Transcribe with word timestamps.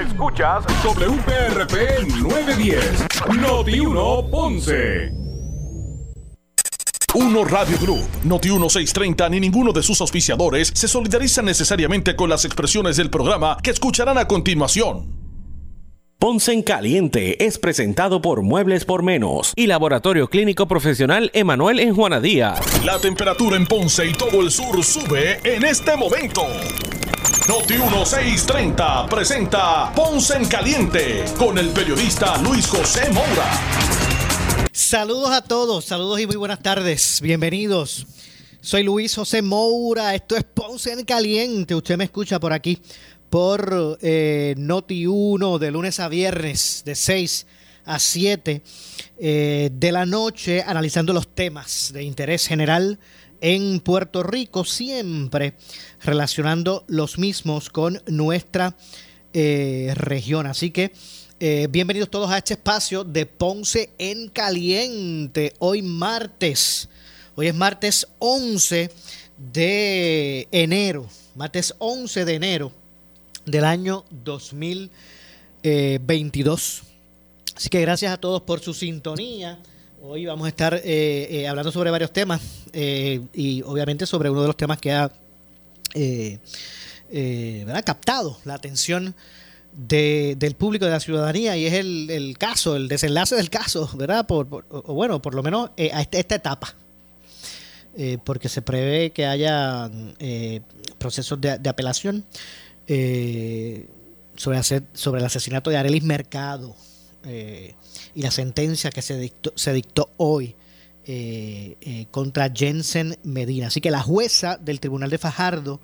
Escuchas 0.00 0.64
WPRP 0.82 2.06
910, 2.22 3.06
Noti 3.40 3.80
1 3.80 4.30
Ponce. 4.30 5.27
Uno 7.20 7.44
Radio 7.44 7.76
Group, 7.80 8.06
Noti 8.22 8.48
1630 8.48 9.28
ni 9.30 9.40
ninguno 9.40 9.72
de 9.72 9.82
sus 9.82 10.00
auspiciadores 10.00 10.70
se 10.72 10.86
solidarizan 10.86 11.46
necesariamente 11.46 12.14
con 12.14 12.30
las 12.30 12.44
expresiones 12.44 12.96
del 12.96 13.10
programa 13.10 13.56
que 13.60 13.72
escucharán 13.72 14.18
a 14.18 14.28
continuación. 14.28 15.18
Ponce 16.20 16.52
en 16.52 16.62
Caliente 16.62 17.44
es 17.44 17.58
presentado 17.58 18.22
por 18.22 18.42
Muebles 18.42 18.84
por 18.84 19.02
Menos 19.02 19.52
y 19.56 19.66
Laboratorio 19.66 20.30
Clínico 20.30 20.68
Profesional 20.68 21.32
Emanuel 21.34 21.80
en 21.80 21.92
Juana 21.92 22.20
Díaz. 22.20 22.60
La 22.84 23.00
temperatura 23.00 23.56
en 23.56 23.66
Ponce 23.66 24.06
y 24.06 24.12
todo 24.12 24.40
el 24.40 24.52
sur 24.52 24.84
sube 24.84 25.40
en 25.42 25.64
este 25.64 25.96
momento. 25.96 26.42
Noti 27.48 27.78
1630 27.78 29.06
presenta 29.06 29.92
Ponce 29.92 30.36
en 30.36 30.44
Caliente 30.46 31.24
con 31.36 31.58
el 31.58 31.70
periodista 31.70 32.40
Luis 32.42 32.68
José 32.68 33.10
Moura. 33.10 34.07
Saludos 34.88 35.32
a 35.32 35.42
todos, 35.42 35.84
saludos 35.84 36.18
y 36.18 36.26
muy 36.26 36.36
buenas 36.36 36.62
tardes. 36.62 37.20
Bienvenidos. 37.20 38.06
Soy 38.62 38.84
Luis 38.84 39.14
José 39.14 39.42
Moura, 39.42 40.14
esto 40.14 40.34
es 40.34 40.44
Ponce 40.44 40.90
en 40.94 41.04
Caliente. 41.04 41.74
Usted 41.74 41.98
me 41.98 42.04
escucha 42.04 42.40
por 42.40 42.54
aquí 42.54 42.80
por 43.28 43.98
eh, 44.00 44.54
Noti 44.56 45.06
1 45.06 45.58
de 45.58 45.70
lunes 45.70 46.00
a 46.00 46.08
viernes 46.08 46.84
de 46.86 46.94
6 46.94 47.46
a 47.84 47.98
7 47.98 48.62
eh, 49.18 49.68
de 49.70 49.92
la 49.92 50.06
noche 50.06 50.64
analizando 50.66 51.12
los 51.12 51.34
temas 51.34 51.90
de 51.92 52.04
interés 52.04 52.46
general 52.46 52.98
en 53.42 53.80
Puerto 53.80 54.22
Rico, 54.22 54.64
siempre 54.64 55.52
relacionando 56.00 56.86
los 56.88 57.18
mismos 57.18 57.68
con 57.68 58.02
nuestra 58.06 58.74
eh, 59.34 59.92
región. 59.96 60.46
Así 60.46 60.70
que 60.70 60.92
eh, 61.40 61.66
bienvenidos 61.70 62.10
todos 62.10 62.30
a 62.30 62.38
este 62.38 62.54
espacio 62.54 63.04
de 63.04 63.26
Ponce 63.26 63.90
en 63.98 64.28
Caliente. 64.28 65.52
Hoy 65.58 65.82
martes, 65.82 66.88
hoy 67.36 67.48
es 67.48 67.54
martes 67.54 68.08
11 68.18 68.90
de 69.36 70.48
enero, 70.50 71.06
martes 71.34 71.74
11 71.78 72.24
de 72.24 72.34
enero 72.34 72.72
del 73.46 73.64
año 73.64 74.04
2022. 74.24 76.82
Así 77.56 77.68
que 77.68 77.80
gracias 77.80 78.12
a 78.12 78.16
todos 78.16 78.42
por 78.42 78.60
su 78.60 78.74
sintonía. 78.74 79.58
Hoy 80.02 80.26
vamos 80.26 80.46
a 80.46 80.48
estar 80.48 80.74
eh, 80.74 80.80
eh, 80.84 81.46
hablando 81.48 81.72
sobre 81.72 81.90
varios 81.90 82.12
temas 82.12 82.40
eh, 82.72 83.20
y 83.32 83.62
obviamente 83.62 84.06
sobre 84.06 84.30
uno 84.30 84.42
de 84.42 84.48
los 84.48 84.56
temas 84.56 84.78
que 84.78 84.92
ha 84.92 85.10
captado 87.84 88.38
la 88.44 88.54
atención 88.54 89.14
del 89.78 90.54
público, 90.56 90.84
de 90.84 90.90
la 90.90 91.00
ciudadanía 91.00 91.56
y 91.56 91.66
es 91.66 91.74
el, 91.74 92.36
caso, 92.38 92.76
el 92.76 92.88
desenlace 92.88 93.36
del 93.36 93.48
caso, 93.48 93.88
¿verdad? 93.94 94.26
Por, 94.26 94.66
o 94.70 94.94
bueno, 94.94 95.22
por 95.22 95.34
lo 95.34 95.42
menos 95.42 95.70
a 95.92 96.02
esta, 96.02 96.18
etapa. 96.18 96.74
porque 98.24 98.48
se 98.48 98.60
prevé 98.60 99.10
que 99.10 99.26
haya 99.26 99.88
procesos 100.98 101.40
de, 101.40 101.68
apelación 101.68 102.24
sobre, 104.36 104.62
sobre 104.92 105.20
el 105.20 105.26
asesinato 105.26 105.70
de 105.70 105.76
Arelis 105.76 106.02
Mercado 106.02 106.74
y 107.24 108.22
la 108.22 108.30
sentencia 108.30 108.90
que 108.90 109.02
se 109.02 109.16
dictó, 109.18 109.52
se 109.54 109.72
dictó 109.72 110.10
hoy 110.16 110.56
eh, 111.10 111.78
eh, 111.80 112.06
contra 112.10 112.52
Jensen 112.54 113.16
Medina. 113.22 113.68
Así 113.68 113.80
que 113.80 113.90
la 113.90 114.02
jueza 114.02 114.58
del 114.58 114.78
Tribunal 114.78 115.08
de 115.08 115.16
Fajardo, 115.16 115.80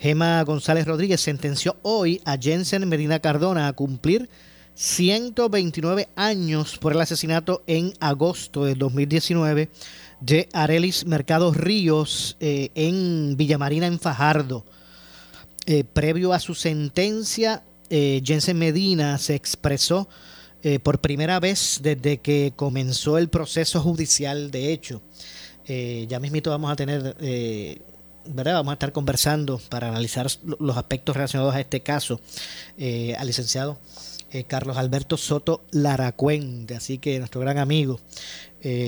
Gema 0.00 0.42
González 0.44 0.86
Rodríguez, 0.86 1.20
sentenció 1.20 1.76
hoy 1.82 2.20
a 2.24 2.36
Jensen 2.36 2.88
Medina 2.88 3.20
Cardona 3.20 3.68
a 3.68 3.72
cumplir 3.74 4.28
129 4.74 6.08
años 6.16 6.78
por 6.78 6.92
el 6.92 7.00
asesinato 7.00 7.62
en 7.66 7.92
agosto 8.00 8.64
del 8.64 8.78
2019 8.78 9.68
de 10.20 10.48
Arelis 10.52 11.06
Mercado 11.06 11.52
Ríos 11.52 12.36
eh, 12.40 12.70
en 12.74 13.36
Villamarina, 13.36 13.86
en 13.86 14.00
Fajardo. 14.00 14.64
previo 15.92 16.32
a 16.32 16.40
su 16.40 16.54
sentencia, 16.54 17.62
Jensen 17.90 18.58
Medina 18.58 19.18
se 19.18 19.34
expresó 19.34 20.08
eh, 20.62 20.78
por 20.78 21.00
primera 21.00 21.40
vez 21.40 21.80
desde 21.82 22.18
que 22.18 22.52
comenzó 22.54 23.16
el 23.16 23.30
proceso 23.30 23.80
judicial, 23.80 24.50
de 24.50 24.72
hecho. 24.72 25.00
Eh, 25.66 26.06
ya 26.08 26.20
mismito 26.20 26.50
vamos 26.50 26.70
a 26.70 26.76
tener, 26.76 27.16
eh, 27.20 27.80
¿verdad? 28.26 28.54
Vamos 28.54 28.72
a 28.72 28.74
estar 28.74 28.92
conversando 28.92 29.60
para 29.68 29.88
analizar 29.88 30.26
los 30.58 30.76
aspectos 30.76 31.16
relacionados 31.16 31.54
a 31.54 31.60
este 31.60 31.80
caso 31.80 32.20
al 32.78 33.26
licenciado 33.26 33.78
Carlos 34.46 34.76
Alberto 34.76 35.16
Soto 35.16 35.64
Laracuente, 35.72 36.76
así 36.76 36.98
que 36.98 37.18
nuestro 37.18 37.40
gran 37.40 37.58
amigo. 37.58 37.98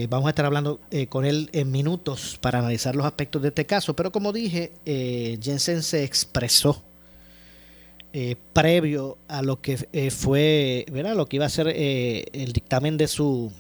vamos 0.09 0.27
a 0.27 0.31
estar 0.31 0.45
hablando 0.45 0.81
con 1.09 1.25
él 1.25 1.51
en 1.53 1.71
minutos 1.71 2.39
para 2.41 2.61
analizar 2.61 2.95
los 2.95 3.07
aspectos 3.07 3.43
de 3.43 3.49
este 3.49 3.67
caso, 3.67 3.95
pero 3.95 4.13
como 4.13 4.33
dije, 4.33 4.73
Jensen 5.43 5.83
se 5.83 6.05
expresó 6.05 6.83
eh, 8.15 8.37
previo 8.53 9.17
a 9.27 9.41
lo 9.41 9.63
que 9.63 9.89
eh, 9.95 10.11
fue, 10.11 10.85
¿verdad? 10.93 11.17
Lo 11.17 11.25
que 11.25 11.37
iba 11.37 11.47
a 11.47 11.49
ser 11.49 11.69
eh, 11.69 12.27
el 12.35 12.53
dictamen 12.53 12.99
de 12.99 13.09
su, 13.09 13.51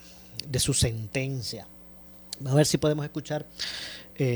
de 0.46 0.60
su 0.60 0.74
sentencia. 0.74 1.66
A 2.44 2.54
ver 2.54 2.66
si 2.66 2.76
podemos 2.76 3.06
escuchar, 3.06 3.46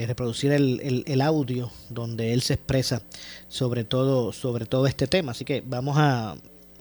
reproducir 0.07 0.53
el, 0.53 1.05
el, 1.07 1.21
audio 1.21 1.71
donde 1.91 2.33
él 2.33 2.43
se 2.43 2.55
expresa 2.55 3.03
sobre 3.49 3.85
todo, 3.85 4.33
sobre 4.33 4.67
todo 4.67 4.87
este 4.87 5.07
tema. 5.07 5.33
Así 5.33 5.45
que 5.45 5.63
vamos 5.65 5.97
a, 5.99 6.37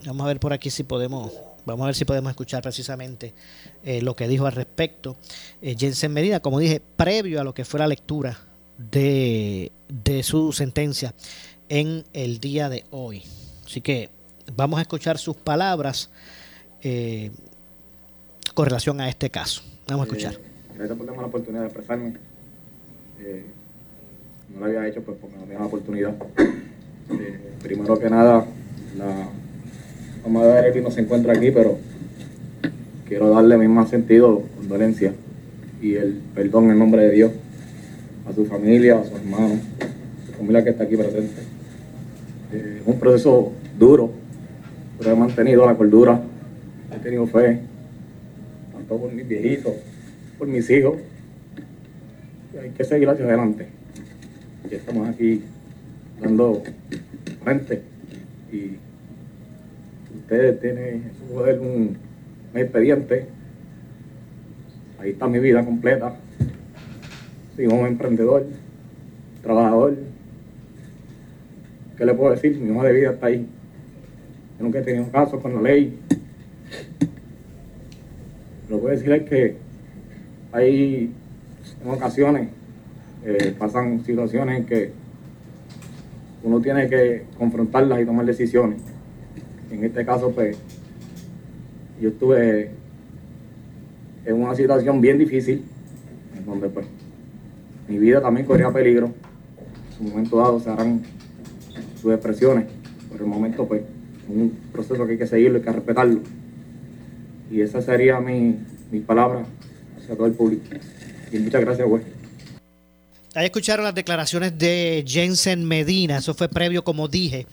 vamos 0.05 0.23
a 0.23 0.27
ver 0.27 0.39
por 0.39 0.53
aquí 0.53 0.69
si 0.69 0.83
podemos, 0.83 1.31
vamos 1.65 1.83
a 1.83 1.87
ver 1.87 1.95
si 1.95 2.05
podemos 2.05 2.29
escuchar 2.29 2.61
precisamente 2.61 3.33
lo 4.01 4.15
que 4.15 4.27
dijo 4.27 4.45
al 4.45 4.53
respecto. 4.53 5.17
Jensen 5.61 6.13
Medina, 6.13 6.39
como 6.39 6.59
dije, 6.59 6.81
previo 6.95 7.41
a 7.41 7.43
lo 7.43 7.53
que 7.53 7.65
fue 7.65 7.79
la 7.79 7.87
lectura 7.87 8.39
de, 8.77 9.71
de 9.87 10.23
su 10.23 10.51
sentencia 10.51 11.13
en 11.69 12.03
el 12.13 12.39
día 12.39 12.69
de 12.69 12.85
hoy. 12.91 13.23
Así 13.65 13.81
que 13.81 14.09
vamos 14.55 14.79
a 14.79 14.81
escuchar 14.81 15.17
sus 15.17 15.35
palabras 15.35 16.09
eh, 16.81 17.31
con 18.53 18.65
relación 18.65 19.01
a 19.01 19.09
este 19.09 19.29
caso. 19.29 19.63
Vamos 19.87 20.03
a 20.03 20.07
escuchar. 20.07 20.33
Eh, 20.33 20.75
gracias 20.75 20.97
por 20.97 21.07
darme 21.07 21.21
la 21.21 21.27
oportunidad 21.27 21.61
de 21.61 21.67
expresarme. 21.67 22.17
Eh, 23.21 23.43
no 24.53 24.59
lo 24.59 24.65
había 24.65 24.87
hecho 24.87 25.01
pues 25.01 25.17
porque 25.19 25.35
no 25.35 25.43
tenía 25.43 25.59
la 25.59 25.65
oportunidad. 25.65 26.15
primero 27.63 27.99
que 27.99 28.09
nada, 28.09 28.45
la 28.97 29.29
mamá 30.23 30.45
de 30.45 30.67
Eric 30.67 30.83
no 30.83 30.91
se 30.91 31.01
encuentra 31.01 31.33
aquí, 31.33 31.51
pero 31.51 31.77
quiero 33.07 33.29
darle 33.29 33.57
mi 33.57 33.67
más 33.67 33.89
sentido, 33.89 34.43
condolencia 34.57 35.13
y 35.81 35.95
el 35.95 36.21
perdón 36.33 36.71
en 36.71 36.79
nombre 36.79 37.03
de 37.03 37.11
Dios 37.11 37.31
a 38.29 38.33
su 38.33 38.45
familia, 38.45 38.99
a 38.99 39.03
su 39.03 39.15
hermano, 39.15 39.55
a 39.55 40.25
su 40.27 40.33
familia 40.33 40.63
que 40.63 40.71
está 40.71 40.83
aquí 40.83 40.95
presente 40.95 41.55
es 42.55 42.81
un 42.85 42.99
proceso 42.99 43.51
duro, 43.77 44.11
pero 44.97 45.11
he 45.11 45.15
mantenido 45.15 45.65
la 45.65 45.75
cordura, 45.75 46.21
he 46.93 46.99
tenido 46.99 47.25
fe, 47.27 47.59
tanto 48.73 48.97
por 48.97 49.11
mis 49.11 49.27
viejitos, 49.27 49.73
por 50.37 50.47
mis 50.47 50.69
hijos. 50.69 50.95
Hay 52.61 52.69
que 52.71 52.83
seguir 52.83 53.09
hacia 53.09 53.25
adelante. 53.25 53.67
Y 54.69 54.75
estamos 54.75 55.09
aquí 55.09 55.43
dando 56.21 56.63
frente. 57.43 57.81
Y 58.51 58.77
ustedes 60.17 60.59
tienen 60.61 61.11
su 61.17 61.33
poder 61.33 61.59
un, 61.59 61.97
expediente. 62.53 63.25
Ahí 64.99 65.11
está 65.11 65.27
mi 65.27 65.39
vida 65.39 65.63
completa. 65.63 66.15
Soy 67.55 67.67
un 67.67 67.85
emprendedor, 67.85 68.45
trabajador, 69.41 69.95
¿Qué 71.97 72.05
le 72.05 72.13
puedo 72.13 72.31
decir? 72.31 72.57
Mi 72.59 72.71
hoja 72.71 72.87
de 72.87 72.93
vida 72.93 73.11
está 73.11 73.27
ahí. 73.27 73.47
Yo 74.57 74.63
nunca 74.65 74.79
he 74.79 74.81
tenido 74.81 75.09
caso 75.11 75.39
con 75.39 75.55
la 75.55 75.61
ley. 75.61 75.97
Lo 78.69 78.75
que 78.75 78.81
puedo 78.81 78.95
decir 78.95 79.11
es 79.13 79.29
que 79.29 79.55
hay 80.51 81.13
en 81.85 81.91
ocasiones 81.91 82.47
eh, 83.23 83.55
pasan 83.57 84.03
situaciones 84.03 84.59
en 84.59 84.65
que 84.65 84.91
uno 86.43 86.59
tiene 86.59 86.89
que 86.89 87.25
confrontarlas 87.37 88.01
y 88.01 88.05
tomar 88.05 88.25
decisiones. 88.25 88.79
En 89.71 89.83
este 89.83 90.05
caso, 90.05 90.31
pues, 90.31 90.57
yo 92.01 92.09
estuve 92.09 92.71
en 94.25 94.35
una 94.35 94.55
situación 94.55 94.99
bien 95.01 95.17
difícil, 95.17 95.63
en 96.37 96.45
donde 96.45 96.69
pues 96.69 96.87
mi 97.87 97.97
vida 97.97 98.21
también 98.21 98.45
corría 98.45 98.71
peligro. 98.71 99.07
En 99.07 99.97
su 99.97 100.03
momento 100.03 100.37
dado 100.37 100.59
se 100.59 100.69
harán 100.69 101.01
sus 102.01 102.13
expresiones. 102.13 102.65
Por 103.09 103.21
el 103.21 103.27
momento, 103.27 103.67
pues, 103.67 103.81
es 103.81 104.29
un 104.29 104.51
proceso 104.71 105.05
que 105.05 105.13
hay 105.13 105.17
que 105.17 105.27
seguirlo, 105.27 105.57
hay 105.59 105.63
que 105.63 105.71
respetarlo. 105.71 106.19
Y 107.51 107.61
esa 107.61 107.81
sería 107.81 108.19
mi, 108.19 108.59
mi 108.91 108.99
palabra 108.99 109.45
hacia 109.97 110.15
todo 110.15 110.27
el 110.27 110.33
público. 110.33 110.63
Muchas 111.39 111.61
gracias, 111.61 111.87
güey. 111.87 112.03
Ahí 113.35 113.45
escucharon 113.45 113.83
las 113.83 113.93
declaraciones 113.93 114.57
de 114.57 115.03
Jensen 115.05 115.65
Medina, 115.65 116.17
eso 116.17 116.33
fue 116.33 116.47
previo, 116.47 116.85
como 116.85 117.09
dije, 117.09 117.47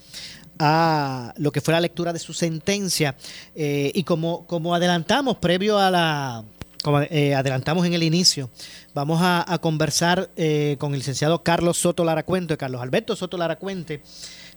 a 0.59 1.35
lo 1.39 1.51
que 1.51 1.61
fue 1.61 1.75
la 1.75 1.81
lectura 1.81 2.13
de 2.13 2.21
su 2.21 2.33
sentencia. 2.33 3.17
Eh, 3.57 3.91
y 3.93 4.05
como, 4.05 4.47
como 4.47 4.77
adelantamos, 4.77 5.39
previo 5.39 5.79
a 5.79 5.91
la, 5.91 6.45
como 6.83 7.01
eh, 7.01 7.35
adelantamos 7.35 7.87
en 7.87 7.95
el 7.95 8.03
inicio, 8.05 8.51
vamos 8.95 9.21
a, 9.23 9.59
conversar 9.61 10.31
eh, 10.37 10.77
con 10.79 10.93
el 10.93 10.99
licenciado 10.99 11.43
Carlos 11.43 11.79
Soto 11.79 12.05
Laracuente, 12.05 12.57
Carlos 12.57 12.81
Alberto 12.81 13.17
Soto 13.17 13.37
Laracuente, 13.37 14.03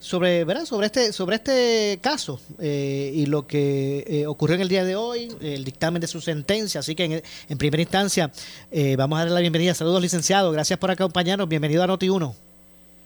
sobre, 0.05 0.43
¿verdad? 0.45 0.65
sobre 0.65 0.85
este, 0.85 1.11
sobre 1.11 1.37
este 1.37 1.97
caso 1.99 2.39
eh, 2.59 3.11
y 3.13 3.25
lo 3.25 3.47
que 3.47 4.05
eh, 4.07 4.27
ocurrió 4.27 4.55
en 4.55 4.61
el 4.61 4.69
día 4.69 4.85
de 4.85 4.95
hoy, 4.95 5.35
el 5.41 5.65
dictamen 5.65 5.99
de 5.99 6.05
su 6.05 6.21
sentencia. 6.21 6.79
Así 6.81 6.93
que 6.93 7.23
en, 7.49 7.57
primera 7.57 7.81
instancia 7.81 8.31
eh, 8.71 8.95
vamos 8.97 9.17
a 9.17 9.21
darle 9.21 9.33
la 9.33 9.39
bienvenida. 9.41 9.73
Saludos, 9.73 10.03
licenciado. 10.03 10.51
Gracias 10.51 10.77
por 10.77 10.91
acompañarnos. 10.91 11.49
Bienvenido 11.49 11.83
a 11.83 11.87
Noti1. 11.87 12.35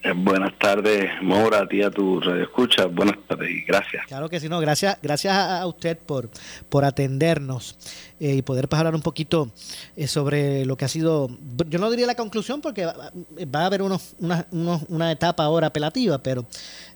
Eh, 0.02 0.12
buenas 0.16 0.58
tardes, 0.58 1.10
Mora, 1.20 1.60
a 1.60 1.68
ti 1.68 1.82
a 1.82 1.90
tu 1.90 2.20
radio 2.20 2.44
escucha. 2.44 2.86
Buenas 2.86 3.18
tardes 3.28 3.50
y 3.50 3.62
gracias. 3.64 4.06
Claro 4.06 4.30
que 4.30 4.40
sí, 4.40 4.48
no, 4.48 4.58
gracias, 4.58 4.96
gracias 5.02 5.36
a 5.36 5.66
usted 5.66 5.98
por, 5.98 6.30
por 6.70 6.86
atendernos 6.86 7.76
eh, 8.18 8.36
y 8.36 8.42
poder 8.42 8.66
pues, 8.66 8.78
hablar 8.78 8.94
un 8.94 9.02
poquito 9.02 9.50
eh, 9.96 10.06
sobre 10.06 10.64
lo 10.64 10.76
que 10.78 10.86
ha 10.86 10.88
sido, 10.88 11.28
yo 11.68 11.78
no 11.78 11.90
diría 11.90 12.06
la 12.06 12.14
conclusión 12.14 12.62
porque 12.62 12.86
va, 12.86 13.60
a 13.60 13.66
haber 13.66 13.82
unos, 13.82 14.14
una, 14.20 14.46
una 14.88 15.12
etapa 15.12 15.44
ahora 15.44 15.66
apelativa, 15.66 16.16
pero 16.16 16.46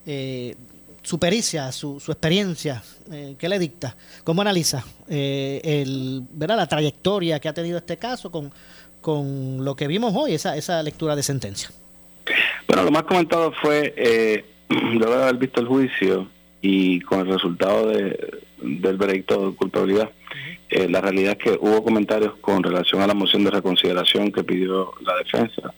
su 0.05 1.19
pericia, 1.19 1.73
su, 1.73 2.01
su 2.01 2.12
experiencia, 2.12 2.83
¿qué 3.39 3.49
le 3.49 3.59
dicta? 3.59 3.97
¿Cómo 4.25 4.43
analiza 4.43 4.85
el, 5.09 6.23
¿verdad? 6.33 6.56
la 6.56 6.67
trayectoria 6.67 7.41
que 7.41 7.49
ha 7.49 7.53
tenido 7.53 7.79
este 7.79 7.97
caso 7.97 8.31
con, 8.31 8.53
con 9.05 9.62
lo 9.65 9.77
que 9.77 9.87
vimos 9.87 10.15
hoy, 10.17 10.33
esa, 10.33 10.56
esa 10.56 10.83
lectura 10.83 11.15
de 11.15 11.23
sentencia? 11.23 11.71
Bueno, 12.67 12.85
lo 12.85 12.91
más 12.91 13.03
comentado 13.03 13.53
fue, 13.61 13.93
eh, 13.97 14.45
luego 14.69 15.17
de 15.17 15.23
haber 15.23 15.37
visto 15.37 15.61
el 15.61 15.67
juicio 15.67 16.29
y 16.62 17.00
con 17.00 17.21
el 17.21 17.27
resultado 17.27 17.89
de, 17.89 18.41
del 18.62 18.97
veredicto 18.97 19.50
de 19.50 19.57
culpabilidad, 19.57 20.11
eh, 20.71 20.89
la 20.89 21.03
realidad 21.03 21.37
es 21.39 21.39
que 21.39 21.59
hubo 21.61 21.85
comentarios 21.85 22.35
con 22.41 22.62
relación 22.62 23.03
a 23.03 23.07
la 23.07 23.15
moción 23.15 23.45
de 23.45 23.50
reconsideración 23.50 24.33
que 24.33 24.43
pidió 24.43 24.93
la 25.03 25.17
defensa 25.17 25.75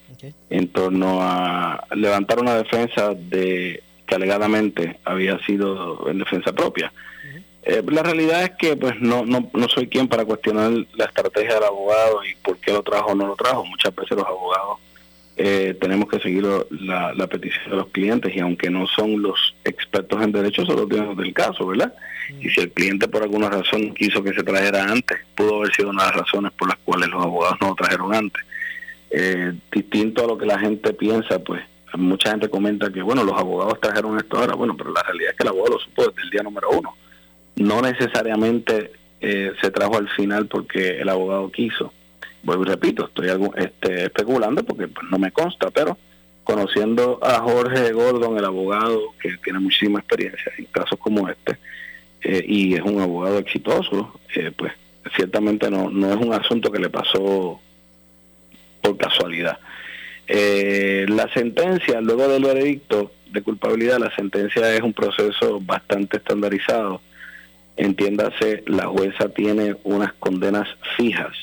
en 0.49 0.69
torno 0.69 1.19
a 1.21 1.85
levantar 1.95 2.39
una 2.39 2.55
defensa 2.55 3.13
de 3.13 3.83
que 4.07 4.15
alegadamente 4.15 4.99
había 5.03 5.37
sido 5.45 6.09
en 6.09 6.19
defensa 6.19 6.53
propia. 6.53 6.91
Eh, 7.63 7.83
la 7.91 8.01
realidad 8.01 8.43
es 8.43 8.51
que 8.57 8.77
pues 8.77 8.99
no, 9.01 9.25
no, 9.25 9.49
no 9.53 9.67
soy 9.67 9.87
quien 9.87 10.07
para 10.07 10.23
cuestionar 10.23 10.71
la 10.95 11.05
estrategia 11.05 11.55
del 11.55 11.65
abogado 11.65 12.23
y 12.23 12.33
por 12.35 12.57
qué 12.59 12.71
lo 12.71 12.81
trajo 12.81 13.11
o 13.11 13.15
no 13.15 13.27
lo 13.27 13.35
trajo. 13.35 13.65
Muchas 13.65 13.93
veces 13.93 14.17
los 14.17 14.25
abogados 14.25 14.79
eh, 15.39 15.75
tenemos 15.79 16.09
que 16.09 16.19
seguir 16.19 16.47
la, 16.71 17.27
petición 17.27 17.69
de 17.69 17.75
los 17.75 17.87
clientes 17.89 18.35
y 18.35 18.39
aunque 18.39 18.71
no 18.71 18.87
son 18.87 19.21
los 19.21 19.55
expertos 19.65 20.23
en 20.23 20.31
derecho, 20.31 20.65
solo 20.65 20.87
tienen 20.87 21.15
del 21.15 21.33
caso, 21.33 21.67
¿verdad? 21.67 21.93
Y 22.41 22.49
si 22.49 22.61
el 22.61 22.71
cliente 22.71 23.07
por 23.07 23.21
alguna 23.21 23.49
razón 23.49 23.93
quiso 23.93 24.23
que 24.23 24.33
se 24.33 24.43
trajera 24.43 24.85
antes, 24.85 25.19
pudo 25.35 25.57
haber 25.57 25.75
sido 25.75 25.89
una 25.89 26.05
de 26.05 26.09
las 26.09 26.21
razones 26.21 26.51
por 26.53 26.69
las 26.69 26.77
cuales 26.79 27.09
los 27.09 27.23
abogados 27.23 27.57
no 27.61 27.67
lo 27.67 27.75
trajeron 27.75 28.15
antes. 28.15 28.43
Eh, 29.11 29.53
distinto 29.71 30.23
a 30.23 30.27
lo 30.27 30.37
que 30.37 30.45
la 30.45 30.57
gente 30.57 30.91
piensa, 30.93 31.37
pues 31.39 31.61
mucha 31.93 32.31
gente 32.31 32.49
comenta 32.49 32.91
que, 32.91 33.01
bueno, 33.01 33.23
los 33.23 33.37
abogados 33.37 33.79
trajeron 33.79 34.17
esto 34.17 34.37
ahora, 34.37 34.55
bueno, 34.55 34.75
pero 34.75 34.91
la 34.91 35.03
realidad 35.03 35.31
es 35.31 35.37
que 35.37 35.43
el 35.43 35.49
abogado 35.49 35.75
lo 35.75 35.79
supo 35.79 36.07
desde 36.07 36.21
el 36.23 36.29
día 36.29 36.43
número 36.43 36.69
uno. 36.71 36.95
No 37.55 37.81
necesariamente 37.81 38.91
eh, 39.21 39.53
se 39.61 39.71
trajo 39.71 39.97
al 39.97 40.09
final 40.09 40.47
porque 40.47 40.99
el 40.99 41.09
abogado 41.09 41.51
quiso 41.51 41.93
vuelvo 42.47 42.63
y 42.63 42.67
repito, 42.67 43.05
estoy 43.05 43.29
este, 43.55 44.05
especulando 44.05 44.63
porque 44.63 44.87
pues, 44.87 45.05
no 45.11 45.19
me 45.19 45.31
consta, 45.31 45.69
pero 45.69 45.97
conociendo 46.43 47.19
a 47.21 47.39
Jorge 47.41 47.91
Gordon, 47.91 48.37
el 48.37 48.45
abogado 48.45 49.13
que 49.19 49.35
tiene 49.43 49.59
muchísima 49.59 49.99
experiencia 49.99 50.51
en 50.57 50.65
casos 50.65 50.97
como 50.97 51.27
este, 51.27 51.57
eh, 52.21 52.43
y 52.47 52.75
es 52.75 52.81
un 52.81 53.01
abogado 53.01 53.37
exitoso, 53.39 54.17
eh, 54.33 54.51
pues 54.55 54.71
ciertamente 55.15 55.69
no, 55.69 55.89
no 55.89 56.09
es 56.09 56.15
un 56.15 56.33
asunto 56.33 56.71
que 56.71 56.79
le 56.79 56.89
pasó 56.89 57.59
por 58.81 58.97
casualidad. 58.97 59.59
Eh, 60.27 61.05
la 61.09 61.31
sentencia, 61.33 62.01
luego 62.01 62.27
del 62.27 62.43
veredicto 62.43 63.11
de 63.31 63.41
culpabilidad, 63.41 63.99
la 63.99 64.13
sentencia 64.15 64.73
es 64.73 64.81
un 64.81 64.93
proceso 64.93 65.59
bastante 65.61 66.17
estandarizado. 66.17 67.01
Entiéndase, 67.75 68.63
la 68.67 68.87
jueza 68.87 69.29
tiene 69.29 69.75
unas 69.83 70.13
condenas 70.13 70.67
fijas 70.97 71.35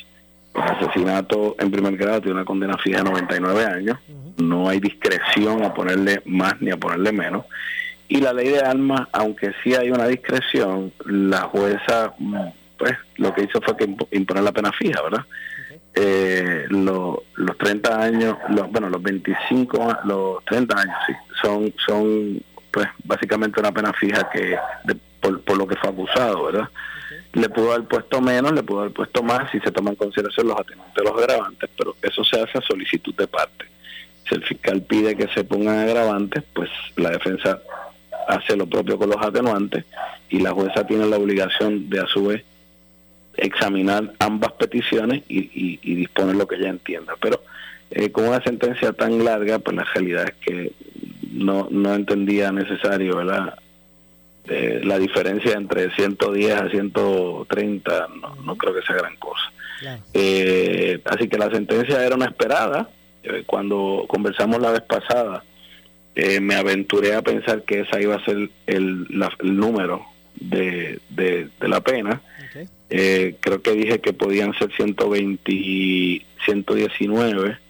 asesinato 0.55 1.57
en 1.59 1.71
primer 1.71 1.97
grado 1.97 2.21
tiene 2.21 2.37
una 2.37 2.45
condena 2.45 2.79
fija 2.79 2.99
de 2.99 3.05
99 3.05 3.65
años, 3.65 3.99
no 4.39 4.69
hay 4.69 4.81
discreción 4.81 5.65
a 5.65 5.75
ponerle 5.75 6.23
más 6.25 6.61
ni 6.61 6.71
a 6.71 6.77
ponerle 6.77 7.13
menos. 7.13 7.45
Y 8.09 8.21
la 8.21 8.33
ley 8.33 8.49
de 8.49 8.61
armas, 8.61 9.09
aunque 9.13 9.53
sí 9.63 9.75
hay 9.75 9.91
una 9.91 10.07
discreción, 10.07 10.93
la 11.07 11.43
jueza, 11.43 12.15
pues, 12.79 12.93
lo 13.17 13.35
que 13.35 13.45
hizo 13.45 13.61
fue 13.63 13.77
que 13.77 13.89
imponer 14.13 14.45
la 14.45 14.53
pena 14.53 14.73
fija, 14.73 15.03
¿verdad? 15.03 15.25
Eh, 15.95 16.67
los 16.71 17.23
30 17.59 18.03
años, 18.03 18.37
los, 18.49 18.71
bueno, 18.71 18.89
los 18.89 19.03
25, 19.03 19.99
los 20.05 20.45
30 20.47 20.77
años, 20.77 20.97
sí, 21.07 21.13
son, 21.41 21.73
son, 21.87 22.43
pues, 22.73 22.89
básicamente 23.05 23.61
una 23.61 23.73
pena 23.73 23.93
fija 23.93 24.29
que 24.31 24.57
por, 25.21 25.41
por 25.43 25.57
lo 25.57 25.67
que 25.67 25.77
fue 25.77 25.91
acusado, 25.91 26.47
¿verdad? 26.47 26.69
le 27.35 27.49
pudo 27.49 27.73
haber 27.73 27.87
puesto 27.87 28.21
menos, 28.21 28.53
le 28.53 28.63
pudo 28.63 28.81
haber 28.81 28.93
puesto 28.93 29.23
más 29.23 29.51
si 29.51 29.61
se 29.61 29.73
toman 29.73 29.93
en 29.93 29.97
consideración 29.97 30.49
los 30.49 30.59
atenuantes 30.59 31.05
los 31.05 31.19
agravantes, 31.19 31.71
pero 31.77 31.97
eso 32.03 32.25
se 32.25 32.41
hace 32.41 32.59
a 32.59 32.63
solicitud 32.63 33.15
de 33.15 33.27
parte. 33.27 33.67
Si 34.29 34.35
el 34.35 34.45
fiscal 34.45 34.83
pide 34.83 35.17
que 35.17 35.29
se 35.29 35.45
pongan 35.45 35.81
agravantes, 35.81 36.45
pues 36.55 36.71
la 36.97 37.11
defensa 37.11 37.61
hace 38.29 38.57
lo 38.57 38.67
propio 38.67 38.97
con 38.97 39.11
los 39.11 39.21
atenuantes 39.21 39.85
y 40.31 40.41
la 40.41 40.53
jueza 40.53 40.87
tiene 40.87 41.07
la 41.07 41.17
obligación 41.17 41.91
de 41.91 42.01
a 42.01 42.07
su 42.07 42.27
vez 42.27 42.45
examinar 43.37 44.13
ambas 44.19 44.53
peticiones 44.53 45.23
y, 45.29 45.79
disponer 45.95 46.37
lo 46.37 46.47
que 46.47 46.57
ella 46.57 46.71
entienda. 46.71 47.15
Pero 47.21 47.43
eh, 47.91 48.11
con 48.11 48.29
una 48.29 48.43
sentencia 48.43 48.93
tan 48.93 49.25
larga, 49.25 49.59
pues 49.59 49.77
la 49.77 49.85
realidad 49.85 50.25
es 50.25 50.35
que 50.35 50.73
no, 51.33 51.69
no 51.71 51.95
entendía 51.95 52.53
necesario, 52.53 53.17
¿verdad? 53.17 53.59
la 54.47 54.99
diferencia 54.99 55.55
entre 55.55 55.91
110 55.95 56.55
a 56.55 56.69
130 56.69 58.09
no, 58.21 58.37
no 58.45 58.57
creo 58.57 58.75
que 58.75 58.83
sea 58.83 58.97
gran 58.97 59.17
cosa. 59.17 59.51
Eh, 60.13 61.01
así 61.05 61.29
que 61.29 61.39
la 61.39 61.51
sentencia 61.51 62.05
era 62.05 62.15
una 62.15 62.27
esperada. 62.27 62.89
Eh, 63.23 63.45
cuando 63.47 64.05
conversamos 64.09 64.61
la 64.61 64.71
vez 64.71 64.83
pasada, 64.83 65.45
eh, 66.15 66.41
me 66.41 66.55
aventuré 66.55 67.15
a 67.15 67.23
pensar 67.23 67.63
que 67.63 67.81
esa 67.81 68.01
iba 68.01 68.17
a 68.17 68.25
ser 68.25 68.51
el, 68.67 69.07
el 69.09 69.57
número 69.57 70.05
de, 70.35 71.01
de, 71.11 71.49
la 71.61 71.81
pena. 71.81 72.21
Creo 73.41 73.63
que 73.63 73.73
dije 73.73 74.01
que 74.01 74.13
podían 74.13 74.53
ser 74.55 74.71
120, 74.77 76.25
119 76.45 77.65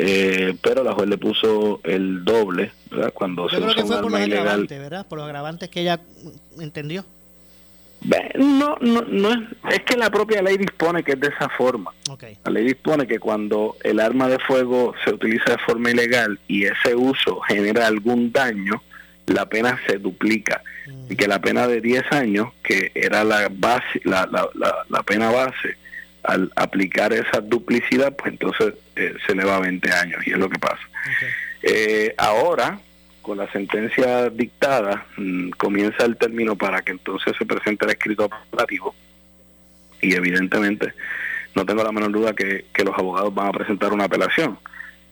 eh, 0.00 0.54
pero 0.62 0.84
la 0.84 0.92
juez 0.92 1.08
le 1.08 1.18
puso 1.18 1.80
el 1.82 2.24
doble, 2.24 2.70
¿verdad? 2.88 3.12
Cuando 3.12 3.48
se 3.48 3.58
usó 3.58 3.84
un 3.84 3.92
arma 3.92 4.24
ilegal. 4.24 4.66
¿verdad? 4.68 5.04
Por 5.04 5.18
los 5.18 5.26
agravantes 5.26 5.68
que 5.68 5.80
ella 5.80 5.98
entendió. 6.60 7.04
No, 8.36 8.76
no, 8.80 9.02
no 9.02 9.32
es, 9.32 9.40
es 9.72 9.82
que 9.82 9.96
la 9.96 10.08
propia 10.08 10.40
ley 10.40 10.56
dispone 10.56 11.02
que 11.02 11.12
es 11.12 11.20
de 11.20 11.26
esa 11.28 11.48
forma. 11.48 11.92
La 12.44 12.52
ley 12.52 12.66
dispone 12.66 13.08
que 13.08 13.18
cuando 13.18 13.76
el 13.82 13.98
arma 13.98 14.28
de 14.28 14.38
fuego 14.38 14.94
se 15.04 15.10
utiliza 15.10 15.50
de 15.50 15.58
forma 15.58 15.90
ilegal 15.90 16.38
y 16.46 16.66
ese 16.66 16.94
uso 16.94 17.40
genera 17.40 17.88
algún 17.88 18.30
daño, 18.30 18.80
la 19.28 19.48
pena 19.48 19.80
se 19.86 19.98
duplica. 19.98 20.62
Y 21.08 21.16
que 21.16 21.28
la 21.28 21.40
pena 21.40 21.66
de 21.66 21.80
10 21.80 22.12
años, 22.12 22.52
que 22.62 22.92
era 22.94 23.24
la 23.24 23.48
base, 23.50 24.00
la, 24.04 24.26
la, 24.26 24.48
la 24.88 25.02
pena 25.02 25.30
base, 25.30 25.76
al 26.22 26.52
aplicar 26.56 27.12
esa 27.12 27.40
duplicidad, 27.40 28.14
pues 28.14 28.32
entonces 28.32 28.74
eh, 28.96 29.14
se 29.26 29.34
le 29.34 29.44
va 29.44 29.56
a 29.56 29.60
20 29.60 29.90
años 29.92 30.26
y 30.26 30.32
es 30.32 30.38
lo 30.38 30.48
que 30.48 30.58
pasa. 30.58 30.82
Eh, 31.62 32.14
ahora, 32.18 32.80
con 33.22 33.38
la 33.38 33.50
sentencia 33.50 34.28
dictada, 34.30 35.06
mm, 35.16 35.50
comienza 35.50 36.04
el 36.04 36.16
término 36.16 36.56
para 36.56 36.82
que 36.82 36.92
entonces 36.92 37.34
se 37.36 37.46
presente 37.46 37.84
el 37.84 37.92
escrito 37.92 38.24
apelativo 38.24 38.94
y 40.00 40.14
evidentemente 40.14 40.92
no 41.54 41.64
tengo 41.64 41.82
la 41.82 41.92
menor 41.92 42.12
duda 42.12 42.34
que, 42.34 42.64
los 42.84 42.96
abogados 42.96 43.34
van 43.34 43.48
a 43.48 43.52
presentar 43.52 43.92
una 43.92 44.04
apelación. 44.04 44.58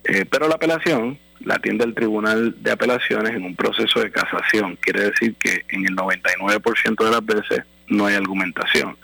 Eh, 0.05 0.25
pero 0.31 0.49
la 0.49 0.55
apelación 0.55 1.19
la 1.41 1.55
atiende 1.55 1.85
el 1.85 1.95
Tribunal 1.95 2.63
de 2.63 2.73
Apelaciones 2.73 3.35
en 3.35 3.45
un 3.45 3.57
proceso 3.57 4.01
de 4.01 4.11
casación. 4.11 4.77
Quiere 4.81 5.11
decir 5.11 5.35
que 5.37 5.65
en 5.69 5.87
el 5.87 5.97
99% 5.97 7.05
de 7.05 7.11
las 7.11 7.25
veces 7.25 7.65
no 7.89 8.07
hay 8.07 8.15
argumentación 8.15 8.97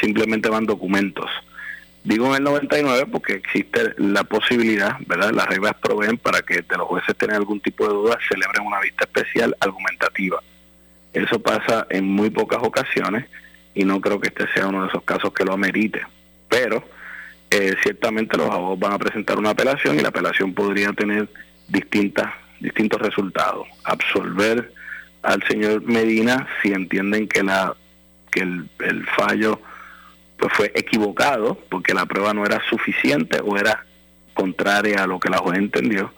simplemente 0.00 0.48
van 0.48 0.66
documentos. 0.66 1.30
Digo 2.02 2.26
en 2.28 2.34
el 2.34 2.42
99 2.44 3.06
porque 3.10 3.34
existe 3.34 3.94
la 3.96 4.24
posibilidad, 4.24 4.96
¿verdad? 5.06 5.32
Las 5.32 5.46
reglas 5.46 5.74
proveen 5.80 6.18
para 6.18 6.42
que 6.42 6.56
de 6.56 6.76
los 6.76 6.86
jueces 6.86 7.16
tengan 7.16 7.36
algún 7.36 7.60
tipo 7.60 7.86
de 7.86 7.94
duda, 7.94 8.18
celebren 8.28 8.66
una 8.66 8.80
vista 8.80 9.04
especial 9.04 9.56
argumentativa. 9.60 10.42
Eso 11.12 11.38
pasa 11.40 11.86
en 11.88 12.04
muy 12.04 12.28
pocas 12.28 12.58
ocasiones 12.62 13.24
y 13.74 13.84
no 13.84 14.00
creo 14.00 14.20
que 14.20 14.28
este 14.28 14.46
sea 14.52 14.66
uno 14.66 14.82
de 14.82 14.88
esos 14.88 15.02
casos 15.04 15.32
que 15.32 15.44
lo 15.44 15.54
amerite. 15.54 16.02
Pero 16.48 16.84
eh, 17.50 17.74
ciertamente 17.82 18.36
los 18.36 18.50
abogados 18.50 18.78
van 18.78 18.92
a 18.92 18.98
presentar 18.98 19.38
una 19.38 19.50
apelación 19.50 19.98
y 19.98 20.02
la 20.02 20.08
apelación 20.08 20.52
podría 20.52 20.92
tener 20.92 21.28
distintas 21.68 22.32
distintos 22.60 23.00
resultados. 23.00 23.66
Absolver 23.84 24.72
al 25.22 25.42
señor 25.44 25.82
Medina 25.82 26.46
si 26.62 26.72
entienden 26.72 27.28
que 27.28 27.42
la 27.42 27.74
que 28.30 28.40
el, 28.40 28.68
el 28.80 29.06
fallo 29.06 29.60
pues 30.38 30.52
fue 30.52 30.72
equivocado 30.74 31.58
porque 31.70 31.94
la 31.94 32.06
prueba 32.06 32.34
no 32.34 32.44
era 32.44 32.60
suficiente 32.68 33.40
o 33.40 33.56
era 33.56 33.84
contraria 34.34 35.04
a 35.04 35.06
lo 35.06 35.20
que 35.20 35.30
la 35.30 35.38
juez 35.38 35.58
entendió, 35.58 36.12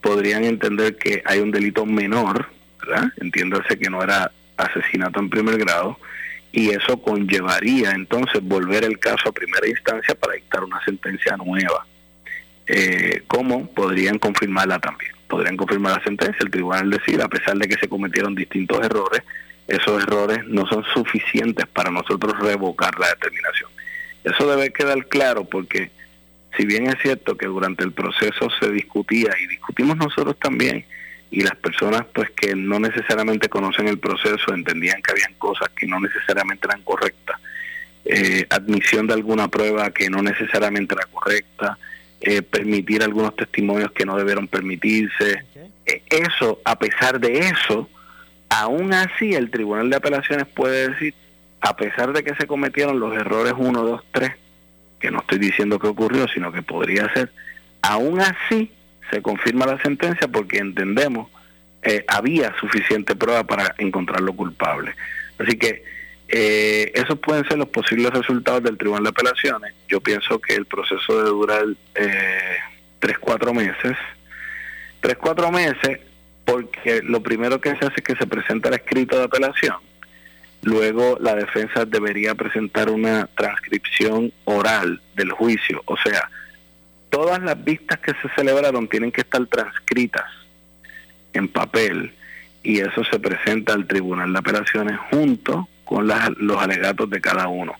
podrían 0.00 0.44
entender 0.44 0.96
que 0.96 1.22
hay 1.24 1.40
un 1.40 1.50
delito 1.50 1.84
menor, 1.84 2.48
¿verdad? 2.80 3.12
Entiéndase 3.16 3.78
que 3.78 3.90
no 3.90 4.02
era 4.02 4.30
asesinato 4.56 5.20
en 5.20 5.28
primer 5.28 5.58
grado 5.58 5.98
y 6.52 6.70
eso 6.70 7.02
conllevaría 7.02 7.90
entonces 7.90 8.42
volver 8.42 8.84
el 8.84 8.98
caso 8.98 9.28
a 9.28 9.32
primera 9.32 9.68
instancia 9.68 10.14
para 10.14 10.34
dictar 10.34 10.64
una 10.64 10.82
sentencia 10.84 11.36
nueva. 11.36 11.86
Eh, 12.68 13.22
¿Cómo 13.26 13.66
podrían 13.70 14.18
confirmarla 14.18 14.78
también? 14.78 15.12
Podrían 15.26 15.56
confirmar 15.56 15.96
la 15.96 16.04
sentencia, 16.04 16.38
el 16.40 16.50
tribunal 16.50 16.90
decir, 16.90 17.20
a 17.22 17.28
pesar 17.28 17.56
de 17.56 17.66
que 17.66 17.78
se 17.78 17.88
cometieron 17.88 18.34
distintos 18.34 18.84
errores, 18.84 19.22
esos 19.66 20.02
errores 20.02 20.46
no 20.46 20.66
son 20.66 20.84
suficientes 20.94 21.66
para 21.66 21.90
nosotros 21.90 22.38
revocar 22.38 22.98
la 22.98 23.08
determinación. 23.08 23.70
Eso 24.24 24.48
debe 24.50 24.72
quedar 24.72 25.06
claro 25.06 25.44
porque 25.44 25.90
si 26.56 26.66
bien 26.66 26.88
es 26.88 26.96
cierto 27.00 27.36
que 27.36 27.46
durante 27.46 27.84
el 27.84 27.92
proceso 27.92 28.48
se 28.60 28.70
discutía 28.70 29.30
y 29.42 29.46
discutimos 29.46 29.96
nosotros 29.96 30.36
también, 30.38 30.84
y 31.30 31.42
las 31.42 31.56
personas 31.56 32.04
pues 32.14 32.30
que 32.30 32.54
no 32.54 32.80
necesariamente 32.80 33.48
conocen 33.48 33.88
el 33.88 33.98
proceso 33.98 34.54
entendían 34.54 35.02
que 35.02 35.12
habían 35.12 35.34
cosas 35.34 35.68
que 35.76 35.86
no 35.86 36.00
necesariamente 36.00 36.66
eran 36.66 36.82
correctas, 36.82 37.38
eh, 38.04 38.46
admisión 38.48 39.06
de 39.06 39.14
alguna 39.14 39.48
prueba 39.48 39.90
que 39.90 40.08
no 40.08 40.22
necesariamente 40.22 40.94
era 40.94 41.04
correcta, 41.06 41.78
eh, 42.20 42.42
permitir 42.42 43.02
algunos 43.02 43.36
testimonios 43.36 43.92
que 43.92 44.04
no 44.04 44.16
debieron 44.16 44.48
permitirse. 44.48 45.44
Eh, 45.86 46.02
eso, 46.10 46.60
a 46.64 46.78
pesar 46.78 47.20
de 47.20 47.38
eso, 47.38 47.88
aún 48.48 48.92
así 48.92 49.34
el 49.34 49.50
Tribunal 49.50 49.90
de 49.90 49.96
Apelaciones 49.96 50.46
puede 50.46 50.88
decir, 50.88 51.14
a 51.60 51.76
pesar 51.76 52.12
de 52.12 52.22
que 52.22 52.34
se 52.34 52.46
cometieron 52.46 53.00
los 53.00 53.14
errores 53.16 53.54
1, 53.56 53.82
2, 53.82 54.04
3, 54.12 54.32
que 55.00 55.10
no 55.10 55.20
estoy 55.20 55.38
diciendo 55.38 55.78
que 55.78 55.86
ocurrió, 55.86 56.26
sino 56.28 56.52
que 56.52 56.62
podría 56.62 57.12
ser, 57.12 57.30
aún 57.82 58.20
así 58.20 58.72
se 59.10 59.22
confirma 59.22 59.66
la 59.66 59.80
sentencia 59.80 60.28
porque 60.28 60.58
entendemos 60.58 61.28
eh, 61.82 62.04
había 62.08 62.54
suficiente 62.58 63.14
prueba 63.14 63.44
para 63.44 63.74
encontrarlo 63.78 64.34
culpable. 64.34 64.94
Así 65.38 65.56
que 65.56 65.84
eh, 66.28 66.92
esos 66.94 67.18
pueden 67.18 67.46
ser 67.48 67.58
los 67.58 67.68
posibles 67.68 68.12
resultados 68.12 68.62
del 68.62 68.76
Tribunal 68.76 69.04
de 69.04 69.10
Apelaciones. 69.10 69.74
Yo 69.88 70.00
pienso 70.00 70.38
que 70.38 70.54
el 70.54 70.66
proceso 70.66 71.16
debe 71.16 71.30
durar 71.30 71.64
eh, 71.94 72.56
tres, 72.98 73.18
cuatro 73.18 73.54
meses. 73.54 73.96
Tres, 75.00 75.16
cuatro 75.16 75.50
meses 75.50 76.00
porque 76.44 77.02
lo 77.02 77.22
primero 77.22 77.60
que 77.60 77.70
se 77.76 77.84
hace 77.84 77.94
es 77.96 78.02
que 78.02 78.16
se 78.16 78.26
presenta 78.26 78.68
el 78.68 78.76
escrito 78.76 79.18
de 79.18 79.24
apelación. 79.24 79.76
Luego 80.62 81.18
la 81.20 81.34
defensa 81.34 81.84
debería 81.84 82.34
presentar 82.34 82.90
una 82.90 83.28
transcripción 83.36 84.32
oral 84.44 85.00
del 85.14 85.30
juicio, 85.30 85.82
o 85.84 85.96
sea, 85.98 86.30
todas 87.10 87.40
las 87.42 87.62
vistas 87.62 87.98
que 88.00 88.12
se 88.14 88.28
celebraron 88.34 88.88
tienen 88.88 89.12
que 89.12 89.20
estar 89.20 89.44
transcritas 89.46 90.24
en 91.32 91.48
papel 91.48 92.12
y 92.62 92.80
eso 92.80 93.04
se 93.04 93.18
presenta 93.20 93.74
al 93.74 93.86
Tribunal 93.86 94.32
de 94.32 94.38
Apelaciones 94.38 94.98
junto 95.10 95.68
con 95.88 96.06
los 96.06 96.58
alegatos 96.62 97.08
de 97.08 97.18
cada 97.18 97.48
uno. 97.48 97.72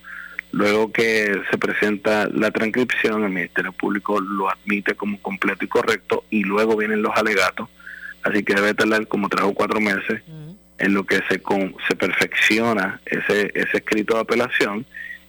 Luego 0.50 0.91
que 0.91 1.43
se 1.50 1.59
presenta 1.59 2.27
la 2.33 2.50
transcripción, 2.50 3.23
el 3.23 3.29
Ministerio 3.29 3.71
Público 3.73 4.19
lo 4.19 4.49
admite 4.49 4.95
como 4.95 5.21
completo 5.21 5.67
y 5.67 5.69
correcto 5.69 6.25
y 6.31 6.43
luego 6.43 6.75
vienen 6.75 7.03
los 7.03 7.15
alegatos, 7.15 7.69
así 8.23 8.43
que 8.43 8.55
debe 8.55 8.73
tardar 8.73 9.07
como 9.09 9.29
tres 9.29 9.45
o 9.45 9.53
cuatro 9.53 9.79
meses 9.79 10.23
en 10.79 10.95
lo 10.95 11.05
que 11.05 11.17
se, 11.29 11.43
se 11.87 11.97
perfecciona 11.97 12.99
ese, 13.05 13.53
ese 13.55 13.77
escrito 13.77 14.15
de 14.15 14.21
apelación 14.21 14.87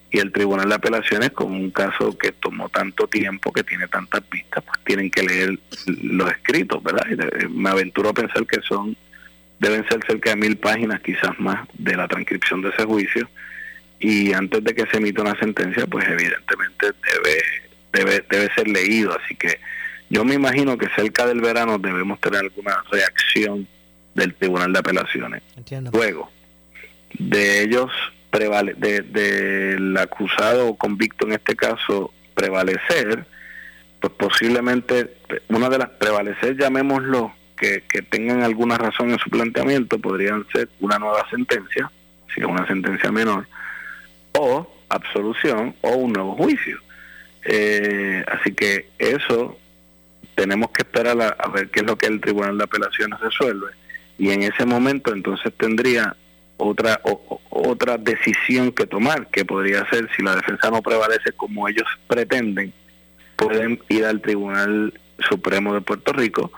y 0.09 0.19
el 0.19 0.31
Tribunal 0.31 0.69
de 0.69 0.75
Apelaciones, 0.75 1.31
con 1.31 1.51
un 1.51 1.69
caso 1.71 2.17
que 2.17 2.31
tomó 2.31 2.69
tanto 2.69 3.05
tiempo, 3.07 3.51
que 3.51 3.63
tiene 3.63 3.89
tantas 3.89 4.21
pistas, 4.21 4.63
pues 4.63 4.79
tienen 4.86 5.12
que 5.12 5.24
leer 5.24 5.59
los 6.01 6.31
escritos, 6.31 6.81
¿verdad? 6.81 7.05
me 7.50 7.69
aventuro 7.69 8.09
a 8.09 8.13
pensar 8.13 8.48
que 8.48 8.62
son, 8.62 8.95
deben 9.59 9.87
ser 9.87 9.99
cerca 10.05 10.31
de 10.31 10.35
mil 10.37 10.57
páginas, 10.57 11.01
quizás 11.01 11.37
más, 11.39 11.67
de 11.73 11.95
la 11.95 12.07
transcripción 12.07 12.61
de 12.61 12.69
ese 12.69 12.85
juicio. 12.85 13.29
Y 13.99 14.33
antes 14.33 14.63
de 14.63 14.73
que 14.73 14.85
se 14.87 14.97
emita 14.97 15.21
una 15.21 15.37
sentencia, 15.39 15.85
pues 15.85 16.07
evidentemente 16.07 16.87
debe, 17.13 17.41
debe, 17.91 18.25
debe 18.29 18.53
ser 18.53 18.67
leído. 18.67 19.17
Así 19.21 19.35
que 19.35 19.59
yo 20.09 20.23
me 20.23 20.35
imagino 20.35 20.77
que 20.77 20.87
cerca 20.95 21.27
del 21.27 21.41
verano 21.41 21.77
debemos 21.77 22.19
tener 22.19 22.39
alguna 22.39 22.83
reacción 22.91 23.67
del 24.15 24.33
Tribunal 24.33 24.73
de 24.73 24.79
Apelaciones. 24.79 25.43
Luego, 25.93 26.31
de 27.17 27.63
ellos 27.63 27.91
prevale 28.29 28.73
de, 28.75 29.01
del 29.01 29.97
acusado 29.97 30.67
o 30.67 30.77
convicto 30.77 31.25
en 31.25 31.33
este 31.33 31.55
caso 31.55 32.13
prevalecer, 32.33 33.25
pues 33.99 34.13
posiblemente 34.13 35.17
una 35.49 35.69
de 35.69 35.77
las 35.79 35.89
prevalecer, 35.89 36.57
llamémoslo, 36.57 37.33
que, 37.59 37.83
que 37.89 38.01
tengan 38.01 38.43
alguna 38.43 38.77
razón 38.77 39.11
en 39.11 39.19
su 39.19 39.29
planteamiento, 39.29 39.99
podrían 39.99 40.45
ser 40.51 40.69
una 40.79 40.97
nueva 40.97 41.29
sentencia, 41.29 41.91
si 42.33 42.41
es 42.41 42.47
una 42.47 42.65
sentencia 42.67 43.11
menor, 43.11 43.47
o 44.33 44.71
absolución 44.89 45.75
o 45.81 45.91
un 45.91 46.13
nuevo 46.13 46.35
juicio. 46.35 46.79
Eh, 47.45 48.23
así 48.27 48.53
que 48.53 48.89
eso 48.97 49.57
tenemos 50.35 50.71
que 50.71 50.83
esperar 50.83 51.19
a, 51.21 51.29
a, 51.29 51.49
ver 51.49 51.69
qué 51.69 51.81
es 51.81 51.85
lo 51.85 51.97
que 51.97 52.07
el 52.07 52.21
Tribunal 52.21 52.57
de 52.57 52.63
Apelaciones 52.63 53.19
resuelve 53.19 53.71
y 54.17 54.31
en 54.31 54.43
ese 54.43 54.65
momento 54.65 55.13
entonces 55.13 55.53
tendría 55.57 56.15
otra 56.57 56.99
otra 57.49 57.97
decisión 57.97 58.71
que 58.71 58.85
tomar, 58.85 59.27
que 59.27 59.45
podría 59.45 59.89
ser 59.89 60.09
si 60.15 60.23
la 60.23 60.35
defensa 60.35 60.69
no 60.69 60.81
prevalece 60.81 61.31
como 61.31 61.67
ellos 61.67 61.87
pretenden, 62.07 62.73
pueden 63.37 63.79
ir 63.89 64.05
al 64.05 64.21
Tribunal 64.21 64.93
Supremo 65.29 65.73
de 65.73 65.81
Puerto 65.81 66.13
Rico 66.13 66.51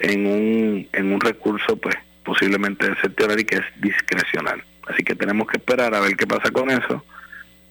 en 0.00 0.26
un, 0.26 0.88
en 0.92 1.12
un 1.12 1.20
recurso 1.20 1.76
pues 1.76 1.96
posiblemente 2.24 2.88
de 2.88 3.40
y 3.40 3.44
que 3.44 3.56
es 3.56 3.64
discrecional. 3.80 4.62
Así 4.88 5.02
que 5.04 5.14
tenemos 5.14 5.46
que 5.46 5.58
esperar 5.58 5.94
a 5.94 6.00
ver 6.00 6.16
qué 6.16 6.26
pasa 6.26 6.50
con 6.50 6.70
eso 6.70 7.04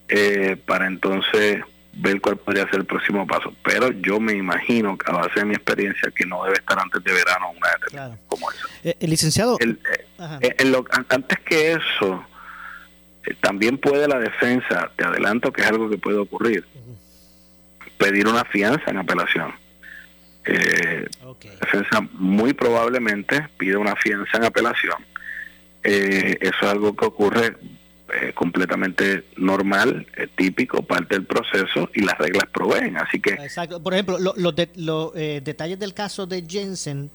eh, 0.07 0.57
para 0.65 0.88
entonces 0.88 1.63
ver 1.93 2.21
cuál 2.21 2.38
podría 2.38 2.65
ser 2.69 2.81
el 2.81 2.86
próximo 2.86 3.25
paso. 3.27 3.53
Pero 3.63 3.91
yo 3.91 4.19
me 4.19 4.33
imagino, 4.33 4.98
a 5.05 5.12
base 5.12 5.39
de 5.39 5.45
mi 5.45 5.55
experiencia, 5.55 6.12
que 6.12 6.25
no 6.25 6.43
debe 6.43 6.57
estar 6.57 6.79
antes 6.79 7.03
de 7.03 7.12
verano 7.12 7.51
una 7.51 7.67
determinación 7.74 8.19
como 8.27 8.51
esa. 8.51 8.67
Eh, 8.83 8.95
el 9.00 9.09
licenciado. 9.09 9.57
Eh, 9.59 9.75
eh, 10.41 10.55
antes 11.09 11.39
que 11.39 11.74
eso, 11.74 12.24
también 13.41 13.77
puede 13.77 14.07
la 14.07 14.19
defensa, 14.19 14.91
te 14.95 15.03
adelanto 15.03 15.51
que 15.51 15.62
es 15.62 15.67
algo 15.67 15.89
que 15.89 15.98
puede 15.98 16.17
ocurrir, 16.17 16.65
pedir 17.98 18.27
una 18.27 18.45
fianza 18.45 18.89
en 18.89 18.98
apelación. 18.98 19.53
La 20.46 21.55
defensa 21.62 22.01
muy 22.13 22.53
probablemente 22.53 23.48
pide 23.58 23.77
una 23.77 23.96
fianza 23.96 24.38
en 24.38 24.46
apelación. 24.46 24.98
eso 25.84 26.39
es 26.41 26.63
algo 26.63 26.96
que 26.96 27.05
ocurre 27.05 27.55
eh, 28.12 28.34
completamente 28.34 29.25
normal, 29.38 30.08
eh, 30.17 30.27
típico, 30.36 30.81
parte 30.81 31.13
del 31.13 31.27
proceso 31.27 31.91
y 31.93 32.01
las 32.01 32.17
reglas 32.17 32.46
proveen. 32.51 32.98
Así 32.98 33.19
que. 33.19 33.34
Exacto. 33.34 33.84
Por 33.84 33.93
ejemplo, 33.93 34.17
los 34.17 35.12
eh, 35.15 35.41
detalles 35.43 35.77
del 35.77 35.93
caso 35.93 36.25
de 36.25 36.43
Jensen. 36.48 37.12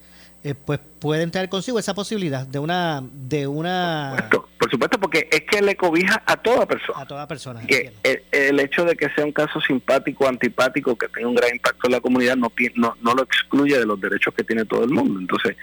Pues 0.53 0.79
pueden 0.99 1.31
traer 1.31 1.49
consigo 1.49 1.79
esa 1.79 1.95
posibilidad 1.95 2.45
de 2.45 2.59
una 2.59 3.01
de 3.11 3.47
una 3.47 4.29
por 4.59 4.69
supuesto, 4.69 4.99
porque 4.99 5.27
es 5.31 5.41
que 5.41 5.61
le 5.61 5.75
cobija 5.75 6.23
a 6.25 6.37
toda 6.37 6.65
persona. 6.65 7.01
A 7.01 7.05
toda 7.05 7.27
persona 7.27 7.61
que 7.65 7.91
el, 8.31 8.59
hecho 8.59 8.83
de 8.83 8.95
que 8.95 9.09
sea 9.09 9.25
un 9.25 9.31
caso 9.31 9.61
simpático 9.61 10.27
antipático 10.27 10.95
que 10.95 11.07
tenga 11.07 11.27
un 11.27 11.35
gran 11.35 11.53
impacto 11.53 11.87
en 11.87 11.91
la 11.91 12.01
comunidad 12.01 12.35
no 12.35 12.51
no, 12.75 12.95
no 13.01 13.13
lo 13.13 13.23
excluye 13.23 13.77
de 13.77 13.85
los 13.85 13.99
derechos 13.99 14.33
que 14.33 14.43
tiene 14.43 14.65
todo 14.65 14.83
el 14.83 14.89
mundo. 14.89 15.19
Entonces 15.19 15.55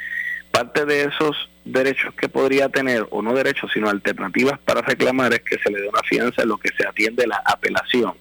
parte 0.53 0.85
de 0.85 1.05
esos 1.05 1.51
derechos 1.65 2.15
que 2.15 2.29
podría 2.29 2.69
tener, 2.69 3.07
o 3.11 3.23
no 3.23 3.35
derechos, 3.35 3.71
sino 3.73 3.89
alternativas 3.89 4.59
para 4.61 4.83
reclamar, 4.83 5.33
es 5.33 5.43
que 5.43 5.59
se 5.59 5.71
le 5.71 5.81
dé 5.81 5.89
una 5.89 6.03
fianza 6.03 6.43
en 6.43 6.49
lo 6.49 6.59
que 6.59 6.69
se 6.77 6.87
atiende 6.87 7.27
la 7.27 7.43
apelación. 7.45 8.15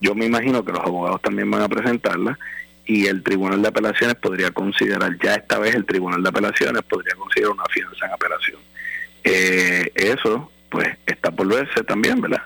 Yo 0.00 0.14
me 0.14 0.26
imagino 0.26 0.64
que 0.64 0.72
los 0.72 0.80
abogados 0.80 1.22
también 1.22 1.50
van 1.50 1.62
a 1.62 1.68
presentarla 1.68 2.38
y 2.86 3.06
el 3.06 3.22
Tribunal 3.22 3.62
de 3.62 3.68
Apelaciones 3.68 4.16
podría 4.16 4.50
considerar, 4.50 5.16
ya 5.22 5.34
esta 5.34 5.58
vez 5.58 5.74
el 5.74 5.84
Tribunal 5.84 6.22
de 6.22 6.28
Apelaciones 6.28 6.82
podría 6.82 7.14
considerar 7.14 7.52
una 7.52 7.64
fianza 7.66 8.06
en 8.06 8.12
apelación. 8.12 8.60
Eh, 9.24 9.92
eso, 9.94 10.50
pues, 10.70 10.88
está 11.06 11.30
por 11.30 11.46
verse 11.48 11.84
también, 11.84 12.20
¿verdad? 12.20 12.42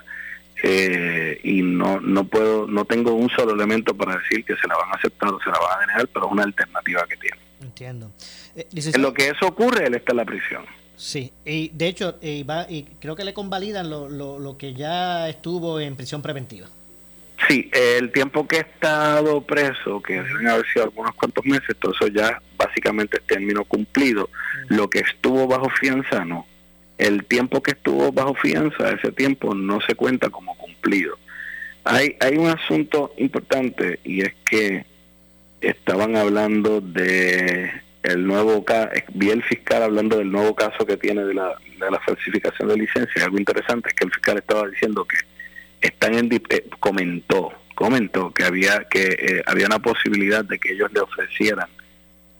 eh, 0.63 1.39
y 1.43 1.61
no 1.61 1.99
no 1.99 2.25
puedo 2.25 2.67
no 2.67 2.85
tengo 2.85 3.13
un 3.13 3.29
solo 3.29 3.53
elemento 3.53 3.95
para 3.95 4.17
decir 4.17 4.43
que 4.43 4.55
se 4.55 4.67
la 4.67 4.75
van 4.75 4.89
a 4.89 4.95
aceptar 4.95 5.29
o 5.29 5.39
se 5.39 5.49
la 5.49 5.59
van 5.59 5.77
a 5.77 5.81
denegar 5.81 6.07
pero 6.07 6.25
es 6.25 6.31
una 6.31 6.43
alternativa 6.43 7.05
que 7.07 7.17
tiene 7.17 7.37
entiendo 7.61 8.11
eh, 8.55 8.67
en 8.73 9.01
lo 9.01 9.13
que 9.13 9.29
eso 9.29 9.47
ocurre 9.47 9.87
él 9.87 9.95
está 9.95 10.13
en 10.13 10.17
la 10.17 10.25
prisión 10.25 10.65
sí 10.95 11.31
y 11.45 11.69
de 11.69 11.87
hecho 11.87 12.17
y, 12.21 12.43
va, 12.43 12.65
y 12.69 12.83
creo 12.99 13.15
que 13.15 13.23
le 13.23 13.33
convalidan 13.33 13.89
lo, 13.89 14.09
lo, 14.09 14.39
lo 14.39 14.57
que 14.57 14.73
ya 14.73 15.29
estuvo 15.29 15.79
en 15.79 15.95
prisión 15.95 16.21
preventiva 16.21 16.67
Sí, 17.47 17.69
el 17.71 18.11
tiempo 18.11 18.47
que 18.47 18.57
he 18.57 18.61
estado 18.61 19.41
preso, 19.41 20.01
que 20.01 20.13
deben 20.21 20.47
haber 20.47 20.65
sido 20.67 20.85
algunos 20.85 21.13
cuantos 21.15 21.45
meses, 21.45 21.75
todo 21.79 21.93
eso 21.93 22.07
ya 22.07 22.41
básicamente 22.57 23.19
término 23.25 23.63
cumplido. 23.63 24.29
Lo 24.69 24.89
que 24.89 24.99
estuvo 24.99 25.47
bajo 25.47 25.69
fianza, 25.69 26.25
no. 26.25 26.47
El 26.97 27.25
tiempo 27.25 27.61
que 27.61 27.71
estuvo 27.71 28.11
bajo 28.11 28.33
fianza, 28.33 28.89
ese 28.89 29.11
tiempo 29.11 29.53
no 29.53 29.79
se 29.81 29.93
cuenta 29.93 30.29
como 30.29 30.57
cumplido. 30.57 31.17
Hay, 31.83 32.17
hay 32.19 32.37
un 32.37 32.47
asunto 32.47 33.13
importante 33.17 33.99
y 34.03 34.21
es 34.21 34.33
que 34.43 34.85
estaban 35.61 36.15
hablando 36.15 36.81
de 36.81 37.71
el 38.03 38.25
nuevo 38.25 38.63
caso, 38.63 38.89
vi 39.13 39.29
el 39.29 39.43
fiscal 39.43 39.83
hablando 39.83 40.17
del 40.17 40.31
nuevo 40.31 40.55
caso 40.55 40.85
que 40.85 40.97
tiene 40.97 41.23
de 41.23 41.33
la, 41.33 41.55
de 41.79 41.91
la 41.91 41.99
falsificación 41.99 42.69
de 42.69 42.77
licencia. 42.77 43.23
Algo 43.23 43.37
interesante 43.37 43.89
es 43.89 43.95
que 43.95 44.05
el 44.05 44.11
fiscal 44.11 44.37
estaba 44.37 44.67
diciendo 44.67 45.05
que 45.05 45.17
están 45.81 46.15
en 46.15 46.33
eh, 46.33 46.69
comentó 46.79 47.53
comentó 47.77 48.33
que 48.33 48.43
había 48.43 48.85
que 48.85 49.05
eh, 49.19 49.43
había 49.45 49.67
una 49.67 49.77
posibilidad 49.77 50.43
de 50.43 50.57
que 50.57 50.73
ellos 50.73 50.91
le 50.93 50.99
ofrecieran 50.99 51.69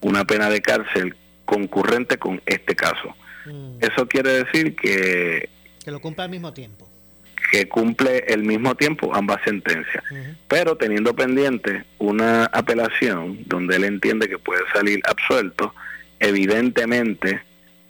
una 0.02 0.26
pena 0.26 0.50
de 0.50 0.62
cárcel 0.62 1.16
concurrente 1.46 2.18
con 2.18 2.42
este 2.48 2.76
caso. 2.76 3.16
Mm. 3.46 3.78
Eso 3.80 4.08
quiere 4.08 4.44
decir 4.44 4.76
que 4.76 5.48
que 5.86 5.92
lo 5.92 6.02
cumpla 6.02 6.24
al 6.24 6.32
mismo 6.32 6.52
tiempo. 6.54 6.90
Que 7.52 7.70
cumple 7.70 8.26
el 8.28 8.44
mismo 8.44 8.76
tiempo 8.76 9.14
ambas 9.14 9.42
sentencias, 9.46 10.04
pero 10.48 10.76
teniendo 10.76 11.16
pendiente 11.16 11.86
una 12.00 12.46
apelación 12.46 13.40
donde 13.46 13.78
él 13.78 13.86
entiende 13.86 14.28
que 14.28 14.38
puede 14.40 14.64
salir 14.74 15.00
absuelto, 15.06 15.74
evidentemente 16.20 17.42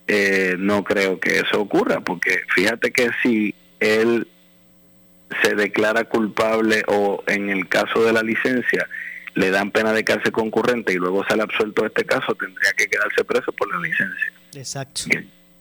eh, 0.06 0.56
no 0.60 0.84
creo 0.84 1.20
que 1.20 1.40
eso 1.40 1.62
ocurra, 1.62 2.02
porque 2.02 2.42
fíjate 2.54 2.92
que 2.92 3.10
si 3.24 3.56
él 3.80 4.28
se 5.42 5.56
declara 5.56 6.06
culpable 6.06 6.84
o 6.88 7.24
en 7.28 7.50
el 7.50 7.68
caso 7.68 8.04
de 8.04 8.14
la 8.14 8.24
licencia 8.24 8.88
le 9.36 9.52
dan 9.52 9.70
pena 9.70 9.94
de 9.94 10.04
cárcel 10.04 10.32
concurrente 10.32 10.94
y 10.94 10.96
luego 10.96 11.24
sale 11.28 11.44
absuelto 11.44 11.84
de 11.84 11.90
este 11.90 12.06
caso, 12.06 12.34
tendría 12.34 12.72
que 12.74 12.88
quedarse 12.88 13.24
preso 13.24 13.52
por 13.52 13.72
la 13.72 13.80
licencia. 13.80 14.34
Exacto. 14.56 15.02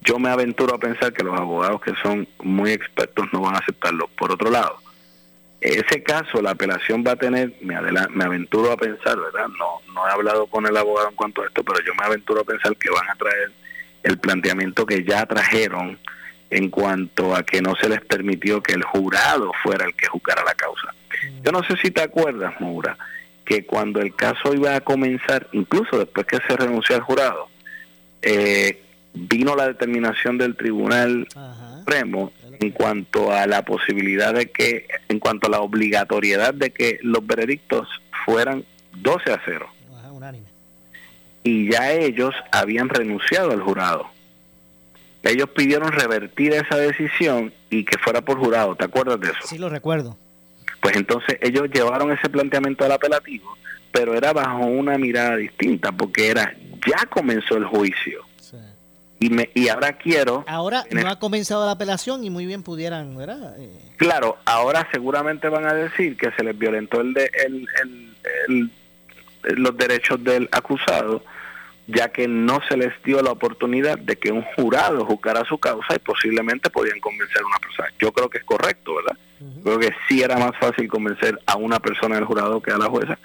Yo 0.01 0.19
me 0.19 0.31
aventuro 0.31 0.75
a 0.75 0.79
pensar 0.79 1.13
que 1.13 1.23
los 1.23 1.39
abogados 1.39 1.83
que 1.83 1.93
son 2.03 2.27
muy 2.43 2.71
expertos 2.71 3.27
no 3.33 3.41
van 3.43 3.57
a 3.57 3.59
aceptarlo. 3.59 4.09
Por 4.17 4.33
otro 4.33 4.51
lado, 4.51 4.79
ese 5.61 6.03
caso, 6.03 6.41
la 6.41 6.53
apelación 6.53 7.05
va 7.07 7.13
a 7.13 7.17
tener, 7.17 7.55
me, 7.61 7.77
me 8.11 8.25
aventuro 8.25 8.73
a 8.73 8.77
pensar, 8.77 9.19
¿verdad? 9.19 9.49
No, 9.59 9.93
no 9.93 10.09
he 10.09 10.11
hablado 10.11 10.47
con 10.47 10.67
el 10.67 10.77
abogado 10.77 11.11
en 11.11 11.17
cuanto 11.17 11.43
a 11.43 11.47
esto, 11.47 11.63
pero 11.63 11.81
yo 11.85 11.95
me 11.97 12.05
aventuro 12.05 12.43
a 12.43 12.45
pensar 12.45 12.77
que 12.77 12.89
van 12.89 13.11
a 13.11 13.15
traer 13.17 13.51
el 14.05 14.19
planteamiento 14.19 14.87
que 14.87 15.05
ya 15.05 15.27
trajeron 15.27 15.99
en 16.51 16.71
cuanto 16.71 17.35
a 17.35 17.43
que 17.43 17.61
no 17.61 17.75
se 17.77 17.89
les 17.89 18.01
permitió 18.03 18.63
que 18.63 18.73
el 18.73 18.83
jurado 18.83 19.53
fuera 19.63 19.85
el 19.85 19.95
que 19.95 20.07
juzgara 20.07 20.45
la 20.45 20.55
causa. 20.55 20.95
Yo 21.43 21.53
no 21.53 21.63
sé 21.65 21.77
si 21.83 21.91
te 21.91 22.03
acuerdas, 22.03 22.61
Moura, 22.61 22.97
que 23.45 23.65
cuando 23.65 24.01
el 24.01 24.15
caso 24.15 24.55
iba 24.55 24.77
a 24.77 24.81
comenzar, 24.81 25.49
incluso 25.53 25.99
después 25.99 26.27
que 26.27 26.39
se 26.47 26.57
renunció 26.57 26.97
al 26.97 27.03
jurado, 27.03 27.49
eh, 28.23 28.83
vino 29.15 29.57
la 29.57 29.69
determinación 29.69 30.39
del 30.39 30.57
Tribunal 30.57 31.27
Supremo 31.79 32.33
en 32.61 32.71
cuanto 32.71 33.33
a 33.33 33.47
la 33.47 33.65
posibilidad 33.65 34.35
de 34.35 34.51
que, 34.51 34.87
en 35.09 35.19
cuanto 35.19 35.47
a 35.47 35.51
la 35.51 35.61
obligatoriedad 35.61 36.55
de 36.55 36.71
que 36.71 36.99
los 37.03 37.27
veredictos 37.27 37.89
fueran 38.25 38.65
12 38.93 39.33
a 39.33 39.41
0. 39.45 39.69
Y 41.45 41.71
ya 41.71 41.93
ellos 41.93 42.35
habían 42.51 42.89
renunciado 42.89 43.53
al 43.53 43.61
jurado 43.61 44.16
ellos 45.31 45.49
pidieron 45.51 45.93
revertir 45.93 46.53
esa 46.53 46.77
decisión 46.77 47.53
y 47.71 47.85
que 47.85 47.99
fuera 47.99 48.21
por 48.21 48.39
jurado. 48.39 48.77
¿Te 48.77 48.85
acuerdas 48.85 49.21
de 49.21 49.29
eso? 49.29 49.39
Sí, 49.45 49.59
lo 49.59 49.69
recuerdo. 49.69 50.17
Pues 50.81 50.97
entonces 50.97 51.39
ellos 51.41 51.69
llevaron 51.73 52.13
ese 52.13 52.29
planteamiento 52.29 52.85
al 52.85 52.93
apelativo, 52.93 53.57
pero 53.93 54.15
era 54.15 54.33
bajo 54.33 54.65
una 54.67 54.99
mirada 54.99 55.37
distinta, 55.37 55.91
porque 55.93 56.29
era, 56.29 56.55
ya 56.87 57.07
comenzó 57.07 57.57
el 57.57 57.65
juicio. 57.65 58.25
Y, 59.19 59.31
me, 59.31 59.49
y 59.55 59.69
ahora 59.69 59.95
quiero... 59.95 60.45
Ahora 60.47 60.85
no 60.91 61.09
ha 61.09 61.19
comenzado 61.19 61.65
la 61.65 61.73
apelación 61.73 62.23
y 62.23 62.29
muy 62.29 62.45
bien 62.45 62.63
pudieran, 62.63 63.17
¿verdad? 63.17 63.57
Eh, 63.59 63.71
claro, 63.97 64.37
ahora 64.45 64.87
seguramente 64.93 65.49
van 65.49 65.65
a 65.67 65.73
decir 65.73 66.19
que 66.19 66.31
se 66.33 66.45
les 66.45 66.57
violentó 66.57 67.01
el 67.01 67.15
de, 67.15 67.31
el, 68.47 68.71
los 69.57 69.77
derechos 69.77 70.23
del 70.23 70.51
acusado 70.53 71.25
ya 71.87 72.09
que 72.09 72.27
no 72.27 72.61
se 72.69 72.77
les 72.77 72.93
dio 73.05 73.23
la 73.23 73.31
oportunidad 73.31 73.99
de 73.99 74.17
que 74.17 74.33
un 74.33 74.43
jurado 74.43 75.05
juzgara 75.05 75.45
su 75.45 75.59
causa 75.59 75.95
y 75.95 75.99
posiblemente 76.01 76.69
podían 76.71 76.99
convencer 77.01 77.43
a 77.43 77.47
una 77.47 77.59
persona. 77.59 77.89
Yo 77.99 78.13
creo 78.13 78.29
que 78.29 78.39
es 78.39 78.45
correcto, 78.45 78.97
¿verdad? 78.97 79.17
Creo 79.63 79.79
que 79.79 79.95
sí 80.09 80.23
era 80.23 80.37
más 80.37 80.57
fácil 80.59 80.89
convencer 80.89 81.39
a 81.47 81.57
una 81.57 81.79
persona 81.79 82.17
del 82.17 82.25
jurado 82.25 82.61
que 82.61 82.73
a 82.73 82.79
la 82.79 82.87
jueza, 82.87 83.19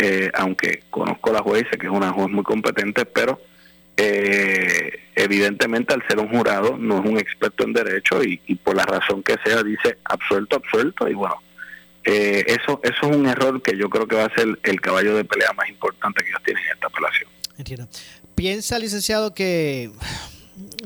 eh, 0.00 0.30
aunque 0.34 0.84
conozco 0.88 1.30
a 1.30 1.34
la 1.34 1.42
jueza, 1.42 1.76
que 1.78 1.86
es 1.86 1.92
una 1.92 2.10
juez 2.12 2.28
muy 2.28 2.44
competente, 2.44 3.04
pero 3.04 3.40
eh, 3.96 5.00
evidentemente 5.14 5.92
al 5.92 6.06
ser 6.06 6.20
un 6.20 6.28
jurado 6.28 6.78
no 6.78 7.00
es 7.00 7.04
un 7.04 7.18
experto 7.18 7.64
en 7.64 7.74
derecho 7.74 8.22
y, 8.22 8.38
por 8.62 8.76
la 8.76 8.84
razón 8.84 9.22
que 9.22 9.36
sea 9.44 9.62
dice 9.62 9.98
absuelto, 10.04 10.56
absuelto 10.56 11.06
y 11.08 11.14
bueno, 11.14 11.36
eh, 12.04 12.44
eso, 12.46 12.80
eso 12.82 13.10
es 13.10 13.16
un 13.16 13.26
error 13.26 13.60
que 13.60 13.76
yo 13.76 13.90
creo 13.90 14.06
que 14.06 14.16
va 14.16 14.24
a 14.24 14.34
ser 14.34 14.58
el 14.62 14.80
caballo 14.80 15.16
de 15.16 15.24
pelea 15.24 15.52
más 15.52 15.68
importante 15.68 16.22
que 16.22 16.30
ellos 16.30 16.42
tienen 16.42 16.64
en 16.64 16.72
esta 16.72 16.86
apelación. 16.86 17.28
Entiendo. 17.60 17.88
Piensa, 18.34 18.78
licenciado, 18.78 19.34
que 19.34 19.90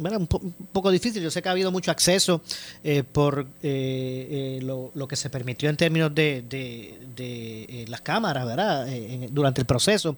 bueno, 0.00 0.18
un, 0.18 0.26
poco 0.26 0.90
difícil. 0.90 1.22
Yo 1.22 1.30
sé 1.30 1.40
que 1.40 1.48
ha 1.48 1.52
habido 1.52 1.70
mucho 1.70 1.92
acceso 1.92 2.42
eh, 2.82 3.04
por 3.04 3.46
eh, 3.62 4.58
eh, 4.58 4.60
lo, 4.62 5.06
que 5.06 5.14
se 5.14 5.30
permitió 5.30 5.70
en 5.70 5.76
términos 5.76 6.12
de, 6.12 6.42
de, 6.42 7.84
las 7.86 8.00
cámaras, 8.00 8.44
¿verdad? 8.44 8.88
durante 9.30 9.60
el 9.60 9.66
proceso. 9.68 10.16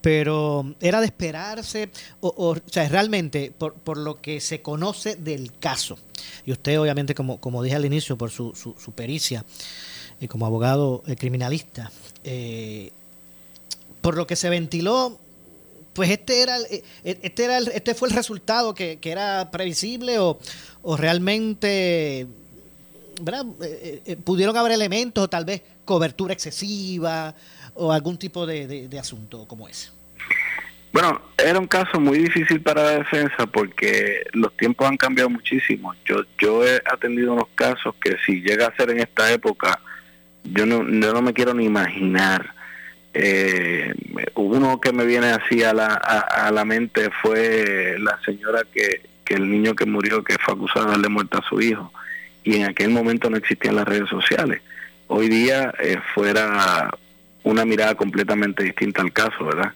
Pero 0.00 0.74
era 0.80 1.00
de 1.00 1.06
esperarse, 1.06 1.90
o, 2.20 2.32
o, 2.34 2.56
sea, 2.70 2.88
realmente 2.88 3.52
por, 3.56 3.74
por, 3.74 3.98
lo 3.98 4.22
que 4.22 4.40
se 4.40 4.62
conoce 4.62 5.16
del 5.16 5.52
caso. 5.58 5.98
Y 6.46 6.52
usted, 6.52 6.80
obviamente, 6.80 7.14
como, 7.14 7.38
como 7.38 7.62
dije 7.62 7.76
al 7.76 7.84
inicio, 7.84 8.16
por 8.16 8.30
su, 8.30 8.54
su, 8.54 8.74
su 8.82 8.92
pericia 8.92 9.44
como 10.28 10.46
abogado 10.46 11.02
criminalista, 11.18 11.90
por 14.00 14.16
lo 14.16 14.26
que 14.26 14.36
se 14.36 14.48
ventiló, 14.48 15.18
pues 16.00 16.12
este 16.12 16.40
era 16.40 16.58
eh, 16.60 16.82
eh, 17.04 17.18
este 17.20 17.44
era 17.44 17.58
este 17.58 17.94
fue 17.94 18.08
el 18.08 18.14
resultado 18.14 18.74
que, 18.74 18.98
era 19.02 19.50
previsible 19.50 20.18
o, 20.18 20.38
realmente 20.96 22.26
eh, 23.26 24.16
pudieron 24.24 24.56
haber 24.56 24.72
elementos 24.72 25.24
o 25.24 25.28
tal 25.28 25.44
vez 25.44 25.60
cobertura 25.84 26.32
excesiva 26.32 27.34
o 27.74 27.92
algún 27.92 28.16
tipo 28.16 28.46
de, 28.46 28.88
asunto 28.98 29.46
como 29.46 29.68
ese 29.68 29.90
bueno, 30.94 31.20
era 31.36 31.58
un 31.58 31.66
caso 31.66 32.00
muy 32.00 32.16
difícil 32.16 32.62
para 32.62 32.82
la 32.82 32.90
defensa 32.92 33.46
porque 33.52 34.22
los 34.32 34.56
tiempos 34.56 34.88
han 34.88 34.96
cambiado 34.96 35.28
muchísimo. 35.28 35.94
Yo 36.06 36.22
yo 36.38 36.66
he 36.66 36.76
atendido 36.76 37.34
unos 37.34 37.48
casos 37.54 37.94
que 38.02 38.16
si 38.24 38.40
llega 38.40 38.68
a 38.68 38.74
ser 38.74 38.88
en 38.88 39.00
esta 39.00 39.30
época, 39.30 39.78
yo 40.44 40.64
no, 40.64 40.78
yo 40.78 41.12
no 41.12 41.20
me 41.20 41.34
quiero 41.34 41.52
ni 41.52 41.66
imaginar 41.66 42.54
eh, 43.12 43.92
uno 44.34 44.80
que 44.80 44.92
me 44.92 45.04
viene 45.04 45.28
así 45.28 45.62
a 45.62 45.72
la, 45.72 45.94
a, 45.94 46.50
la 46.50 46.64
mente 46.64 47.10
fue 47.22 47.96
la 47.98 48.18
señora 48.24 48.62
que, 48.72 49.02
que, 49.24 49.34
el 49.34 49.50
niño 49.50 49.74
que 49.74 49.86
murió, 49.86 50.22
que 50.22 50.36
fue 50.38 50.54
acusado 50.54 50.86
de 50.86 50.92
darle 50.92 51.08
muerte 51.08 51.38
a 51.38 51.48
su 51.48 51.60
hijo, 51.60 51.92
y 52.44 52.56
en 52.56 52.64
aquel 52.64 52.90
momento 52.90 53.28
no 53.28 53.36
existían 53.36 53.76
las 53.76 53.86
redes 53.86 54.08
sociales. 54.08 54.62
Hoy 55.08 55.28
día 55.28 55.74
eh, 55.80 55.98
fuera 56.14 56.90
una 57.42 57.64
mirada 57.64 57.94
completamente 57.96 58.62
distinta 58.62 59.02
al 59.02 59.12
caso, 59.12 59.44
¿verdad? 59.44 59.72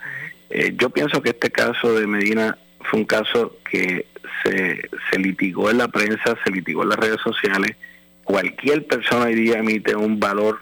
Eh, 0.50 0.74
yo 0.76 0.90
pienso 0.90 1.20
que 1.20 1.30
este 1.30 1.50
caso 1.50 1.98
de 1.98 2.06
Medina 2.06 2.56
fue 2.80 3.00
un 3.00 3.06
caso 3.06 3.56
que 3.68 4.06
se, 4.42 4.88
se 5.10 5.18
litigó 5.18 5.70
en 5.70 5.78
la 5.78 5.88
prensa, 5.88 6.36
se 6.44 6.50
litigó 6.52 6.84
en 6.84 6.90
las 6.90 6.98
redes 6.98 7.20
sociales. 7.22 7.76
Cualquier 8.22 8.86
persona 8.86 9.24
hoy 9.24 9.34
día 9.34 9.58
emite 9.58 9.96
un 9.96 10.20
valor 10.20 10.60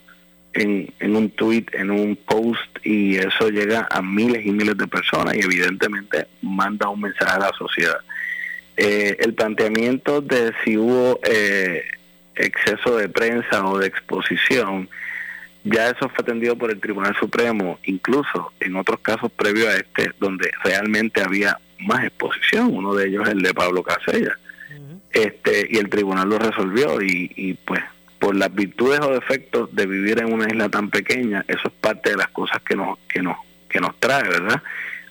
en, 0.54 0.92
en 0.98 1.16
un 1.16 1.30
tweet, 1.30 1.66
en 1.72 1.90
un 1.90 2.16
post, 2.16 2.78
y 2.84 3.16
eso 3.16 3.48
llega 3.48 3.86
a 3.90 4.02
miles 4.02 4.44
y 4.44 4.50
miles 4.50 4.76
de 4.76 4.86
personas 4.86 5.34
y 5.36 5.40
evidentemente 5.40 6.26
manda 6.42 6.88
un 6.88 7.00
mensaje 7.00 7.32
a 7.32 7.38
la 7.38 7.52
sociedad. 7.56 7.98
Eh, 8.76 9.16
el 9.20 9.34
planteamiento 9.34 10.20
de 10.20 10.52
si 10.64 10.76
hubo 10.76 11.20
eh, 11.24 11.84
exceso 12.34 12.96
de 12.96 13.08
prensa 13.08 13.64
o 13.66 13.78
de 13.78 13.86
exposición, 13.86 14.88
ya 15.64 15.88
eso 15.88 16.08
fue 16.08 16.22
atendido 16.22 16.56
por 16.56 16.70
el 16.70 16.80
Tribunal 16.80 17.14
Supremo, 17.18 17.78
incluso 17.84 18.52
en 18.60 18.76
otros 18.76 19.00
casos 19.00 19.30
previos 19.30 19.68
a 19.68 19.76
este, 19.76 20.12
donde 20.18 20.50
realmente 20.64 21.22
había 21.22 21.58
más 21.78 22.04
exposición, 22.04 22.74
uno 22.74 22.94
de 22.94 23.08
ellos 23.08 23.28
el 23.28 23.42
de 23.42 23.54
Pablo 23.54 23.82
Casella, 23.82 24.38
este 25.12 25.68
y 25.70 25.76
el 25.76 25.90
tribunal 25.90 26.28
lo 26.30 26.38
resolvió 26.38 27.02
y, 27.02 27.30
y 27.36 27.54
pues 27.54 27.82
por 28.22 28.36
las 28.36 28.54
virtudes 28.54 29.00
o 29.00 29.12
defectos 29.12 29.74
de 29.74 29.84
vivir 29.84 30.20
en 30.20 30.32
una 30.32 30.46
isla 30.46 30.68
tan 30.68 30.90
pequeña, 30.90 31.44
eso 31.48 31.62
es 31.66 31.74
parte 31.80 32.10
de 32.10 32.16
las 32.18 32.28
cosas 32.28 32.62
que 32.62 32.76
nos, 32.76 32.96
que 33.08 33.20
nos, 33.20 33.36
que 33.68 33.80
nos 33.80 33.98
trae, 33.98 34.22
¿verdad? 34.22 34.62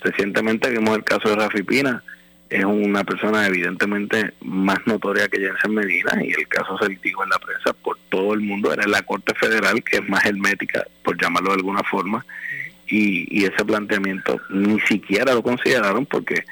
Recientemente 0.01 0.69
vimos 0.69 0.95
el 0.95 1.03
caso 1.03 1.27
de 1.27 1.35
Rafi 1.35 1.61
Pina, 1.61 2.01
es 2.49 2.63
una 2.63 3.03
persona 3.03 3.45
evidentemente 3.45 4.33
más 4.39 4.77
notoria 4.85 5.27
que 5.27 5.41
Jensen 5.41 5.75
Medina 5.75 6.23
y 6.23 6.31
el 6.31 6.47
caso 6.47 6.77
se 6.77 6.87
litigó 6.87 7.25
en 7.25 7.31
la 7.31 7.39
prensa 7.39 7.73
por 7.73 7.97
todo 8.07 8.33
el 8.33 8.39
mundo, 8.39 8.71
era 8.71 8.87
la 8.87 9.01
Corte 9.01 9.35
Federal 9.35 9.83
que 9.83 9.97
es 9.97 10.07
más 10.07 10.25
hermética, 10.25 10.85
por 11.03 11.21
llamarlo 11.21 11.49
de 11.49 11.57
alguna 11.57 11.83
forma, 11.83 12.25
y, 12.87 13.27
y 13.29 13.43
ese 13.43 13.65
planteamiento 13.65 14.39
ni 14.49 14.79
siquiera 14.79 15.33
lo 15.33 15.43
consideraron 15.43 16.05
porque 16.05 16.45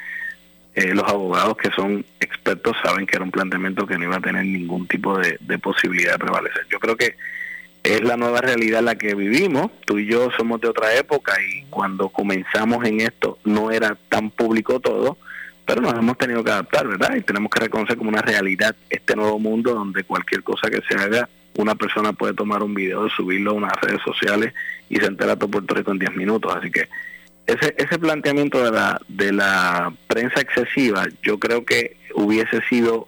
eh, 0.79 0.95
los 0.95 1.05
abogados 1.09 1.57
que 1.57 1.69
son 1.71 2.05
expertos 2.21 2.77
saben 2.81 3.05
que 3.05 3.17
era 3.17 3.25
un 3.25 3.31
planteamiento 3.31 3.85
que 3.85 3.97
no 3.97 4.05
iba 4.05 4.15
a 4.15 4.21
tener 4.21 4.45
ningún 4.45 4.87
tipo 4.87 5.17
de, 5.17 5.37
posibilidad 5.57 6.13
de 6.13 6.19
prevalecer. 6.19 6.65
Yo 6.69 6.79
creo 6.79 6.95
que 6.95 7.17
es 7.83 8.01
la 8.01 8.15
nueva 8.15 8.39
realidad 8.39 8.81
la 8.81 8.95
que 8.95 9.13
vivimos. 9.13 9.71
Tú 9.85 9.99
y 9.99 10.05
yo 10.05 10.31
somos 10.37 10.61
de 10.61 10.69
otra 10.69 10.95
época 10.95 11.33
y 11.41 11.63
cuando 11.63 12.07
comenzamos 12.07 12.85
en 12.85 13.01
esto 13.01 13.39
no 13.43 13.71
era 13.71 13.97
tan 14.07 14.29
público 14.29 14.79
todo, 14.79 15.17
pero 15.65 15.81
nos 15.81 15.95
hemos 15.95 16.17
tenido 16.17 16.45
que 16.45 16.51
adaptar, 16.51 16.87
¿verdad? 16.87 17.13
Y 17.17 17.23
tenemos 17.23 17.51
que 17.51 17.59
reconocer 17.59 17.97
como 17.97 18.11
una 18.11 18.21
realidad 18.21 18.73
este 18.89 19.17
nuevo 19.17 19.37
mundo 19.37 19.73
donde 19.73 20.05
cualquier 20.05 20.43
cosa 20.43 20.69
que 20.69 20.81
se 20.87 20.95
haga, 20.95 21.27
una 21.57 21.75
persona 21.75 22.13
puede 22.13 22.33
tomar 22.35 22.63
un 22.63 22.73
video, 22.73 23.09
subirlo 23.09 23.51
a 23.51 23.55
unas 23.55 23.73
redes 23.81 23.99
sociales 24.01 24.53
y 24.87 24.95
se 24.95 25.07
entera 25.07 25.35
todo 25.35 25.51
Puerto 25.51 25.75
Rico 25.75 25.91
en 25.91 25.99
10 25.99 26.15
minutos. 26.15 26.55
Así 26.55 26.71
que 26.71 26.87
ese, 27.49 27.73
ese 27.77 27.99
planteamiento 27.99 28.63
de 28.63 28.71
la, 28.71 29.01
de 29.07 29.33
la 29.33 29.93
prensa 30.07 30.41
excesiva, 30.41 31.07
yo 31.23 31.39
creo 31.39 31.65
que 31.65 31.97
hubiese 32.13 32.61
sido, 32.69 33.07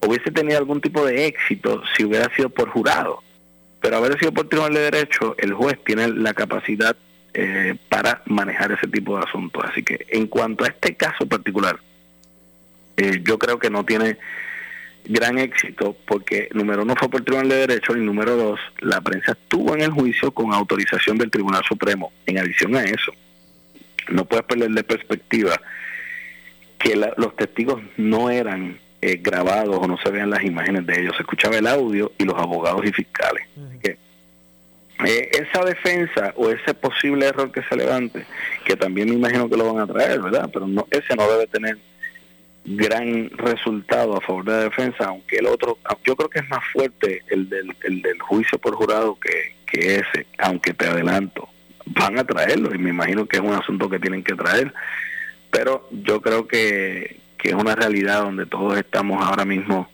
hubiese 0.00 0.30
tenido 0.30 0.58
algún 0.58 0.80
tipo 0.80 1.04
de 1.04 1.26
éxito 1.26 1.82
si 1.96 2.04
hubiera 2.04 2.34
sido 2.34 2.50
por 2.50 2.68
jurado. 2.68 3.22
Pero 3.80 3.96
haber 3.96 4.18
sido 4.18 4.32
por 4.32 4.48
tribunal 4.48 4.74
de 4.74 4.90
derecho, 4.90 5.34
el 5.38 5.54
juez 5.54 5.78
tiene 5.84 6.08
la 6.08 6.34
capacidad 6.34 6.96
eh, 7.32 7.76
para 7.88 8.22
manejar 8.26 8.72
ese 8.72 8.88
tipo 8.88 9.16
de 9.16 9.24
asuntos. 9.24 9.64
Así 9.64 9.82
que 9.82 10.04
en 10.08 10.26
cuanto 10.26 10.64
a 10.64 10.68
este 10.68 10.96
caso 10.96 11.26
particular, 11.26 11.78
eh, 12.96 13.22
yo 13.22 13.38
creo 13.38 13.58
que 13.58 13.70
no 13.70 13.84
tiene 13.84 14.18
gran 15.04 15.38
éxito 15.38 15.96
porque 16.06 16.48
número 16.52 16.82
uno 16.82 16.94
fue 16.98 17.08
por 17.08 17.22
tribunal 17.22 17.48
de 17.48 17.66
derecho 17.66 17.96
y 17.96 18.00
número 18.00 18.36
dos, 18.36 18.60
la 18.80 19.00
prensa 19.00 19.32
estuvo 19.32 19.74
en 19.74 19.82
el 19.82 19.90
juicio 19.90 20.30
con 20.32 20.52
autorización 20.52 21.16
del 21.16 21.30
Tribunal 21.30 21.62
Supremo. 21.66 22.12
En 22.26 22.38
adición 22.38 22.76
a 22.76 22.82
eso, 22.82 23.12
no 24.10 24.24
puedes 24.24 24.44
perder 24.44 24.70
de 24.70 24.84
perspectiva 24.84 25.60
que 26.78 26.96
los 26.96 27.36
testigos 27.36 27.82
no 27.96 28.30
eran 28.30 28.78
eh, 29.02 29.18
grabados 29.22 29.78
o 29.78 29.86
no 29.86 29.98
se 29.98 30.10
vean 30.10 30.30
las 30.30 30.42
imágenes 30.42 30.86
de 30.86 31.00
ellos, 31.00 31.14
se 31.16 31.22
escuchaba 31.22 31.56
el 31.56 31.66
audio 31.66 32.12
y 32.18 32.24
los 32.24 32.36
abogados 32.38 32.84
y 32.86 32.92
fiscales. 32.92 33.46
que, 33.82 33.98
eh, 35.06 35.30
esa 35.32 35.64
defensa 35.64 36.32
o 36.36 36.50
ese 36.50 36.74
posible 36.74 37.26
error 37.26 37.52
que 37.52 37.62
se 37.62 37.76
levante, 37.76 38.24
que 38.64 38.76
también 38.76 39.08
me 39.08 39.14
imagino 39.16 39.48
que 39.48 39.56
lo 39.56 39.72
van 39.72 39.82
a 39.82 39.92
traer, 39.92 40.20
¿verdad? 40.20 40.48
Pero 40.52 40.66
no, 40.66 40.86
ese 40.90 41.14
no 41.16 41.30
debe 41.30 41.46
tener 41.46 41.78
gran 42.64 43.30
resultado 43.30 44.16
a 44.16 44.20
favor 44.20 44.44
de 44.44 44.52
la 44.52 44.64
defensa, 44.64 45.06
aunque 45.06 45.36
el 45.36 45.46
otro, 45.46 45.78
yo 46.04 46.16
creo 46.16 46.28
que 46.28 46.40
es 46.40 46.48
más 46.48 46.64
fuerte 46.72 47.22
el 47.28 47.48
del, 47.48 47.74
el 47.84 48.02
del 48.02 48.20
juicio 48.20 48.58
por 48.58 48.74
jurado 48.74 49.18
que, 49.18 49.54
que 49.66 49.96
ese, 49.96 50.26
aunque 50.38 50.72
te 50.74 50.86
adelanto 50.86 51.49
van 51.90 52.18
a 52.18 52.24
traerlo 52.24 52.74
y 52.74 52.78
me 52.78 52.90
imagino 52.90 53.26
que 53.26 53.36
es 53.36 53.42
un 53.42 53.54
asunto 53.54 53.88
que 53.88 53.98
tienen 53.98 54.22
que 54.22 54.34
traer. 54.34 54.72
Pero 55.50 55.88
yo 55.90 56.20
creo 56.20 56.46
que, 56.46 57.20
es 57.42 57.54
una 57.54 57.74
realidad 57.74 58.22
donde 58.22 58.46
todos 58.46 58.76
estamos 58.76 59.24
ahora 59.24 59.44
mismo 59.44 59.90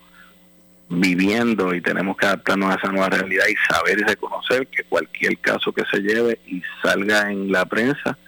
viviendo 0.89 1.75
y 1.75 1.81
tenemos 1.81 2.17
que 2.17 2.27
adaptarnos 2.27 2.71
a 2.71 2.79
esa 2.79 2.93
nueva 2.93 3.09
realidad 3.09 3.45
y 3.49 3.73
saber 3.73 3.99
y 4.01 4.03
reconocer 4.03 4.67
que 4.67 4.85
cualquier 4.85 5.39
caso 5.39 5.73
que 5.73 5.85
se 5.91 6.01
lleve 6.01 6.39
y 6.47 6.63
salga 6.83 7.31
en 7.31 7.51
la 7.51 7.65
prensa 7.65 8.19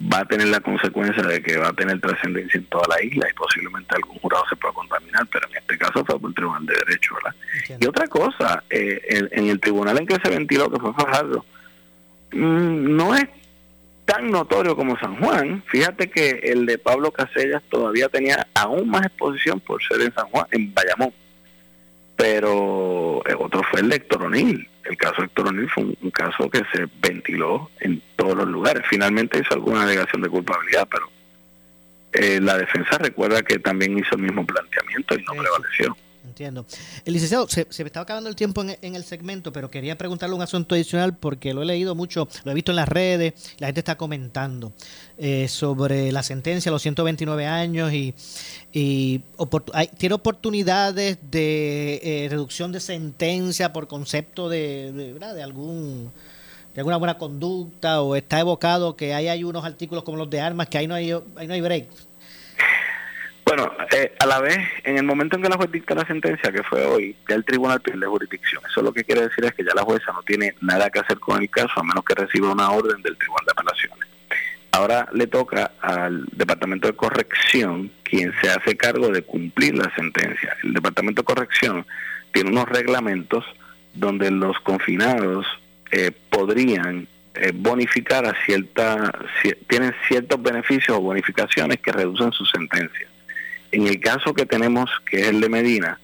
va 0.00 0.20
a 0.20 0.24
tener 0.26 0.48
la 0.48 0.60
consecuencia 0.60 1.22
de 1.22 1.42
que 1.42 1.56
va 1.56 1.68
a 1.68 1.72
tener 1.72 2.00
trascendencia 2.00 2.58
en 2.58 2.66
toda 2.66 2.84
la 2.88 3.02
isla 3.02 3.26
y 3.28 3.34
posiblemente 3.34 3.96
algún 3.96 4.18
jurado 4.18 4.44
se 4.48 4.56
pueda 4.56 4.74
contaminar, 4.74 5.26
pero 5.32 5.48
en 5.48 5.56
este 5.56 5.76
caso 5.76 6.04
fue 6.04 6.20
por 6.20 6.30
el 6.30 6.34
Tribunal 6.34 6.66
de 6.66 6.74
Derecho, 6.74 7.14
¿verdad? 7.14 7.80
Y 7.80 7.86
otra 7.86 8.06
cosa, 8.06 8.62
eh, 8.70 9.00
en, 9.08 9.28
en, 9.32 9.48
el 9.48 9.60
tribunal 9.60 9.98
en 9.98 10.06
que 10.06 10.16
se 10.22 10.30
ventiló, 10.30 10.70
que 10.70 10.78
fue 10.78 10.92
Fajardo, 10.94 11.44
no 12.32 13.14
es 13.14 13.28
tan 14.08 14.30
notorio 14.30 14.74
como 14.74 14.98
San 14.98 15.16
Juan. 15.16 15.62
Fíjate 15.66 16.08
que 16.08 16.40
el 16.42 16.64
de 16.64 16.78
Pablo 16.78 17.12
Casellas 17.12 17.62
todavía 17.68 18.08
tenía 18.08 18.46
aún 18.54 18.88
más 18.88 19.04
exposición 19.04 19.60
por 19.60 19.82
ser 19.82 20.00
en 20.00 20.14
San 20.14 20.26
Juan, 20.28 20.46
en 20.50 20.72
Bayamón. 20.72 21.12
Pero 22.16 23.22
el 23.26 23.36
otro 23.36 23.62
fue 23.70 23.80
el 23.80 23.90
de 23.90 23.96
Héctor 23.96 24.22
O'Neill. 24.24 24.66
El 24.84 24.96
caso 24.96 25.16
de 25.18 25.26
Héctor 25.26 25.48
O'Neill 25.48 25.68
fue 25.68 25.84
un, 25.84 26.10
caso 26.10 26.48
que 26.48 26.62
se 26.72 26.88
ventiló 27.02 27.70
en 27.80 28.02
todos 28.16 28.34
los 28.34 28.48
lugares. 28.48 28.82
Finalmente 28.88 29.40
hizo 29.40 29.52
alguna 29.52 29.82
alegación 29.82 30.22
de 30.22 30.30
culpabilidad, 30.30 30.88
pero 30.90 31.10
eh, 32.14 32.40
la 32.40 32.56
defensa 32.56 32.96
recuerda 32.96 33.42
que 33.42 33.58
también 33.58 33.98
hizo 33.98 34.16
el 34.16 34.22
mismo 34.22 34.46
planteamiento 34.46 35.14
y 35.14 35.22
no 35.24 35.32
prevaleció. 35.34 35.96
Entiendo. 36.28 36.66
El 37.04 37.14
licenciado, 37.14 37.48
se, 37.48 37.64
me 37.64 37.86
estaba 37.86 38.02
acabando 38.02 38.28
el 38.28 38.36
tiempo 38.36 38.62
en, 38.62 38.94
el 38.94 39.04
segmento, 39.04 39.50
pero 39.50 39.70
quería 39.70 39.96
preguntarle 39.96 40.36
un 40.36 40.42
asunto 40.42 40.74
adicional 40.74 41.16
porque 41.16 41.54
lo 41.54 41.62
he 41.62 41.64
leído 41.64 41.94
mucho, 41.94 42.28
lo 42.44 42.52
he 42.52 42.54
visto 42.54 42.70
en 42.70 42.76
las 42.76 42.88
redes, 42.88 43.32
la 43.58 43.68
gente 43.68 43.80
está 43.80 43.96
comentando 43.96 44.72
eh, 45.16 45.48
sobre 45.48 46.12
la 46.12 46.22
sentencia, 46.22 46.70
los 46.70 46.82
129 46.82 47.46
años 47.46 47.92
y, 47.92 48.14
y 48.72 49.22
tiene 49.96 50.14
oportunidades 50.14 51.18
de 51.30 52.00
eh, 52.02 52.28
reducción 52.28 52.72
de 52.72 52.80
sentencia 52.80 53.72
por 53.72 53.88
concepto 53.88 54.48
de, 54.50 54.92
de, 54.92 55.42
algún 55.42 56.12
de 56.74 56.80
alguna 56.80 56.98
buena 56.98 57.16
conducta 57.16 58.02
o 58.02 58.14
está 58.14 58.38
evocado 58.38 58.94
que 58.96 59.14
ahí 59.14 59.28
hay 59.28 59.44
unos 59.44 59.64
artículos 59.64 60.04
como 60.04 60.18
los 60.18 60.28
de 60.28 60.40
armas 60.40 60.68
que 60.68 60.78
ahí 60.78 60.86
no 60.86 60.94
hay, 60.94 61.10
ahí 61.10 61.46
no 61.46 61.54
hay 61.54 61.60
break 61.62 61.88
bueno, 63.48 63.72
eh, 63.96 64.12
a 64.20 64.26
la 64.26 64.40
vez, 64.40 64.58
en 64.84 64.98
el 64.98 65.04
momento 65.04 65.36
en 65.36 65.42
que 65.42 65.48
la 65.48 65.56
juez 65.56 65.72
dicta 65.72 65.94
la 65.94 66.06
sentencia, 66.06 66.52
que 66.52 66.62
fue 66.62 66.84
hoy, 66.84 67.16
ya 67.26 67.34
el 67.34 67.46
tribunal 67.46 67.80
pierde 67.80 68.06
jurisdicción. 68.06 68.62
Eso 68.68 68.82
lo 68.82 68.92
que 68.92 69.04
quiere 69.04 69.22
decir 69.22 69.42
es 69.46 69.54
que 69.54 69.64
ya 69.64 69.72
la 69.74 69.84
jueza 69.84 70.12
no 70.12 70.22
tiene 70.22 70.54
nada 70.60 70.90
que 70.90 70.98
hacer 70.98 71.18
con 71.18 71.40
el 71.40 71.48
caso, 71.48 71.72
a 71.76 71.82
menos 71.82 72.04
que 72.04 72.14
reciba 72.14 72.52
una 72.52 72.70
orden 72.70 73.00
del 73.00 73.16
tribunal 73.16 73.46
de 73.46 73.52
apelaciones. 73.52 74.06
Ahora 74.72 75.08
le 75.14 75.26
toca 75.28 75.72
al 75.80 76.26
Departamento 76.32 76.88
de 76.88 76.94
Corrección 76.94 77.90
quien 78.02 78.34
se 78.42 78.50
hace 78.50 78.76
cargo 78.76 79.08
de 79.08 79.22
cumplir 79.22 79.74
la 79.78 79.90
sentencia. 79.94 80.54
El 80.62 80.74
Departamento 80.74 81.22
de 81.22 81.26
Corrección 81.26 81.86
tiene 82.32 82.50
unos 82.50 82.68
reglamentos 82.68 83.46
donde 83.94 84.30
los 84.30 84.60
confinados 84.60 85.46
eh, 85.90 86.12
podrían 86.28 87.08
eh, 87.34 87.52
bonificar 87.54 88.26
a 88.26 88.34
cierta, 88.44 89.10
tienen 89.66 89.94
ciertos 90.06 90.42
beneficios 90.42 90.98
o 90.98 91.00
bonificaciones 91.00 91.78
que 91.78 91.92
reducen 91.92 92.30
su 92.32 92.44
sentencia. 92.44 93.07
En 93.70 93.86
el 93.86 94.00
caso 94.00 94.34
que 94.34 94.46
tenemos, 94.46 94.90
que 95.10 95.20
es 95.20 95.28
el 95.28 95.40
de 95.40 95.48
Medina, 95.48 95.98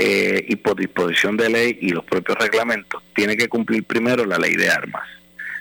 eh, 0.00 0.44
y 0.48 0.54
por 0.54 0.76
disposición 0.76 1.36
de 1.36 1.48
ley 1.48 1.78
y 1.80 1.88
los 1.88 2.04
propios 2.04 2.38
reglamentos, 2.38 3.02
tiene 3.14 3.36
que 3.36 3.48
cumplir 3.48 3.82
primero 3.82 4.24
la 4.24 4.38
ley 4.38 4.54
de 4.54 4.70
armas. 4.70 5.08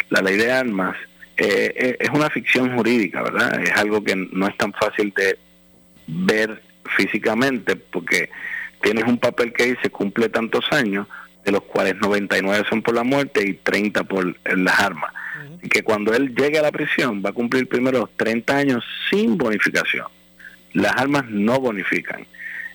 La 0.10 0.22
ley 0.22 0.38
de 0.38 0.52
armas 0.52 0.96
eh, 1.38 1.74
eh, 1.76 1.98
es 2.00 2.10
una 2.10 2.30
ficción 2.30 2.76
jurídica, 2.76 3.24
¿verdad? 3.24 3.60
Es 3.64 3.72
algo 3.72 4.04
que 4.04 4.16
no 4.16 4.48
es 4.48 4.56
tan 4.56 4.74
fácil 4.74 5.12
de 5.16 5.40
ver 6.06 6.62
físicamente 6.96 7.76
porque 7.76 8.30
tienes 8.82 9.06
un 9.06 9.18
papel 9.18 9.54
que 9.54 9.66
dice 9.66 9.90
cumple 9.90 10.30
tantos 10.30 10.66
años, 10.72 11.08
de 11.44 11.52
los 11.52 11.64
cuales 11.64 11.96
99 11.96 12.66
son 12.70 12.84
por 12.84 12.94
la 12.94 13.04
muerte 13.04 13.42
y 13.44 13.54
30 13.54 14.04
por 14.04 14.36
las 14.46 14.80
armas. 14.80 15.12
Y 15.64 15.70
que 15.70 15.82
cuando 15.82 16.14
él 16.14 16.36
llegue 16.36 16.60
a 16.60 16.62
la 16.62 16.72
prisión 16.72 17.24
va 17.26 17.32
a 17.32 17.34
cumplir 17.34 17.68
primero 17.68 18.02
los 18.02 18.18
30 18.18 18.56
años 18.56 18.84
sin 19.10 19.36
bonificación 19.36 20.06
las 20.74 20.96
armas 20.98 21.26
no 21.30 21.60
bonifican. 21.60 22.26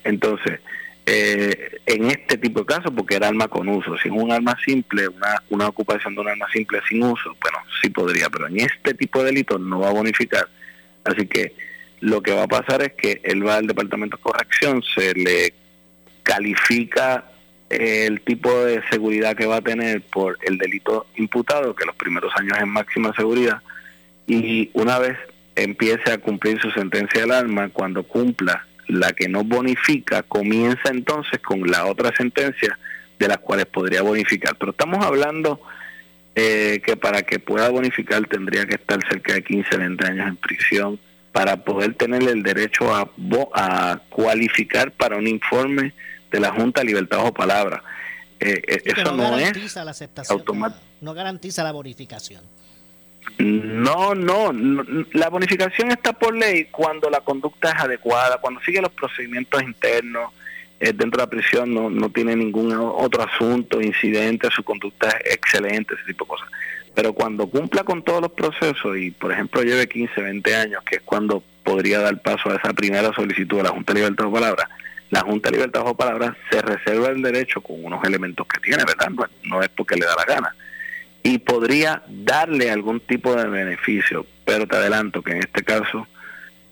Entonces, 0.03 0.59
eh, 1.05 1.79
en 1.85 2.05
este 2.11 2.37
tipo 2.37 2.61
de 2.61 2.65
casos, 2.65 2.91
porque 2.95 3.15
era 3.15 3.27
arma 3.27 3.47
con 3.47 3.67
uso, 3.67 3.97
si 3.97 4.07
es 4.07 4.13
un 4.13 4.31
arma 4.31 4.57
simple, 4.63 5.07
una, 5.09 5.43
una 5.49 5.67
ocupación 5.67 6.15
de 6.15 6.21
un 6.21 6.29
arma 6.29 6.47
simple 6.51 6.79
sin 6.87 7.03
uso, 7.03 7.35
bueno, 7.41 7.57
sí 7.81 7.89
podría, 7.89 8.29
pero 8.29 8.47
en 8.47 8.61
este 8.61 8.93
tipo 8.93 9.19
de 9.19 9.25
delitos 9.25 9.59
no 9.59 9.79
va 9.79 9.89
a 9.89 9.93
bonificar. 9.93 10.47
Así 11.03 11.27
que 11.27 11.53
lo 11.99 12.21
que 12.21 12.33
va 12.33 12.43
a 12.43 12.47
pasar 12.47 12.81
es 12.83 12.93
que 12.93 13.21
él 13.23 13.45
va 13.45 13.57
al 13.57 13.67
Departamento 13.67 14.17
de 14.17 14.23
Corrección, 14.23 14.81
se 14.95 15.13
le 15.13 15.53
califica 16.23 17.25
el 17.69 18.21
tipo 18.21 18.63
de 18.63 18.81
seguridad 18.89 19.35
que 19.35 19.45
va 19.45 19.57
a 19.57 19.61
tener 19.61 20.01
por 20.03 20.37
el 20.41 20.57
delito 20.57 21.07
imputado, 21.15 21.75
que 21.75 21.85
los 21.85 21.95
primeros 21.95 22.31
años 22.35 22.57
es 22.57 22.67
máxima 22.67 23.13
seguridad, 23.13 23.61
y 24.27 24.69
una 24.73 24.99
vez 24.99 25.17
empiece 25.55 26.11
a 26.11 26.17
cumplir 26.17 26.61
su 26.61 26.71
sentencia 26.71 27.21
del 27.21 27.31
alma, 27.31 27.69
cuando 27.69 28.03
cumpla 28.03 28.65
la 28.87 29.13
que 29.13 29.29
no 29.29 29.43
bonifica, 29.43 30.23
comienza 30.23 30.89
entonces 30.89 31.39
con 31.39 31.61
la 31.69 31.85
otra 31.85 32.11
sentencia 32.15 32.77
de 33.19 33.27
las 33.27 33.37
cuales 33.37 33.65
podría 33.65 34.01
bonificar. 34.01 34.55
Pero 34.57 34.71
estamos 34.71 35.05
hablando 35.05 35.61
eh, 36.35 36.81
que 36.85 36.97
para 36.97 37.21
que 37.21 37.39
pueda 37.39 37.69
bonificar 37.69 38.25
tendría 38.27 38.65
que 38.65 38.75
estar 38.75 38.99
cerca 39.07 39.33
de 39.33 39.43
15, 39.43 39.77
20 39.77 40.07
años 40.07 40.27
en 40.27 40.35
prisión 40.37 40.99
para 41.31 41.63
poder 41.63 41.95
tener 41.95 42.23
el 42.23 42.43
derecho 42.43 42.93
a, 42.93 43.11
a 43.55 44.01
cualificar 44.09 44.91
para 44.91 45.17
un 45.17 45.27
informe 45.27 45.93
de 46.31 46.39
la 46.39 46.51
Junta 46.51 46.81
de 46.81 46.87
Libertad 46.87 47.25
o 47.25 47.33
Palabra. 47.33 47.83
eso 48.39 49.15
no, 49.15 49.31
garantiza 49.31 49.85
la 49.85 49.91
aceptación, 49.91 50.43
no 51.01 51.13
garantiza 51.13 51.63
la 51.63 51.71
bonificación. 51.71 52.43
No, 53.39 54.13
no, 54.13 54.53
la 55.13 55.29
bonificación 55.29 55.91
está 55.91 56.13
por 56.13 56.35
ley 56.35 56.65
cuando 56.65 57.09
la 57.09 57.21
conducta 57.21 57.71
es 57.71 57.81
adecuada, 57.81 58.37
cuando 58.37 58.61
sigue 58.61 58.81
los 58.81 58.91
procedimientos 58.91 59.61
internos 59.63 60.31
eh, 60.79 60.93
dentro 60.93 61.17
de 61.17 61.23
la 61.23 61.29
prisión, 61.29 61.73
no, 61.73 61.89
no 61.89 62.09
tiene 62.09 62.35
ningún 62.35 62.73
otro 62.73 63.23
asunto, 63.23 63.81
incidente, 63.81 64.49
su 64.51 64.63
conducta 64.63 65.09
es 65.23 65.33
excelente, 65.33 65.95
ese 65.95 66.05
tipo 66.05 66.25
de 66.25 66.29
cosas. 66.29 66.47
Pero 66.93 67.13
cuando 67.13 67.47
cumpla 67.47 67.83
con 67.83 68.03
todos 68.03 68.21
los 68.21 68.31
procesos 68.31 68.97
y, 68.97 69.09
por 69.09 69.31
ejemplo, 69.31 69.63
lleve 69.63 69.87
15, 69.87 70.21
20 70.21 70.55
años, 70.55 70.83
que 70.83 70.97
es 70.97 71.01
cuando 71.01 71.43
podría 71.63 72.01
dar 72.01 72.21
paso 72.21 72.51
a 72.51 72.55
esa 72.55 72.71
primera 72.73 73.11
solicitud 73.13 73.57
de 73.57 73.63
la 73.63 73.69
Junta 73.69 73.93
de 73.93 73.99
Libertad 73.99 74.25
de 74.25 74.31
Palabra, 74.31 74.69
la 75.09 75.21
Junta 75.21 75.49
de 75.49 75.57
Libertad 75.57 75.85
de 75.85 75.95
Palabra 75.95 76.37
se 76.51 76.61
reserva 76.61 77.09
el 77.09 77.21
derecho 77.21 77.61
con 77.61 77.83
unos 77.83 78.03
elementos 78.03 78.45
que 78.47 78.59
tiene, 78.59 78.83
¿verdad? 78.85 79.09
no 79.43 79.61
es 79.61 79.69
porque 79.69 79.95
le 79.95 80.05
da 80.05 80.15
la 80.15 80.35
gana 80.35 80.55
y 81.23 81.37
podría 81.39 82.03
darle 82.09 82.69
algún 82.69 82.99
tipo 82.99 83.33
de 83.33 83.47
beneficio, 83.47 84.25
pero 84.45 84.67
te 84.67 84.75
adelanto 84.75 85.21
que 85.21 85.31
en 85.31 85.39
este 85.39 85.63
caso 85.63 86.05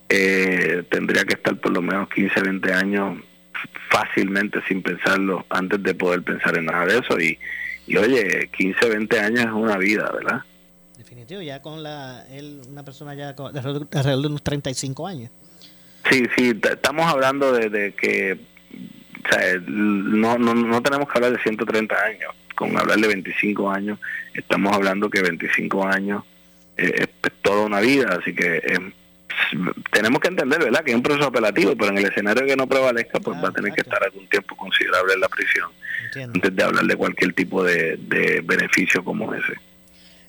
eh, 0.09 0.83
tendría 0.89 1.23
que 1.23 1.35
estar 1.35 1.55
por 1.55 1.71
lo 1.71 1.81
menos 1.81 2.09
15, 2.09 2.41
20 2.41 2.73
años 2.73 3.17
fácilmente 3.89 4.59
sin 4.67 4.81
pensarlo 4.81 5.45
antes 5.49 5.81
de 5.81 5.95
poder 5.95 6.21
pensar 6.23 6.57
en 6.57 6.65
nada 6.65 6.85
de 6.85 6.99
eso 6.99 7.19
y, 7.19 7.39
y 7.87 7.95
oye, 7.95 8.49
15, 8.55 8.89
20 8.89 9.19
años 9.19 9.39
es 9.45 9.51
una 9.51 9.77
vida, 9.77 10.11
¿verdad? 10.11 10.41
Definitivo, 10.97 11.41
ya 11.41 11.61
con 11.61 11.81
la, 11.81 12.25
él, 12.29 12.61
una 12.67 12.83
persona 12.83 13.13
ya 13.15 13.33
de 13.33 13.43
alrededor 13.59 14.21
de 14.21 14.27
unos 14.27 14.43
35 14.43 15.07
años. 15.07 15.31
Sí, 16.09 16.25
sí, 16.35 16.59
estamos 16.69 17.05
hablando 17.05 17.53
de, 17.53 17.93
que 17.93 18.33
o 18.33 19.29
sea, 19.29 19.61
no, 19.67 20.37
no, 20.37 20.53
no 20.53 20.81
tenemos 20.81 21.07
que 21.07 21.17
hablar 21.17 21.33
de 21.33 21.39
130 21.43 21.95
años, 22.03 22.35
con 22.61 22.77
hablar 22.77 22.99
de 22.99 23.07
25 23.07 23.71
años 23.71 23.99
estamos 24.35 24.71
hablando 24.71 25.09
que 25.09 25.21
25 25.21 25.87
años 25.87 26.23
es, 26.77 27.09
toda 27.41 27.65
una 27.65 27.79
vida, 27.79 28.17
así 28.19 28.33
que 28.33 28.57
eh, 28.57 28.93
tenemos 29.91 30.19
que 30.19 30.27
entender, 30.27 30.59
¿verdad?, 30.59 30.83
que 30.83 30.91
es 30.91 30.95
un 30.95 31.03
proceso 31.03 31.27
apelativo, 31.27 31.75
pero 31.75 31.89
en 31.89 31.97
el 31.97 32.05
escenario 32.05 32.45
que 32.45 32.55
no 32.55 32.67
prevalezca, 32.67 33.19
pues 33.19 33.43
va 33.43 33.49
a 33.49 33.51
tener 33.51 33.73
que 33.73 33.81
estar 33.81 34.01
algún 34.03 34.27
tiempo 34.27 34.55
considerable 34.55 35.13
en 35.13 35.19
la 35.21 35.29
prisión 35.29 35.69
antes 36.15 36.55
de 36.55 36.63
hablar 36.63 36.85
de 36.85 36.95
cualquier 36.95 37.33
tipo 37.33 37.63
de, 37.63 37.97
beneficio 38.43 39.03
como 39.03 39.33
ese. 39.33 39.53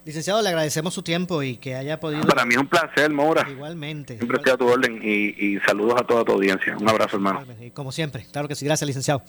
Licenciado, 0.04 0.42
le 0.42 0.48
agradecemos 0.48 0.92
su 0.94 1.02
tiempo 1.02 1.42
y 1.42 1.56
que 1.58 1.76
haya 1.76 2.00
podido... 2.00 2.22
Para 2.26 2.44
mí 2.44 2.54
es 2.54 2.60
un 2.60 2.66
placer, 2.66 3.10
Maura. 3.10 3.46
Igualmente. 3.48 4.16
Siempre 4.16 4.38
estoy 4.38 4.52
a 4.52 4.56
tu 4.56 4.66
orden 4.66 5.00
y, 5.02 5.58
saludos 5.60 6.00
a 6.00 6.04
toda 6.04 6.24
tu 6.24 6.32
audiencia. 6.32 6.76
Un 6.76 6.88
abrazo, 6.88 7.16
hermano. 7.16 7.44
Como 7.72 7.92
siempre, 7.92 8.26
claro 8.32 8.48
que 8.48 8.54
sí. 8.54 8.64
Gracias, 8.64 8.86
licenciado. 8.86 9.22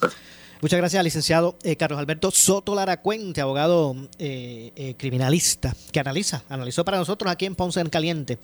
Muchas 0.64 0.78
gracias 0.78 1.04
licenciado 1.04 1.58
eh, 1.64 1.76
Carlos 1.76 2.00
Alberto 2.00 2.32
Soto 2.32 2.74
Laracuente, 2.74 3.42
abogado 3.42 3.98
eh, 4.18 4.72
eh, 4.78 4.96
criminalista, 4.98 5.76
que 5.92 6.00
analiza, 6.00 6.44
analizó 6.48 6.86
para 6.86 6.98
nosotros 6.98 7.30
aquí 7.30 7.46
en 7.46 7.54
Ponce 7.54 7.82
en 7.82 7.90
Caliente 7.90 8.40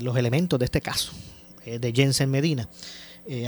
los 0.00 0.16
elementos 0.16 0.56
de 0.56 0.66
este 0.66 0.80
caso 0.80 1.10
de 1.64 1.92
Jensen 1.92 2.30
Medina. 2.30 2.68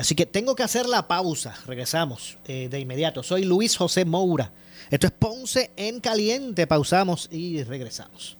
así 0.01 0.17
que 0.17 0.27
tengo 0.27 0.57
que 0.57 0.65
hacer 0.65 0.87
la 0.87 1.07
pausa. 1.07 1.55
Regresamos 1.69 2.37
de 2.47 2.81
inmediato. 2.81 3.23
Soy 3.23 3.45
Luis 3.45 3.77
José 3.77 4.05
Moura. 4.05 4.51
Esto 4.91 5.07
es 5.07 5.13
Ponce 5.13 5.71
en 5.77 6.01
Caliente. 6.01 6.67
Pausamos 6.67 7.29
y 7.31 7.63
regresamos. 7.63 8.40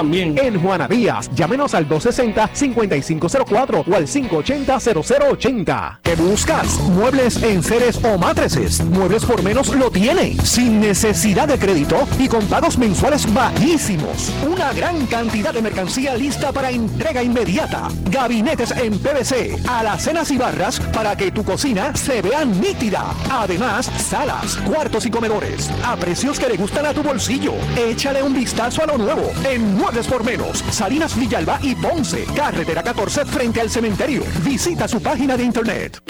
también. 0.01 0.35
En 0.39 0.59
Juana 0.59 0.87
Díaz, 0.87 1.29
llámenos 1.35 1.75
al 1.75 1.87
260-5504 1.87 3.83
o 3.87 3.95
al 3.95 4.07
580-0080. 4.07 5.99
¿Qué 6.01 6.15
buscas? 6.15 6.79
Muebles 6.79 7.43
en 7.43 7.61
seres 7.61 8.03
o 8.03 8.17
matrices. 8.17 8.83
Muebles 8.83 9.23
por 9.25 9.43
menos 9.43 9.67
lo 9.75 9.91
tiene. 9.91 10.35
Sin 10.43 10.79
necesidad 10.79 11.47
de 11.47 11.59
crédito 11.59 12.07
y 12.17 12.27
con 12.27 12.43
pagos 12.47 12.79
mensuales 12.79 13.31
bajísimos. 13.31 14.31
Una 14.51 14.73
gran 14.73 15.05
cantidad 15.05 15.53
de 15.53 15.61
mercancía 15.61 16.15
lista 16.15 16.51
para 16.51 16.71
entrega 16.71 17.21
inmediata. 17.21 17.89
Gabinetes 18.09 18.71
en 18.71 18.97
PVC, 18.97 19.59
alacenas 19.69 20.31
y 20.31 20.37
barras 20.39 20.79
para 20.79 21.15
que 21.15 21.29
tu 21.29 21.43
cocina 21.43 21.95
se 21.95 22.23
vea 22.23 22.43
nítida. 22.43 23.13
Además, 23.29 23.85
salas, 23.85 24.55
cuartos 24.65 25.05
y 25.05 25.11
comedores 25.11 25.69
a 25.85 25.95
precios 25.95 26.39
que 26.39 26.49
le 26.49 26.57
gustan 26.57 26.87
a 26.87 26.93
tu 26.93 27.03
bolsillo. 27.03 27.53
Échale 27.77 28.23
un 28.23 28.33
vistazo 28.33 28.81
a 28.81 28.87
lo 28.87 28.97
nuevo 28.97 29.29
en 29.47 29.79
Por 29.91 30.23
Menos, 30.23 30.63
Salinas 30.71 31.17
Villalba 31.17 31.59
y 31.61 31.75
Ponce, 31.75 32.25
carretera 32.35 32.81
14 32.81 33.25
frente 33.25 33.59
al 33.59 33.69
cementerio. 33.69 34.23
Visita 34.41 34.87
su 34.87 35.01
página 35.01 35.35
de 35.35 35.43
internet. 35.43 36.01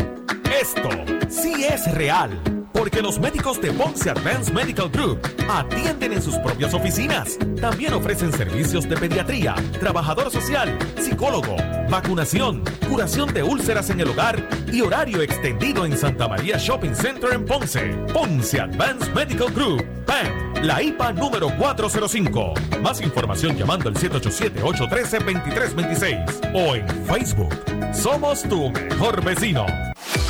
Esto 0.61 0.89
sí 1.29 1.63
es 1.63 1.91
real 1.91 2.50
porque 2.73 3.01
los 3.01 3.19
médicos 3.19 3.61
de 3.61 3.71
Ponce 3.71 4.09
Advanced 4.09 4.51
Medical 4.53 4.89
Group 4.89 5.19
atienden 5.49 6.13
en 6.13 6.21
sus 6.21 6.35
propias 6.37 6.73
oficinas. 6.73 7.37
También 7.59 7.93
ofrecen 7.93 8.31
servicios 8.31 8.87
de 8.89 8.95
pediatría, 8.97 9.55
trabajador 9.79 10.31
social, 10.31 10.77
psicólogo, 10.99 11.55
vacunación, 11.89 12.63
curación 12.89 13.33
de 13.33 13.43
úlceras 13.43 13.89
en 13.89 13.99
el 13.99 14.07
hogar 14.09 14.47
y 14.71 14.79
horario 14.81 15.21
extendido 15.21 15.85
en 15.85 15.97
Santa 15.97 16.27
María 16.27 16.57
Shopping 16.57 16.95
Center 16.95 17.33
en 17.33 17.45
Ponce. 17.45 17.93
Ponce 18.13 18.59
Advanced 18.59 19.13
Medical 19.13 19.51
Group. 19.51 19.85
PAM, 20.05 20.53
la 20.63 20.81
IPA 20.81 21.13
número 21.13 21.55
405. 21.57 22.53
Más 22.81 22.99
información 23.01 23.55
llamando 23.57 23.89
al 23.89 23.95
787-813-2326 23.95 26.51
o 26.53 26.75
en 26.75 26.87
Facebook. 27.05 27.55
Somos 27.93 28.43
tu 28.43 28.69
mejor 28.71 29.23
vecino. 29.23 29.65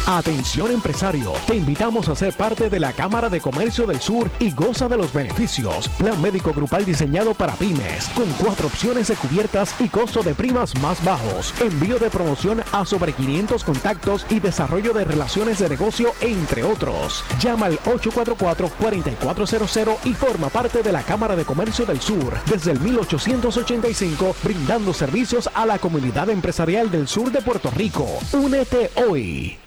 Atención 0.08 0.72
empresario, 0.72 1.34
te 1.46 1.56
invitamos 1.56 2.10
a 2.10 2.16
ser 2.16 2.34
parte 2.34 2.70
de 2.70 2.80
la 2.80 2.92
Cámara 2.92 3.30
de 3.30 3.40
Comercio 3.40 3.86
del 3.86 4.02
Sur 4.02 4.32
y 4.40 4.50
goza 4.52 4.90
de 4.90 4.98
los 4.98 5.14
beneficios. 5.14 5.88
Plan 5.90 6.20
médico 6.22 6.54
grupal 6.54 6.84
diseñado 6.84 7.36
para 7.36 7.54
pymes, 7.54 8.10
con 8.10 8.26
cuatro 8.34 8.68
opciones 8.68 9.08
de 9.08 9.16
cubiertas 9.16 9.74
y 9.80 9.88
costo 9.90 10.24
de 10.24 10.34
primas 10.34 10.76
más 10.82 11.04
bajos. 11.06 11.54
Envío 11.62 12.00
de 12.00 12.10
promoción 12.10 12.64
a 12.72 12.84
sobre 12.86 13.14
500 13.14 13.64
contactos 13.64 14.26
y 14.30 14.40
desarrollo 14.40 14.94
de 14.94 15.06
relaciones 15.06 15.60
de 15.60 15.70
negocio, 15.70 16.14
entre 16.20 16.64
otros. 16.64 17.24
Llama 17.40 17.68
al 17.68 17.78
844-4400 17.80 19.98
y 20.06 20.14
forma 20.14 20.50
parte 20.50 20.82
de 20.82 20.92
la 20.92 21.04
Cámara 21.04 21.36
de 21.36 21.46
Comercio 21.46 21.86
del 21.86 22.02
Sur 22.02 22.34
desde 22.48 22.72
el 22.72 22.80
1885, 22.80 24.36
brindando 24.44 24.94
servicios 24.94 25.50
a 25.54 25.66
la 25.66 25.78
comunidad 25.78 26.30
empresarial 26.30 26.90
del 26.90 27.08
sur 27.08 27.32
de 27.32 27.42
Puerto 27.42 27.70
Rico. 27.72 28.08
Únete 28.34 28.90
hoy. 28.96 29.61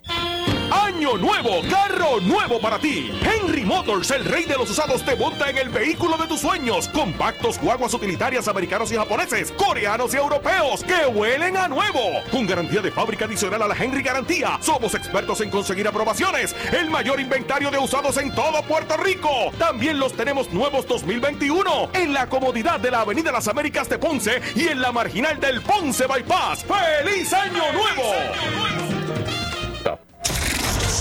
Año 0.95 1.17
nuevo, 1.17 1.61
carro 1.71 2.21
nuevo 2.21 2.61
para 2.61 2.79
ti. 2.79 3.11
Henry 3.23 3.65
Motors, 3.65 4.11
el 4.11 4.25
rey 4.25 4.45
de 4.45 4.57
los 4.57 4.71
usados, 4.71 5.05
te 5.05 5.15
monta 5.15 5.49
en 5.51 5.59
el 5.59 5.69
vehículo 5.69 6.17
de 6.17 6.27
tus 6.27 6.41
sueños. 6.41 6.89
Compactos, 6.89 7.61
guaguas 7.61 7.95
utilitarias 7.95 8.49
americanos 8.49 8.91
y 8.91 8.97
japoneses, 8.97 9.53
coreanos 9.53 10.15
y 10.15 10.17
europeos 10.17 10.83
que 10.83 11.07
huelen 11.07 11.57
a 11.57 11.69
nuevo. 11.69 12.01
Con 12.31 12.47
garantía 12.47 12.81
de 12.81 12.91
fábrica 12.91 13.27
adicional 13.27 13.63
a 13.63 13.69
la 13.69 13.77
Henry 13.77 14.03
Garantía. 14.03 14.59
Somos 14.61 14.95
expertos 14.95 15.41
en 15.43 15.51
conseguir 15.51 15.87
aprobaciones. 15.87 16.57
El 16.73 16.91
mayor 16.91 17.21
inventario 17.21 17.71
de 17.71 17.79
usados 17.79 18.17
en 18.17 18.35
todo 18.35 18.63
Puerto 18.63 18.97
Rico. 18.97 19.53
También 19.59 19.99
los 19.99 20.13
tenemos 20.15 20.53
nuevos 20.53 20.87
2021 20.87 21.91
en 21.93 22.13
la 22.13 22.29
comodidad 22.29 22.81
de 22.81 22.91
la 22.91 23.03
Avenida 23.03 23.31
Las 23.31 23.49
Américas 23.49 23.89
de 23.89 23.99
Ponce 23.99 24.41
y 24.55 24.69
en 24.69 24.81
la 24.81 24.91
marginal 24.91 25.39
del 25.39 25.61
Ponce 25.61 26.07
Bypass. 26.07 26.65
¡Feliz 26.65 27.33
Año 27.33 27.63
Nuevo! 27.73 29.34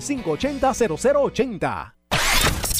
580-0080. 0.00 1.94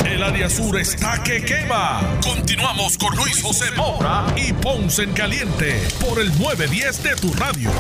El 0.04 0.22
área 0.22 0.48
sur 0.48 0.78
está 0.78 1.22
que 1.22 1.44
quema. 1.44 2.18
Continuamos 2.22 2.96
con 2.96 3.16
Luis 3.16 3.42
José 3.42 3.72
Moura 3.76 4.26
y 4.36 4.52
Ponce 4.52 5.02
en 5.02 5.12
Caliente 5.12 5.82
por 6.00 6.20
el 6.20 6.28
910 6.38 7.02
de 7.02 7.16
tu 7.16 7.32
radio. 7.32 7.70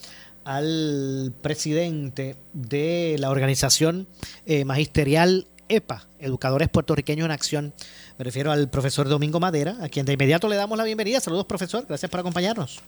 al 0.44 1.32
presidente 1.42 2.36
de 2.52 3.16
la 3.18 3.30
organización 3.30 4.06
eh, 4.46 4.64
magisterial 4.64 5.46
EPA, 5.68 6.06
Educadores 6.20 6.68
Puertorriqueños 6.68 7.26
en 7.26 7.30
Acción. 7.30 7.72
Me 8.18 8.24
refiero 8.24 8.50
al 8.50 8.68
profesor 8.68 9.08
Domingo 9.08 9.40
Madera, 9.40 9.76
a 9.82 9.88
quien 9.88 10.06
de 10.06 10.14
inmediato 10.14 10.48
le 10.48 10.56
damos 10.56 10.78
la 10.78 10.84
bienvenida. 10.84 11.20
Saludos, 11.20 11.44
profesor. 11.44 11.84
Gracias 11.86 12.10
por 12.10 12.20
acompañarnos. 12.20 12.80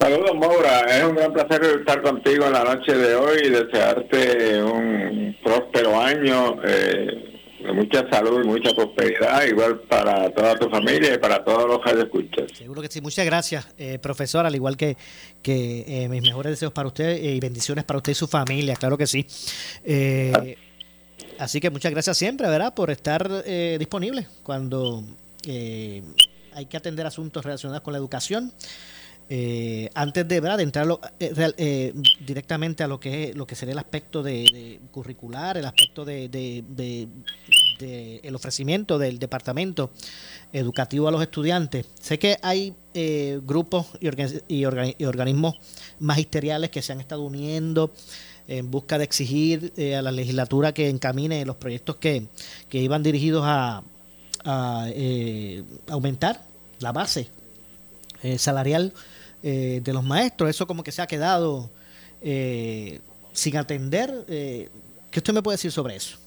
Saludos, 0.00 0.34
Maura. 0.34 0.80
Es 0.80 1.04
un 1.04 1.16
gran 1.16 1.32
placer 1.32 1.62
estar 1.80 2.02
contigo 2.02 2.46
en 2.46 2.52
la 2.52 2.64
noche 2.64 2.92
de 2.92 3.14
hoy 3.14 3.38
y 3.44 3.50
desearte 3.50 4.62
un 4.62 5.36
próspero 5.42 6.00
año. 6.00 6.56
Eh, 6.64 7.37
mucha 7.74 8.08
salud 8.10 8.44
y 8.44 8.46
mucha 8.46 8.70
prosperidad, 8.74 9.44
igual 9.46 9.80
para 9.80 10.30
toda 10.30 10.58
tu 10.58 10.68
familia 10.68 11.14
y 11.14 11.18
para 11.18 11.44
todos 11.44 11.66
los 11.66 11.80
que 11.80 12.00
escuchas. 12.00 12.52
Seguro 12.56 12.82
que 12.82 12.88
sí. 12.88 13.00
Muchas 13.00 13.24
gracias, 13.26 13.68
eh, 13.78 13.98
profesor, 13.98 14.46
al 14.46 14.54
igual 14.54 14.76
que, 14.76 14.96
que 15.42 15.84
eh, 15.86 16.08
mis 16.08 16.22
mejores 16.22 16.50
deseos 16.50 16.72
para 16.72 16.88
usted 16.88 17.08
eh, 17.08 17.34
y 17.34 17.40
bendiciones 17.40 17.84
para 17.84 17.98
usted 17.98 18.12
y 18.12 18.14
su 18.14 18.26
familia, 18.26 18.76
claro 18.76 18.96
que 18.96 19.06
sí. 19.06 19.26
Eh, 19.84 20.56
así 21.38 21.60
que 21.60 21.70
muchas 21.70 21.92
gracias 21.92 22.16
siempre, 22.16 22.48
¿verdad?, 22.48 22.74
por 22.74 22.90
estar 22.90 23.44
disponible 23.78 24.26
cuando 24.42 25.04
hay 25.46 26.66
que 26.68 26.76
atender 26.76 27.06
asuntos 27.06 27.44
relacionados 27.44 27.82
con 27.82 27.92
la 27.92 27.98
educación. 27.98 28.52
Eh, 29.30 29.90
antes 29.94 30.26
de, 30.26 30.36
entrar 30.36 30.88
eh, 31.20 31.52
eh, 31.58 31.94
directamente 32.24 32.82
a 32.82 32.86
lo 32.86 32.98
que 32.98 33.24
es, 33.24 33.36
lo 33.36 33.46
que 33.46 33.54
sería 33.56 33.72
el 33.72 33.78
aspecto 33.78 34.22
de, 34.22 34.80
curricular, 34.90 35.58
el 35.58 35.66
aspecto 35.66 36.06
de, 36.06 36.28
de- 36.30 37.08
el 38.22 38.34
ofrecimiento 38.34 38.98
del 38.98 39.18
departamento 39.18 39.90
educativo 40.52 41.08
a 41.08 41.10
los 41.10 41.20
estudiantes. 41.20 41.86
Sé 42.00 42.18
que 42.18 42.38
hay 42.42 42.74
eh, 42.94 43.38
grupos 43.44 43.86
y, 44.00 44.06
organi- 44.06 44.42
y 44.48 44.62
organi- 44.62 44.96
y 44.98 45.04
organismos 45.04 45.56
magisteriales 46.00 46.70
que 46.70 46.80
se 46.80 46.92
han 46.92 47.00
estado 47.00 47.22
uniendo 47.22 47.92
en 48.48 48.70
busca 48.70 48.96
de 48.96 49.04
exigir 49.04 49.74
eh, 49.76 49.94
a 49.94 50.00
la 50.00 50.10
legislatura 50.10 50.72
que 50.72 50.88
encamine 50.88 51.44
los 51.44 51.56
proyectos 51.56 51.96
que, 51.96 52.26
iban 52.72 53.02
dirigidos 53.02 53.44
a, 53.46 53.82
a, 54.44 54.86
aumentar 55.88 56.42
la 56.80 56.92
base 56.92 57.28
salarial 58.38 58.92
eh, 59.42 59.80
de 59.82 59.92
los 59.92 60.04
maestros. 60.04 60.50
Eso 60.50 60.66
como 60.66 60.82
que 60.82 60.92
se 60.92 61.02
ha 61.02 61.06
quedado 61.06 61.70
eh, 62.22 63.00
sin 63.32 63.56
atender. 63.56 64.10
Eh, 64.28 64.68
¿Qué 65.10 65.20
usted 65.20 65.32
me 65.32 65.42
puede 65.42 65.56
decir 65.56 65.72
sobre 65.72 65.96
eso? 65.96 66.18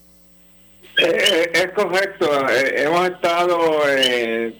Eh, 0.98 1.52
es 1.54 1.72
correcto. 1.74 2.50
Eh, 2.50 2.84
hemos 2.84 3.10
estado 3.10 3.60
eh, 3.88 4.54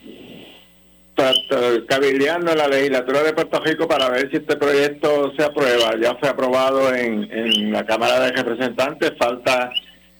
cabildeando 1.88 2.54
la 2.54 2.68
legislatura 2.68 3.22
de 3.22 3.32
Puerto 3.32 3.60
Rico 3.60 3.86
para 3.86 4.08
ver 4.08 4.30
si 4.30 4.36
este 4.38 4.56
proyecto 4.56 5.32
se 5.36 5.44
aprueba. 5.44 5.94
Ya 6.00 6.14
fue 6.16 6.28
aprobado 6.28 6.94
en, 6.94 7.30
en 7.30 7.72
la 7.72 7.84
Cámara 7.84 8.20
de 8.20 8.32
Representantes. 8.32 9.12
Falta 9.18 9.70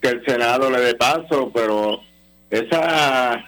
que 0.01 0.09
el 0.09 0.25
Senado 0.25 0.71
le 0.71 0.81
dé 0.81 0.95
paso, 0.95 1.51
pero 1.55 2.01
esa 2.51 3.45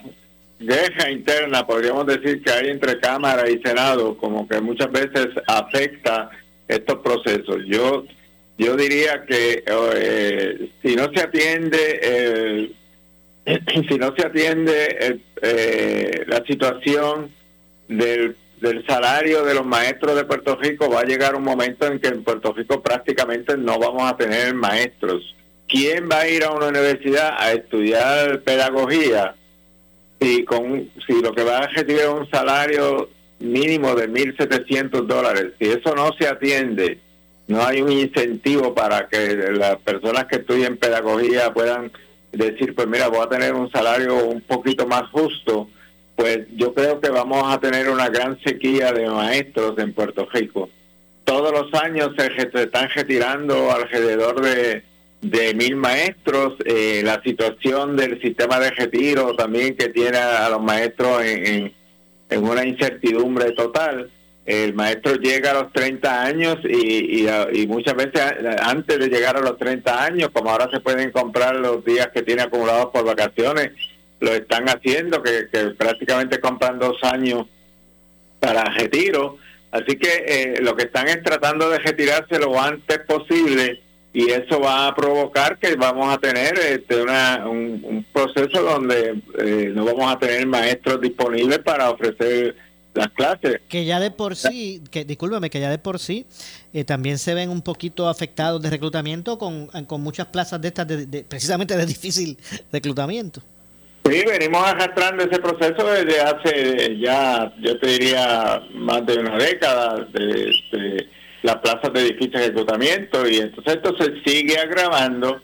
guerra 0.59 1.11
interna, 1.11 1.67
podríamos 1.67 2.07
decir 2.07 2.43
que 2.43 2.51
hay 2.51 2.69
entre 2.71 2.99
Cámara 3.01 3.49
y 3.51 3.61
Senado, 3.61 4.17
como 4.17 4.49
que 4.49 4.61
muchas 4.61 4.91
veces 4.91 5.29
afecta 5.47 6.31
estos 6.69 6.99
procesos. 7.01 7.59
Yo 7.67 8.05
yo 8.57 8.77
diría 8.77 9.25
que 9.27 9.65
eh, 9.67 10.71
si 10.81 10.95
no 10.95 11.11
se 11.13 11.21
atiende 11.23 12.71
si 13.89 13.99
no 13.99 14.15
se 14.17 14.27
atiende 14.27 15.21
eh, 15.43 16.25
la 16.27 16.45
situación 16.47 17.31
del, 17.89 18.37
del 18.61 18.87
salario 18.87 19.45
de 19.45 19.55
los 19.55 19.67
maestros 19.67 20.17
de 20.17 20.25
Puerto 20.25 20.57
Rico 20.57 20.89
va 20.89 21.01
a 21.01 21.05
llegar 21.05 21.35
un 21.35 21.43
momento 21.43 21.87
en 21.87 22.01
que 22.01 22.09
en 22.09 22.25
Puerto 22.25 22.53
Rico 22.53 22.83
prácticamente 22.83 23.57
no 23.57 23.79
vamos 23.79 24.11
a 24.11 24.17
tener 24.17 24.55
maestros. 24.55 25.35
¿Quién 25.69 26.09
va 26.11 26.21
a 26.21 26.29
ir 26.29 26.45
a 26.45 26.51
una 26.51 26.69
universidad 26.69 27.35
a 27.39 27.53
estudiar 27.53 28.41
pedagogía 28.43 29.35
si 30.25 30.45
con 30.45 30.91
si 31.07 31.21
lo 31.21 31.35
que 31.35 31.45
va 31.45 31.59
a 31.59 31.67
es 31.67 32.07
un 32.07 32.29
salario 32.31 33.11
mínimo 33.41 33.95
de 33.95 34.09
1.700 34.09 35.07
dólares? 35.07 35.53
Si 35.59 35.67
eso 35.67 35.95
no 35.95 36.13
se 36.19 36.27
atiende, 36.27 36.99
no 37.47 37.63
hay 37.63 37.83
un 37.83 37.93
incentivo 37.93 38.75
para 38.75 39.07
que 39.09 39.37
las 39.53 39.77
personas 39.77 40.25
que 40.25 40.37
estudian 40.37 40.79
pedagogía 40.79 41.53
puedan 41.53 41.93
decir, 42.33 42.75
pues 42.75 42.89
mira, 42.89 43.09
voy 43.09 43.21
a 43.21 43.29
tener 43.29 43.55
un 43.55 43.71
salario 43.71 44.25
un 44.25 44.41
poquito 44.41 44.87
más 44.87 45.11
justo, 45.11 45.69
pues 46.17 46.47
yo 46.57 46.73
creo 46.73 47.01
que 47.01 47.11
vamos 47.11 47.45
a 47.53 47.61
tener 47.61 47.91
una 47.91 48.09
gran 48.09 48.41
sequía 48.43 48.93
de 48.93 49.09
maestros 49.09 49.79
en 49.79 49.93
Puerto 49.93 50.27
Rico. 50.33 50.71
Todos 51.25 51.53
los 51.53 51.73
años 51.81 52.11
se 52.17 52.63
están 52.63 52.89
retirando 52.95 53.71
alrededor 53.73 54.41
de 54.41 54.83
de 55.25 55.55
mil 55.55 55.77
maestros, 55.77 56.55
eh, 56.67 57.03
la 57.03 57.23
situación 57.23 57.97
del 57.97 58.21
sistema 58.21 58.61
de 58.61 58.71
retiro 58.71 59.35
también 59.35 59.77
que 59.77 59.89
tiene 59.89 60.19
a 60.19 60.49
los 60.51 60.63
maestros 60.63 61.23
en, 61.25 61.73
en, 62.29 62.45
una 62.45 62.65
incertidumbre 62.65 63.53
total. 63.53 64.11
El 64.45 64.75
maestro 64.75 65.15
llega 65.15 65.53
a 65.53 65.63
los 65.63 65.73
30 65.73 66.23
años 66.23 66.59
y, 66.65 67.27
y, 67.27 67.67
muchas 67.67 67.95
veces 67.95 68.21
antes 68.61 68.99
de 68.99 69.09
llegar 69.09 69.39
a 69.39 69.41
los 69.41 69.57
30 69.57 70.05
años, 70.05 70.29
como 70.35 70.51
ahora 70.51 70.69
se 70.71 70.81
pueden 70.81 71.11
comprar 71.11 71.57
los 71.57 71.83
días 71.83 72.09
que 72.13 72.23
tiene 72.23 72.43
acumulados 72.43 72.91
por 72.93 73.07
vacaciones, 73.07 73.71
lo 74.21 74.33
están 74.33 74.69
haciendo, 74.69 75.23
que, 75.23 75.49
que 75.51 75.71
prácticamente 75.71 76.41
compran 76.41 76.79
dos 76.79 77.03
años 77.03 77.47
para 78.39 78.65
retiro. 78.65 79.39
Así 79.71 79.97
que 79.97 80.25
eh, 80.27 80.61
lo 80.61 80.77
que 80.77 80.85
están 80.85 81.09
es 81.09 81.23
tratando 81.23 81.71
de 81.71 81.79
retirarse 81.79 82.39
lo 82.39 82.61
antes 82.61 82.99
posible 83.07 83.84
y 84.15 84.31
eso 84.31 84.61
va 84.61 84.87
a 84.87 84.95
provocar 84.95 85.59
que 85.59 85.75
vamos 85.75 86.15
a 86.15 86.19
tener 86.19 86.57
este, 86.57 87.03
una, 87.03 87.45
un, 87.49 88.07
proceso 88.13 88.63
donde 88.63 89.21
eh, 89.41 89.73
no 89.75 89.85
vamos 89.85 90.15
a 90.15 90.19
tener 90.21 90.47
maestros 90.47 91.01
disponibles 91.01 91.59
para 91.59 91.91
ofrecer 91.91 92.55
las 92.95 93.09
clases. 93.09 93.61
Que 93.69 93.85
ya 93.85 93.99
de 93.99 94.13
por 94.13 94.37
sí, 94.37 94.81
que 94.93 95.05
discúlpeme, 95.05 95.51
que 95.51 95.59
ya 95.59 95.69
de 95.69 95.79
por 95.79 95.99
sí 95.99 96.27
eh, 96.73 96.85
también 96.85 97.19
se 97.19 97.35
ven 97.35 97.51
un 97.51 97.61
poquito 97.61 98.09
afectados 98.09 98.63
de 98.63 98.71
reclutamiento 98.71 99.37
con, 99.37 99.67
con 99.67 100.01
muchas 100.01 100.29
plazas 100.29 100.61
de 100.61 100.69
estas, 100.69 100.87
de, 100.87 101.25
precisamente 101.29 101.77
de 101.77 101.85
difícil 101.85 102.39
reclutamiento. 102.73 103.43
Sí, 104.09 104.23
venimos 104.29 104.65
arrastrando 104.65 105.25
ese 105.25 105.41
proceso 105.41 105.91
desde 105.91 106.21
hace 106.21 106.99
ya, 107.01 107.53
yo 107.61 107.81
te 107.81 107.87
diría, 107.89 108.63
más 108.75 109.05
de 109.07 109.19
una 109.19 109.39
década 109.39 110.07
de 110.13 111.09
las 111.45 111.57
plazas 111.57 111.93
de 111.93 112.05
difícil 112.05 112.33
reclutamiento 112.33 113.29
y 113.29 113.37
entonces 113.37 113.75
esto 113.75 113.95
se 113.99 114.23
sigue 114.25 114.59
agravando. 114.59 115.43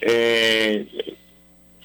Eh, 0.00 0.86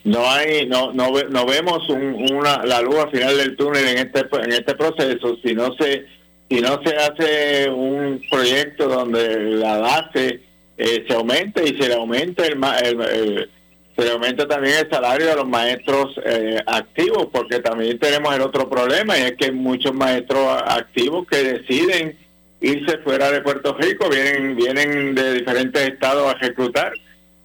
no 0.06 0.32
hay 0.32 0.66
no 0.66 0.94
no, 0.94 1.12
no 1.12 1.46
vemos 1.46 1.88
una, 1.90 2.64
la 2.64 2.82
luz 2.82 2.96
al 2.96 3.12
final 3.12 3.38
del 3.38 3.58
túnel 3.58 3.86
en 3.90 3.98
este 3.98 4.22
en 4.42 4.54
este 4.54 4.74
proceso 4.74 5.38
si 5.44 5.54
no 5.54 5.76
se 5.76 6.06
si 6.50 6.62
no 6.62 6.82
se 6.82 6.96
hace 6.96 7.70
un 7.70 8.22
proyecto 8.32 8.88
donde 8.88 9.38
la 9.38 9.80
base 9.80 10.40
eh, 10.78 11.04
se 11.06 11.14
aumente 11.14 11.62
y 11.66 11.78
se 11.78 11.90
le 11.90 11.96
aumente 11.96 12.48
el, 12.48 12.64
el, 12.64 13.50
se 13.98 14.06
le 14.06 14.12
aumenta 14.12 14.48
también 14.48 14.76
el 14.78 14.90
salario 14.90 15.28
de 15.28 15.36
los 15.36 15.48
maestros 15.48 16.18
eh, 16.24 16.58
activos 16.66 17.28
porque 17.34 17.60
también 17.60 18.00
tenemos 18.00 18.34
el 18.34 18.42
otro 18.44 18.70
problema 18.70 19.18
y 19.18 19.24
es 19.24 19.34
que 19.34 19.48
hay 19.48 19.52
muchos 19.52 19.94
maestros 19.94 20.64
activos 20.66 21.28
que 21.28 21.44
deciden 21.44 22.27
irse 22.62 22.98
fuera 23.00 23.32
de 23.32 23.42
Puerto 23.42 23.76
Rico, 23.80 24.10
vienen, 24.10 24.56
vienen 24.56 25.16
de 25.16 25.34
diferentes 25.34 25.82
estados 25.88 26.34
a 26.34 26.38
reclutar 26.38 26.94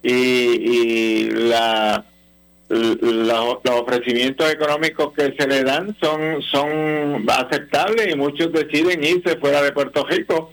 y, 0.01 0.11
y 0.11 1.29
la, 1.29 2.03
los 2.69 3.59
ofrecimientos 3.69 4.51
económicos 4.51 5.13
que 5.13 5.33
se 5.37 5.47
le 5.47 5.63
dan 5.63 5.95
son, 6.01 6.41
son 6.41 7.25
aceptables 7.29 8.13
y 8.13 8.17
muchos 8.17 8.51
deciden 8.51 9.03
irse 9.03 9.37
fuera 9.37 9.61
de 9.61 9.71
Puerto 9.71 10.05
Rico 10.05 10.51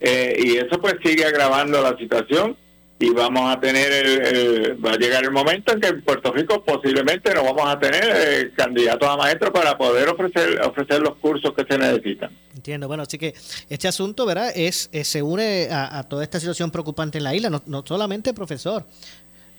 eh, 0.00 0.36
y 0.38 0.56
eso 0.56 0.80
pues 0.80 0.96
sigue 1.04 1.24
agravando 1.24 1.82
la 1.82 1.96
situación 1.98 2.56
y 3.00 3.10
vamos 3.10 3.54
a 3.54 3.60
tener 3.60 3.92
el, 3.92 4.84
va 4.84 4.92
a 4.92 4.96
llegar 4.96 5.22
el 5.22 5.30
momento 5.30 5.72
en 5.72 5.80
que 5.80 5.88
en 5.88 6.02
Puerto 6.02 6.32
Rico 6.32 6.64
posiblemente 6.64 7.32
no 7.32 7.44
vamos 7.44 7.68
a 7.68 7.78
tener 7.78 8.02
eh, 8.04 8.52
candidatos 8.56 9.08
a 9.08 9.16
maestros 9.16 9.52
para 9.52 9.78
poder 9.78 10.08
ofrecer 10.08 10.60
ofrecer 10.62 11.00
los 11.00 11.16
cursos 11.16 11.54
que 11.54 11.64
se 11.64 11.78
necesitan. 11.78 12.30
Entiendo, 12.54 12.88
bueno, 12.88 13.04
así 13.04 13.16
que 13.16 13.34
este 13.68 13.86
asunto, 13.86 14.26
¿verdad? 14.26 14.50
Es, 14.54 14.90
se 14.92 15.22
une 15.22 15.68
a, 15.70 16.02
toda 16.02 16.24
esta 16.24 16.40
situación 16.40 16.72
preocupante 16.72 17.18
en 17.18 17.24
la 17.24 17.34
isla, 17.34 17.62
no, 17.64 17.84
solamente 17.86 18.34
profesor. 18.34 18.84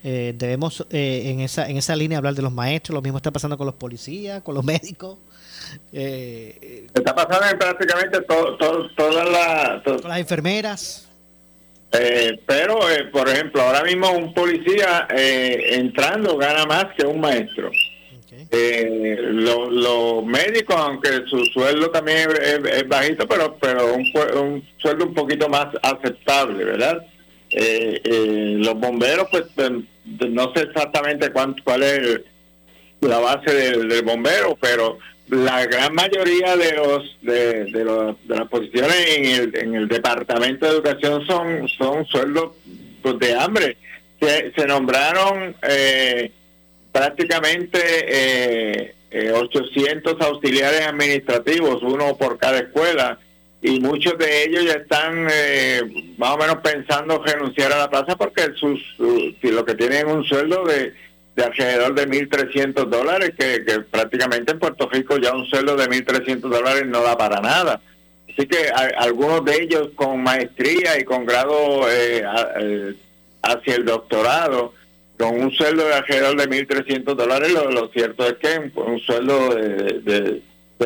Eh, 0.02 0.34
debemos 0.34 0.86
eh, 0.90 1.30
en 1.30 1.40
esa 1.40 1.68
en 1.68 1.76
esa 1.76 1.94
línea 1.94 2.18
hablar 2.18 2.34
de 2.34 2.40
los 2.40 2.52
maestros, 2.52 2.94
lo 2.94 3.02
mismo 3.02 3.18
está 3.18 3.30
pasando 3.30 3.58
con 3.58 3.66
los 3.66 3.74
policías, 3.74 4.42
con 4.42 4.54
los 4.54 4.64
médicos. 4.66 5.18
está 5.92 7.14
pasando 7.14 7.46
en 7.50 7.58
prácticamente 7.58 8.20
todo, 8.22 8.56
todas 8.96 9.30
las... 9.30 9.82
con 9.82 10.10
las 10.10 10.18
enfermeras 10.18 11.09
eh, 11.92 12.40
pero, 12.46 12.88
eh, 12.88 13.06
por 13.06 13.28
ejemplo, 13.28 13.62
ahora 13.62 13.82
mismo 13.82 14.10
un 14.12 14.32
policía 14.32 15.08
eh, 15.10 15.74
entrando 15.74 16.36
gana 16.36 16.64
más 16.66 16.86
que 16.96 17.04
un 17.04 17.20
maestro. 17.20 17.70
los 18.50 20.24
médicos, 20.24 20.76
aunque 20.76 21.08
su 21.26 21.44
sueldo 21.46 21.90
también 21.90 22.28
es, 22.40 22.88
bajito, 22.88 23.26
pero 23.26 23.56
pero 23.60 23.94
un, 23.94 24.64
sueldo 24.78 25.06
un 25.06 25.14
poquito 25.14 25.48
más 25.48 25.66
aceptable, 25.82 26.64
¿verdad? 26.64 27.06
los 27.52 28.74
bomberos, 28.78 29.26
pues 29.30 29.46
no 30.04 30.52
sé 30.54 30.62
exactamente 30.62 31.32
cuánto, 31.32 31.62
cuál 31.64 31.82
es 31.82 32.20
la 33.00 33.18
base 33.18 33.52
del 33.52 34.02
bombero, 34.02 34.56
pero 34.60 34.98
la 35.30 35.64
gran 35.66 35.94
mayoría 35.94 36.56
de 36.56 36.72
los 36.72 37.18
de, 37.22 37.64
de, 37.64 37.84
los, 37.84 38.16
de 38.26 38.36
las 38.36 38.48
posiciones 38.48 38.96
en 39.16 39.24
el, 39.24 39.56
en 39.56 39.74
el 39.74 39.88
departamento 39.88 40.66
de 40.66 40.72
educación 40.72 41.24
son 41.26 41.68
son 41.68 42.04
sueldos 42.06 42.52
pues, 43.02 43.18
de 43.18 43.34
hambre. 43.34 43.76
Se, 44.20 44.52
se 44.52 44.66
nombraron 44.66 45.54
eh, 45.62 46.30
prácticamente 46.92 47.80
eh, 49.10 49.32
800 49.32 50.12
eh, 50.12 50.16
auxiliares 50.24 50.86
administrativos 50.86 51.82
uno 51.82 52.16
por 52.16 52.38
cada 52.38 52.58
escuela 52.58 53.18
y 53.62 53.78
muchos 53.80 54.16
de 54.18 54.44
ellos 54.44 54.64
ya 54.64 54.74
están 54.74 55.26
eh, 55.30 55.82
más 56.16 56.30
o 56.30 56.38
menos 56.38 56.56
pensando 56.62 57.22
renunciar 57.22 57.72
a 57.72 57.78
la 57.78 57.90
plaza 57.90 58.16
porque 58.16 58.52
sus, 58.54 58.80
lo 58.98 59.64
que 59.64 59.74
tienen 59.74 60.06
un 60.06 60.24
sueldo 60.24 60.64
de 60.64 60.94
de 61.36 61.44
alrededor 61.44 61.94
de 61.94 62.08
1.300 62.08 62.86
dólares, 62.86 63.32
que, 63.38 63.80
prácticamente 63.90 64.52
en 64.52 64.58
Puerto 64.58 64.88
Rico 64.90 65.16
ya 65.18 65.32
un 65.32 65.46
sueldo 65.46 65.76
de 65.76 65.88
1.300 65.88 66.40
dólares 66.40 66.86
no 66.86 67.02
da 67.02 67.16
para 67.16 67.40
nada. 67.40 67.80
Así 68.28 68.46
que 68.46 68.68
algunos 68.96 69.44
de 69.44 69.62
ellos 69.62 69.90
con 69.94 70.22
maestría 70.22 70.98
y 70.98 71.04
con 71.04 71.26
grado 71.26 71.90
eh, 71.90 72.22
eh, 72.60 72.94
hacia 73.42 73.74
el 73.74 73.84
doctorado, 73.84 74.74
con 75.18 75.40
un 75.40 75.50
sueldo 75.50 75.86
de 75.86 75.94
alrededor 75.94 76.36
de 76.36 76.48
1.300 76.48 77.14
dólares, 77.14 77.52
lo, 77.52 77.88
cierto 77.88 78.26
es 78.26 78.34
que 78.34 78.70
un 78.74 78.98
sueldo 79.00 79.54
de, 79.54 80.42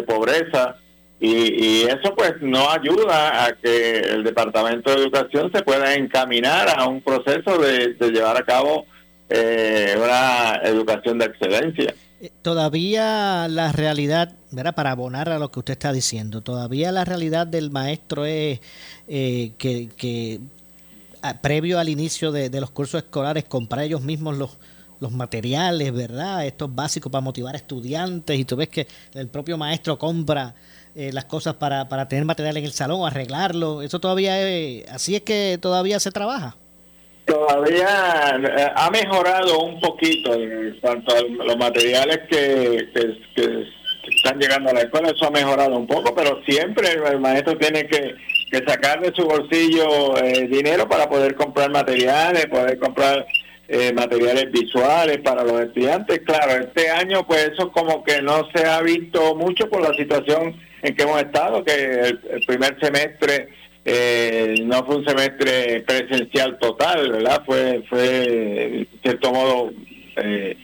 pobreza 0.06 0.76
y, 1.20 1.84
eso 1.84 2.14
pues 2.16 2.34
no 2.40 2.68
ayuda 2.68 3.46
a 3.46 3.52
que 3.54 4.00
el 4.00 4.24
Departamento 4.24 4.90
de 4.90 5.02
Educación 5.02 5.50
se 5.54 5.62
pueda 5.62 5.94
encaminar 5.94 6.68
a 6.76 6.86
un 6.86 7.00
proceso 7.00 7.58
de 7.58 7.94
llevar 8.10 8.36
a 8.36 8.44
cabo 8.44 8.86
eh, 9.28 9.94
una 9.96 10.56
educación 10.64 11.18
de 11.18 11.26
excelencia. 11.26 11.94
Eh, 12.20 12.30
todavía 12.42 13.48
la 13.48 13.72
realidad, 13.72 14.34
¿verdad? 14.50 14.74
para 14.74 14.92
abonar 14.92 15.28
a 15.28 15.38
lo 15.38 15.50
que 15.50 15.58
usted 15.58 15.72
está 15.72 15.92
diciendo, 15.92 16.40
todavía 16.40 16.92
la 16.92 17.04
realidad 17.04 17.46
del 17.46 17.70
maestro 17.70 18.24
es 18.24 18.60
eh, 19.08 19.52
que, 19.58 20.40
previo 21.42 21.78
al 21.78 21.88
inicio 21.88 22.32
de, 22.32 22.48
los 22.60 22.70
cursos 22.70 23.02
escolares 23.02 23.44
comprar 23.44 23.84
ellos 23.84 24.02
mismos 24.02 24.36
los, 24.36 24.58
los 25.00 25.12
materiales, 25.12 25.92
¿verdad? 25.92 26.46
Estos 26.46 26.74
básicos 26.74 27.10
para 27.10 27.22
motivar 27.22 27.54
a 27.54 27.58
estudiantes 27.58 28.38
y 28.38 28.44
tú 28.44 28.56
ves 28.56 28.68
que 28.68 28.86
el 29.14 29.28
propio 29.28 29.56
maestro 29.56 29.98
compra 29.98 30.54
eh, 30.94 31.12
las 31.12 31.24
cosas 31.24 31.54
para, 31.54 31.88
para 31.88 32.08
tener 32.08 32.24
material 32.24 32.56
en 32.56 32.64
el 32.64 32.72
salón, 32.72 33.06
arreglarlo. 33.06 33.82
Eso 33.82 33.98
todavía 33.98 34.40
es, 34.48 34.88
así 34.88 35.16
es 35.16 35.22
que 35.22 35.58
todavía 35.60 35.98
se 35.98 36.12
trabaja. 36.12 36.56
Todavía 37.24 38.36
eh, 38.36 38.72
ha 38.76 38.90
mejorado 38.90 39.60
un 39.60 39.80
poquito 39.80 40.34
en 40.34 40.78
cuanto 40.80 41.14
a 41.16 41.22
los 41.22 41.56
materiales 41.56 42.20
que, 42.28 42.88
están 44.16 44.38
llegando 44.38 44.70
a 44.70 44.74
la 44.74 44.82
escuela, 44.82 45.08
eso 45.08 45.26
ha 45.26 45.30
mejorado 45.30 45.76
un 45.76 45.86
poco, 45.86 46.14
pero 46.14 46.42
siempre 46.46 46.88
el, 46.92 47.20
maestro 47.20 47.56
tiene 47.56 47.86
que, 47.86 48.14
sacar 48.68 49.00
de 49.00 49.12
su 49.14 49.24
bolsillo 49.24 50.16
eh, 50.18 50.46
dinero 50.46 50.88
para 50.88 51.08
poder 51.08 51.34
comprar 51.34 51.70
materiales, 51.70 52.46
poder 52.46 52.78
comprar 52.78 53.26
eh, 53.66 53.92
materiales 53.92 54.52
visuales 54.52 55.18
para 55.24 55.42
los 55.42 55.60
estudiantes. 55.62 56.20
Claro, 56.20 56.62
este 56.62 56.88
año 56.90 57.26
pues 57.26 57.50
eso 57.52 57.72
como 57.72 58.04
que 58.04 58.22
no 58.22 58.48
se 58.54 58.64
ha 58.64 58.80
visto 58.82 59.34
mucho 59.34 59.68
por 59.68 59.80
la 59.80 59.92
situación 59.94 60.54
en 60.82 60.94
que 60.94 61.02
hemos 61.02 61.20
estado, 61.20 61.64
que 61.64 61.72
el 61.72 62.44
primer 62.46 62.78
semestre 62.78 63.48
eh, 63.84 64.54
no 64.62 64.84
fue 64.86 64.96
un 64.96 65.04
semestre 65.04 65.82
presencial 65.86 66.58
total, 66.58 67.12
¿verdad? 67.12 67.42
Fue, 67.44 67.82
fue 67.88 68.86
cierto 69.02 69.30
modo, 69.30 69.72
eh, 70.16 70.56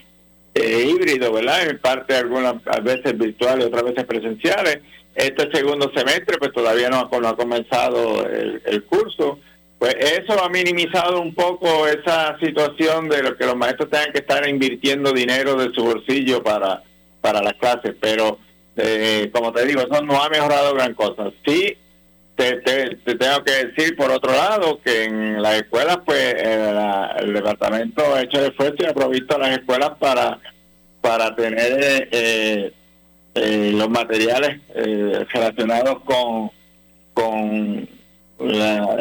eh, 0.55 0.87
híbrido, 0.89 1.31
¿verdad? 1.33 1.69
En 1.69 1.79
parte 1.79 2.17
algunas 2.17 2.55
veces 2.83 3.19
virtuales, 3.19 3.67
otras 3.67 3.85
veces 3.85 4.05
presenciales. 4.05 4.79
Este 5.15 5.51
segundo 5.53 5.91
semestre, 5.95 6.39
pues 6.39 6.53
todavía 6.53 6.89
no 6.89 6.99
ha, 7.01 7.37
comenzado 7.37 8.27
el, 8.27 8.85
curso. 8.85 9.39
Pues 9.79 9.95
eso 9.97 10.43
ha 10.43 10.49
minimizado 10.49 11.21
un 11.21 11.35
poco 11.35 11.87
esa 11.87 12.39
situación 12.39 13.09
de 13.09 13.35
que 13.39 13.47
los 13.47 13.57
maestros 13.57 13.91
tengan 13.91 14.13
que 14.13 14.21
estar 14.21 14.49
invirtiendo 14.49 15.13
dinero 15.13 15.57
de 15.57 15.75
su 15.75 15.85
bolsillo 15.85 16.43
para, 16.43 16.83
para 17.21 17.43
las 17.43 17.55
clases, 17.55 17.95
pero 18.01 18.39
como 19.33 19.53
te 19.53 19.67
digo, 19.67 19.83
eso 19.83 20.03
no 20.03 20.23
ha 20.23 20.31
mejorado 20.31 20.75
gran 20.75 20.95
cosa. 20.95 21.31
Sí 21.45 21.77
te, 22.45 22.97
tengo 23.17 23.45
que 23.45 23.67
decir 23.67 23.97
por 23.97 24.11
otro 24.11 24.33
lado 24.33 24.81
que 24.83 25.05
en 25.05 25.43
las 25.43 25.57
escuelas 25.57 25.99
pues 26.05 26.19
eh, 26.19 27.07
el 27.19 27.33
departamento 27.35 28.15
ha 28.15 28.23
hecho 28.23 28.39
el 28.39 28.51
esfuerzo 28.51 28.77
y 28.81 28.87
ha 28.87 28.95
provisto 28.95 29.37
a 29.37 29.39
las 29.39 29.59
escuelas 29.59 29.91
para, 29.99 30.39
para 31.01 31.35
tener 31.35 32.09
eh, 32.11 32.73
eh, 33.35 33.73
los 33.75 33.89
materiales 33.89 34.61
eh, 34.75 35.25
relacionados 35.33 36.01
con, 36.05 36.51
con 37.15 37.89
la, 38.41 38.97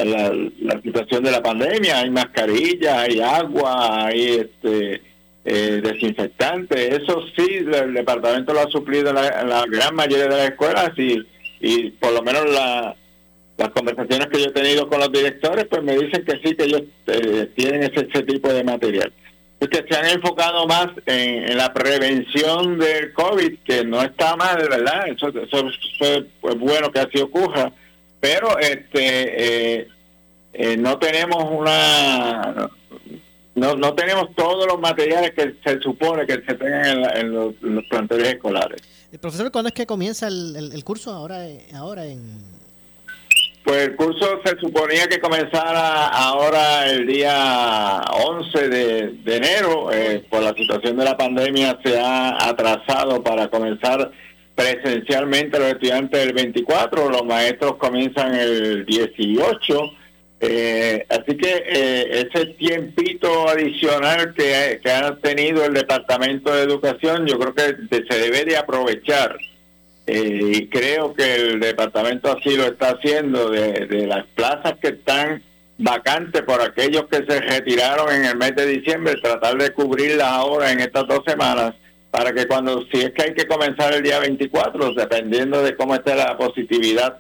la, 0.62 0.82
situación 0.82 1.24
de 1.24 1.32
la 1.32 1.42
pandemia. 1.42 2.00
Hay 2.00 2.10
mascarillas, 2.12 2.94
hay 2.94 3.22
agua, 3.22 4.06
hay 4.06 4.36
este 4.36 5.02
eh, 5.46 5.82
desinfectantes. 5.82 7.00
Eso 7.02 7.24
sí, 7.36 7.66
el 7.74 7.94
departamento 7.94 8.54
lo 8.54 8.62
ha 8.62 8.70
suplido 8.70 9.10
en 9.10 9.16
la, 9.16 9.66
gran 9.68 9.96
mayoría 9.96 10.26
de 10.26 10.38
las 10.38 10.50
escuelas 10.52 10.92
y, 10.98 11.26
y 11.60 11.90
por 11.92 12.14
lo 12.14 12.22
menos 12.22 12.48
la, 12.52 12.96
las 13.60 13.70
conversaciones 13.70 14.28
que 14.28 14.40
yo 14.40 14.46
he 14.48 14.54
tenido 14.54 14.88
con 14.88 15.00
los 15.00 15.12
directores, 15.12 15.66
pues 15.70 15.84
me 15.84 15.98
dicen 15.98 16.26
que 16.26 16.40
sí, 16.44 16.56
que 16.56 16.64
ellos 16.64 16.84
eh, 17.08 17.52
tienen 17.56 17.84
ese, 17.84 18.08
ese 18.12 18.24
tipo 18.24 18.52
de 18.52 18.64
material 18.64 19.12
que 19.68 19.86
se 19.90 19.96
han 19.98 20.06
enfocado 20.06 20.66
más 20.68 20.88
en, 21.06 21.58
la 21.58 21.74
prevención 21.74 22.80
del 22.80 23.12
COVID, 23.14 23.60
que 23.66 23.84
no 23.84 24.02
está 24.02 24.36
mal, 24.36 24.58
¿verdad? 24.70 25.08
Eso, 25.08 25.28
eso, 25.30 25.68
es 25.68 26.58
bueno 26.58 26.92
que 26.92 27.00
así 27.00 27.20
ocurra, 27.20 27.72
pero 28.20 28.58
este 28.60 29.80
eh, 29.82 29.88
eh, 30.54 30.78
no 30.78 30.98
tenemos 30.98 31.44
una... 31.52 32.70
No, 33.56 33.76
no 33.76 33.94
tenemos 33.94 34.34
todos 34.36 34.66
los 34.68 34.80
materiales 34.80 35.32
que 35.32 35.56
se 35.62 35.82
supone 35.82 36.26
que 36.26 36.36
se 36.36 36.54
tengan 36.54 37.18
en, 37.18 37.34
los, 37.34 37.54
planteles 37.90 38.36
escolares. 38.36 38.82
El 39.12 39.16
eh, 39.16 39.20
profesor, 39.20 39.52
¿cuándo 39.52 39.68
es 39.68 39.74
que 39.74 39.86
comienza 39.86 40.30
el, 40.30 40.72
el 40.72 40.84
curso 40.86 41.12
ahora, 41.12 41.44
ahora 41.74 42.06
en, 42.06 42.22
pues 43.64 43.88
el 43.88 43.96
curso 43.96 44.42
se 44.44 44.58
suponía 44.60 45.08
que 45.08 45.20
comenzara 45.20 46.08
ahora 46.08 46.90
el 46.90 47.06
día 47.06 48.02
11 48.12 48.70
de, 48.70 49.36
enero. 49.36 49.92
Eh, 49.92 50.24
por 50.30 50.42
la 50.42 50.54
situación 50.54 50.98
de 50.98 51.06
la 51.06 51.18
pandemia 51.18 51.78
se 51.84 52.00
ha 52.00 52.48
atrasado 52.50 53.24
para 53.24 53.50
comenzar 53.50 54.12
presencialmente 54.56 55.60
los 55.60 55.70
estudiantes 55.70 56.20
el 56.20 56.34
24, 56.34 57.10
los 57.10 57.26
maestros 57.26 57.76
comienzan 57.76 58.36
el 58.36 58.86
18. 58.86 59.92
Eh, 60.42 61.06
así 61.10 61.38
que 61.38 61.64
eh, 61.68 62.28
ese 62.32 62.46
tiempito 62.54 63.50
adicional 63.50 64.34
que, 64.34 64.80
que 64.82 64.90
ha 64.90 65.16
tenido 65.18 65.66
el 65.66 65.74
Departamento 65.74 66.54
de 66.54 66.64
Educación, 66.64 67.28
yo 67.28 67.38
creo 67.38 67.54
que 67.54 67.76
se 68.10 68.20
debe 68.20 68.46
de 68.46 68.58
aprovechar 68.58 69.38
eh, 70.12 70.42
y 70.54 70.68
creo 70.70 71.14
que 71.14 71.36
el 71.36 71.60
departamento 71.60 72.32
así 72.32 72.56
lo 72.56 72.66
está 72.66 72.92
haciendo 72.92 73.52
de, 73.52 74.08
las 74.08 74.26
plazas 74.34 74.74
que 74.82 74.88
están 74.90 75.44
vacantes 75.78 76.42
por 76.42 76.62
aquellos 76.62 77.06
que 77.06 77.24
se 77.28 77.40
retiraron 77.40 78.12
en 78.14 78.26
el 78.26 78.36
mes 78.36 78.56
de 78.56 78.66
diciembre, 78.66 79.22
tratar 79.22 79.56
de 79.58 79.72
cubrirlas 79.72 80.28
ahora 80.28 80.72
en 80.72 80.80
estas 80.80 81.08
dos 81.08 81.22
semanas 81.28 81.76
para 82.10 82.34
que 82.34 82.48
cuando, 82.48 82.86
si 82.92 83.02
es 83.02 83.12
que 83.12 83.22
hay 83.22 83.34
que 83.36 83.46
comenzar 83.46 83.94
el 83.94 84.02
día 84.02 84.18
24, 84.20 84.96
dependiendo 84.96 85.62
de 85.62 85.76
cómo 85.76 85.94
esté 85.94 86.16
la 86.16 86.36
positividad 86.36 87.20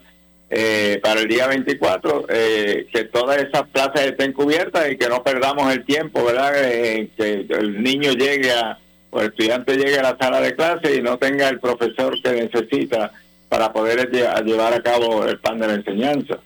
eh, 0.49 0.99
para 1.03 1.21
el 1.21 1.27
día 1.27 1.45
24, 1.45 2.25
eh, 2.27 2.87
que 2.91 3.03
todas 3.03 3.37
esas 3.37 3.67
plazas 3.67 4.01
estén 4.01 4.33
cubiertas 4.33 4.91
y 4.91 4.97
que 4.97 5.09
no 5.09 5.23
perdamos 5.23 5.71
el 5.71 5.85
tiempo, 5.85 6.25
¿verdad? 6.25 6.53
que 6.53 7.45
el 7.49 7.83
niño 7.83 8.13
llegue 8.13 8.51
a 8.51 8.79
o 9.11 9.21
el 9.21 9.27
estudiante 9.27 9.75
llegue 9.75 9.99
a 9.99 10.03
la 10.03 10.17
sala 10.17 10.41
de 10.41 10.55
clase 10.55 10.95
y 10.95 11.01
no 11.01 11.17
tenga 11.17 11.49
el 11.49 11.59
profesor 11.59 12.21
que 12.21 12.31
necesita 12.31 13.11
para 13.47 13.73
poder 13.73 14.09
llevar 14.11 14.73
a 14.73 14.81
cabo 14.81 15.25
el 15.25 15.39
plan 15.39 15.59
de 15.59 15.67
la 15.67 15.73
enseñanza. 15.73 16.39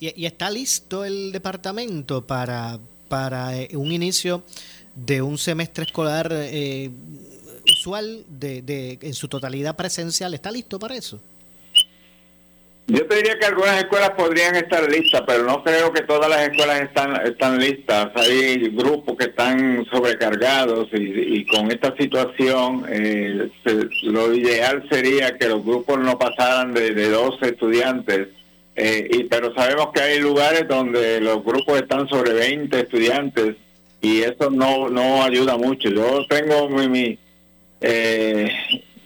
¿Y, 0.00 0.24
está 0.24 0.48
listo 0.50 1.04
el 1.04 1.32
departamento 1.32 2.24
para, 2.26 2.78
para 3.08 3.56
eh, 3.56 3.70
un 3.74 3.90
inicio 3.90 4.44
de 4.94 5.20
un 5.20 5.38
semestre 5.38 5.84
escolar 5.84 6.28
eh, 6.32 6.90
usual 7.70 8.24
de, 8.28 8.62
de, 8.62 8.98
en 9.02 9.14
su 9.14 9.26
totalidad 9.28 9.76
presencial? 9.76 10.34
¿Está 10.34 10.52
listo 10.52 10.78
para 10.78 10.94
eso? 10.94 11.20
Yo 12.90 13.06
te 13.06 13.16
diría 13.16 13.38
que 13.38 13.44
algunas 13.44 13.76
escuelas 13.82 14.12
podrían 14.12 14.56
estar 14.56 14.90
listas, 14.90 15.22
pero 15.26 15.44
no 15.44 15.62
creo 15.62 15.92
que 15.92 16.04
todas 16.04 16.30
las 16.30 16.48
escuelas 16.48 16.80
están 16.80 17.16
están 17.26 17.58
listas. 17.58 18.08
Hay 18.14 18.70
grupos 18.70 19.14
que 19.18 19.26
están 19.26 19.84
sobrecargados 19.92 20.88
y, 20.94 21.44
con 21.44 21.70
esta 21.70 21.94
situación 21.98 22.86
eh, 22.88 23.50
lo 24.04 24.32
ideal 24.32 24.86
sería 24.90 25.36
que 25.36 25.48
los 25.48 25.62
grupos 25.62 25.98
no 25.98 26.18
pasaran 26.18 26.72
de, 26.72 26.94
de 26.94 27.10
12 27.10 27.46
estudiantes. 27.46 28.28
Eh, 28.74 29.06
y, 29.10 29.24
pero 29.24 29.54
sabemos 29.54 29.88
que 29.92 30.00
hay 30.00 30.20
lugares 30.20 30.66
donde 30.66 31.20
los 31.20 31.44
grupos 31.44 31.82
están 31.82 32.08
sobre 32.08 32.32
20 32.32 32.80
estudiantes 32.80 33.56
y 34.00 34.22
eso 34.22 34.48
no 34.50 34.88
no 34.88 35.22
ayuda 35.22 35.58
mucho. 35.58 35.90
Yo 35.90 36.26
tengo 36.26 36.70
mi, 36.70 37.18
eh, 37.82 38.50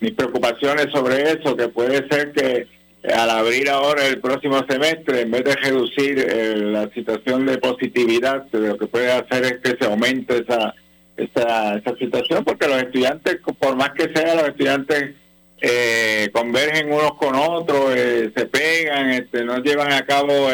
mis 0.00 0.12
preocupaciones 0.12 0.86
sobre 0.92 1.32
eso, 1.32 1.56
que 1.56 1.66
puede 1.66 2.06
ser 2.08 2.30
que 2.30 2.81
al 3.04 3.30
abrir 3.30 3.68
ahora 3.68 4.06
el 4.06 4.20
próximo 4.20 4.64
semestre, 4.68 5.22
en 5.22 5.30
vez 5.30 5.44
de 5.44 5.56
reducir 5.56 6.18
eh, 6.18 6.56
la 6.56 6.88
situación 6.90 7.46
de 7.46 7.58
positividad, 7.58 8.46
lo 8.52 8.78
que 8.78 8.86
puede 8.86 9.10
hacer 9.10 9.44
es 9.44 9.54
que 9.58 9.76
se 9.76 9.90
aumente 9.90 10.38
esa, 10.38 10.74
esa, 11.16 11.76
esa 11.78 11.96
situación, 11.96 12.44
porque 12.44 12.68
los 12.68 12.80
estudiantes, 12.80 13.38
por 13.58 13.74
más 13.74 13.90
que 13.90 14.12
sea, 14.14 14.36
los 14.36 14.48
estudiantes 14.48 15.14
eh, 15.60 16.30
convergen 16.32 16.92
unos 16.92 17.14
con 17.14 17.34
otros, 17.34 17.92
eh, 17.96 18.30
se 18.36 18.46
pegan, 18.46 19.10
este, 19.10 19.44
no 19.44 19.58
llevan 19.58 19.92
a 19.92 20.06
cabo 20.06 20.48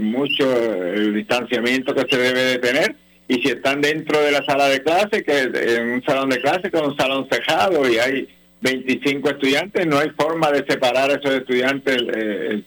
mucho 0.00 0.52
el 0.92 1.14
distanciamiento 1.14 1.94
que 1.94 2.06
se 2.10 2.20
debe 2.20 2.40
de 2.40 2.58
tener. 2.58 2.96
Y 3.26 3.40
si 3.40 3.48
están 3.48 3.80
dentro 3.80 4.20
de 4.20 4.32
la 4.32 4.44
sala 4.44 4.68
de 4.68 4.82
clase, 4.82 5.24
que 5.24 5.40
en 5.40 5.90
un 5.92 6.04
salón 6.04 6.28
de 6.28 6.40
clase, 6.40 6.70
con 6.70 6.86
un 6.86 6.96
salón 6.96 7.26
cerrado 7.30 7.88
y 7.88 7.98
hay 7.98 8.28
25 8.64 9.28
estudiantes, 9.28 9.86
no 9.86 9.98
hay 9.98 10.08
forma 10.10 10.50
de 10.50 10.64
separar 10.66 11.10
a 11.10 11.14
esos 11.16 11.34
estudiantes 11.34 11.98
eh, 12.16 12.62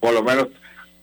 por 0.00 0.12
lo 0.12 0.24
menos 0.24 0.48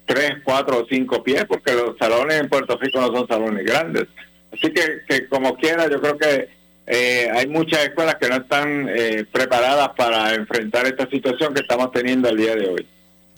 3, 0.05 0.41
4 0.43 0.79
o 0.79 0.85
5 0.85 1.23
pies, 1.23 1.45
porque 1.47 1.71
los 1.71 1.97
salones 1.97 2.41
en 2.41 2.49
Puerto 2.49 2.77
Rico 2.77 2.99
no 2.99 3.07
son 3.07 3.25
salones 3.25 3.65
grandes. 3.65 4.03
Así 4.51 4.69
que, 4.73 5.27
como 5.29 5.55
quiera, 5.55 5.89
yo 5.89 6.01
creo 6.01 6.17
que 6.17 6.49
eh, 6.87 7.29
hay 7.33 7.47
muchas 7.47 7.85
escuelas 7.85 8.15
que 8.19 8.27
no 8.27 8.35
están 8.35 8.89
eh, 8.89 9.25
preparadas 9.31 9.91
para 9.95 10.33
enfrentar 10.35 10.85
esta 10.87 11.09
situación 11.09 11.53
que 11.53 11.61
estamos 11.61 11.93
teniendo 11.93 12.27
el 12.27 12.35
día 12.35 12.55
de 12.55 12.67
hoy. 12.67 12.87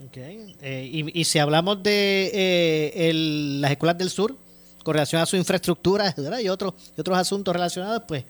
Okay. 0.07 0.55
Y, 0.91 1.19
y, 1.19 1.23
si 1.25 1.37
hablamos 1.37 1.83
de 1.83 2.91
el, 2.95 3.61
las 3.61 3.69
escuelas 3.69 3.97
del 3.99 4.09
sur, 4.09 4.35
con 4.83 4.95
relación 4.95 5.21
a 5.21 5.27
su 5.27 5.35
infraestructura 5.35 6.13
y 6.41 6.49
otros, 6.49 6.73
y 6.97 7.01
otros 7.01 7.17
asuntos 7.17 7.53
relacionados, 7.53 8.01
pues 8.07 8.25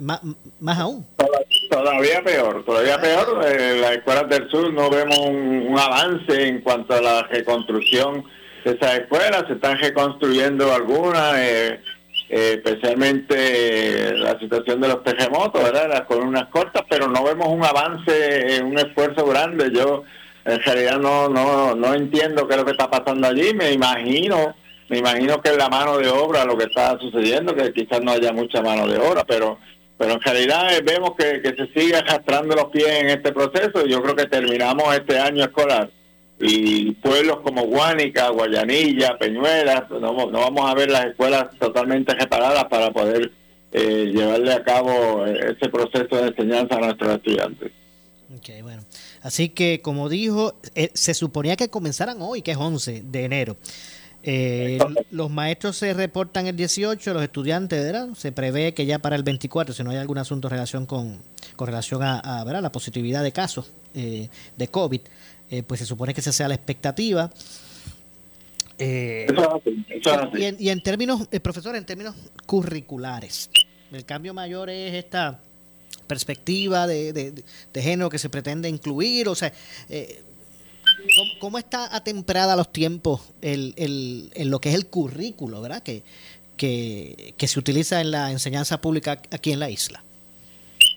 más, 0.00 0.20
más 0.58 0.78
aún. 0.78 1.04
Todavía 1.16 1.44
peor, 2.24 2.64
todavía 2.64 3.00
peor. 3.00 3.44
En 3.44 3.80
las 3.80 3.92
escuelas 3.92 4.28
del 4.28 4.48
sur 4.50 4.72
no 4.72 4.90
vemos 4.90 5.18
un, 5.18 5.76
avance 5.78 6.48
en 6.48 6.60
cuanto 6.60 6.94
a 6.94 7.00
la 7.00 7.22
reconstrucción 7.24 8.24
de 8.64 8.72
esas 8.72 8.98
escuelas. 9.00 9.44
Se 9.46 9.54
están 9.54 9.78
reconstruyendo 9.78 10.72
algunas, 10.72 11.36
eh, 11.38 11.80
eh, 12.28 12.62
especialmente 12.62 14.14
la 14.16 14.38
situación 14.38 14.80
de 14.80 14.88
los 14.88 15.02
terremotos, 15.02 15.62
¿verdad? 15.62 15.88
Las 15.88 16.02
columnas 16.02 16.46
cortas, 16.48 16.82
pero 16.88 17.08
no 17.08 17.24
vemos 17.24 17.48
un 17.48 17.64
avance, 17.64 18.62
un 18.62 18.78
esfuerzo 18.78 19.26
grande. 19.26 19.70
Yo 19.72 20.04
en 20.44 20.60
realidad 20.60 20.98
no, 20.98 21.28
no, 21.28 21.74
no 21.74 21.94
entiendo 21.94 22.46
qué 22.46 22.54
es 22.54 22.60
lo 22.60 22.66
que 22.66 22.72
está 22.72 22.90
pasando 22.90 23.26
allí. 23.26 23.54
Me 23.54 23.72
imagino, 23.72 24.54
me 24.88 24.98
imagino 24.98 25.40
que 25.40 25.50
es 25.50 25.56
la 25.56 25.68
mano 25.68 25.98
de 25.98 26.08
obra 26.08 26.44
lo 26.44 26.56
que 26.56 26.64
está 26.64 26.98
sucediendo, 26.98 27.54
que 27.54 27.72
quizás 27.72 28.00
no 28.02 28.12
haya 28.12 28.32
mucha 28.32 28.62
mano 28.62 28.86
de 28.86 28.98
obra, 28.98 29.24
pero 29.24 29.58
pero 29.96 30.14
en 30.14 30.20
realidad 30.20 30.76
eh, 30.76 30.82
vemos 30.84 31.12
que, 31.16 31.40
se 31.42 31.66
sigue 31.78 31.96
arrastrando 31.96 32.54
los 32.54 32.66
pies 32.66 32.88
en 32.88 33.10
este 33.10 33.32
proceso 33.32 33.86
yo 33.86 34.02
creo 34.02 34.16
que 34.16 34.26
terminamos 34.26 34.94
este 34.94 35.18
año 35.18 35.44
escolar 35.44 35.90
y 36.40 36.92
pueblos 36.92 37.40
como 37.42 37.62
Guánica, 37.66 38.28
Guayanilla, 38.28 39.16
Peñuelas, 39.18 39.88
no, 39.88 40.12
no 40.12 40.30
vamos 40.30 40.68
a 40.68 40.74
ver 40.74 40.90
las 40.90 41.06
escuelas 41.06 41.46
totalmente 41.58 42.12
reparadas 42.12 42.64
para 42.64 42.90
poder 42.90 43.30
eh, 43.72 44.10
llevarle 44.12 44.52
a 44.52 44.62
cabo 44.64 45.24
eh, 45.26 45.56
ese 45.56 45.70
proceso 45.70 46.16
de 46.16 46.28
enseñanza 46.28 46.74
a 46.74 46.80
nuestros 46.80 47.14
estudiantes. 47.14 47.70
Ok, 48.36 48.62
bueno. 48.62 48.82
Así 49.22 49.48
que, 49.48 49.80
como 49.80 50.08
dijo, 50.08 50.56
se 50.92 51.14
suponía 51.14 51.56
que 51.56 51.70
comenzaran 51.70 52.20
hoy, 52.20 52.42
que 52.42 52.50
es 52.50 52.56
11 52.56 53.02
de 53.04 53.24
enero. 53.24 53.56
Eh, 54.26 54.78
los 55.10 55.30
maestros 55.30 55.76
se 55.76 55.92
reportan 55.92 56.46
el 56.46 56.56
18, 56.56 57.12
los 57.12 57.22
estudiantes, 57.22 57.84
¿verdad? 57.84 58.08
Se 58.16 58.32
prevé 58.32 58.72
que 58.72 58.86
ya 58.86 58.98
para 58.98 59.16
el 59.16 59.22
24, 59.22 59.74
si 59.74 59.84
no 59.84 59.90
hay 59.90 59.98
algún 59.98 60.16
asunto 60.16 60.48
en 60.48 60.52
relación 60.52 60.86
con, 60.86 61.20
con 61.56 61.66
relación 61.66 62.02
a, 62.02 62.42
¿verdad? 62.44 62.62
la 62.62 62.72
positividad 62.72 63.22
de 63.22 63.32
casos 63.32 63.70
eh, 63.94 64.30
de 64.56 64.68
COVID, 64.68 65.00
eh, 65.50 65.62
pues 65.62 65.80
se 65.80 65.86
supone 65.86 66.14
que 66.14 66.22
esa 66.22 66.32
sea 66.32 66.48
la 66.48 66.54
expectativa. 66.54 67.30
Y, 68.78 70.68
en, 70.68 70.82
términos, 70.82 71.28
profesor, 71.42 71.76
en 71.76 71.84
términos 71.84 72.14
curriculares, 72.46 73.50
el 73.92 74.06
cambio 74.06 74.32
mayor 74.32 74.70
es 74.70 74.94
esta 74.94 75.38
perspectiva 76.06 76.86
de, 76.86 77.12
de, 77.12 77.82
género 77.82 78.08
que 78.08 78.18
se 78.18 78.30
pretende 78.30 78.70
incluir, 78.70 79.28
o 79.28 79.34
sea, 79.34 79.52
¿Cómo, 81.38 81.58
está 81.58 81.94
atemperada 81.94 82.56
los 82.56 82.72
tiempos 82.72 83.32
el, 83.42 83.74
el, 83.76 84.30
en 84.34 84.50
lo 84.50 84.60
que 84.60 84.70
es 84.70 84.74
el 84.74 84.86
currículo, 84.86 85.60
verdad? 85.60 85.82
Que, 85.82 86.02
que, 86.56 87.34
que 87.36 87.48
se 87.48 87.58
utiliza 87.58 88.00
en 88.00 88.10
la 88.10 88.30
enseñanza 88.30 88.80
pública 88.80 89.20
aquí 89.30 89.52
en 89.52 89.60
la 89.60 89.70
isla? 89.70 90.02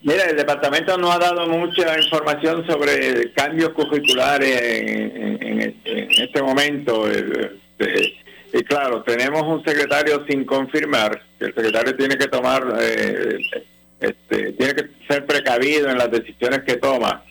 Mira, 0.03 0.25
el 0.25 0.37
departamento 0.37 0.97
no 0.97 1.11
ha 1.11 1.17
dado 1.17 1.47
mucha 1.47 1.99
información 1.99 2.65
sobre 2.67 3.31
cambios 3.33 3.71
curriculares 3.71 4.61
en, 4.61 5.75
este 6.09 6.41
momento. 6.41 7.09
Este, 7.09 8.13
y 8.53 8.63
claro, 8.63 9.03
tenemos 9.03 9.41
un 9.43 9.63
secretario 9.63 10.23
sin 10.27 10.45
confirmar, 10.45 11.21
que 11.39 11.45
el 11.45 11.55
secretario 11.55 11.95
tiene 11.95 12.15
que 12.17 12.27
tomar, 12.27 12.77
eh, 12.79 13.39
este, 13.99 14.53
tiene 14.53 14.75
que 14.75 14.85
ser 15.07 15.25
precavido 15.25 15.89
en 15.89 15.97
las 15.97 16.11
decisiones 16.11 16.61
que 16.61 16.75
toma. 16.75 17.23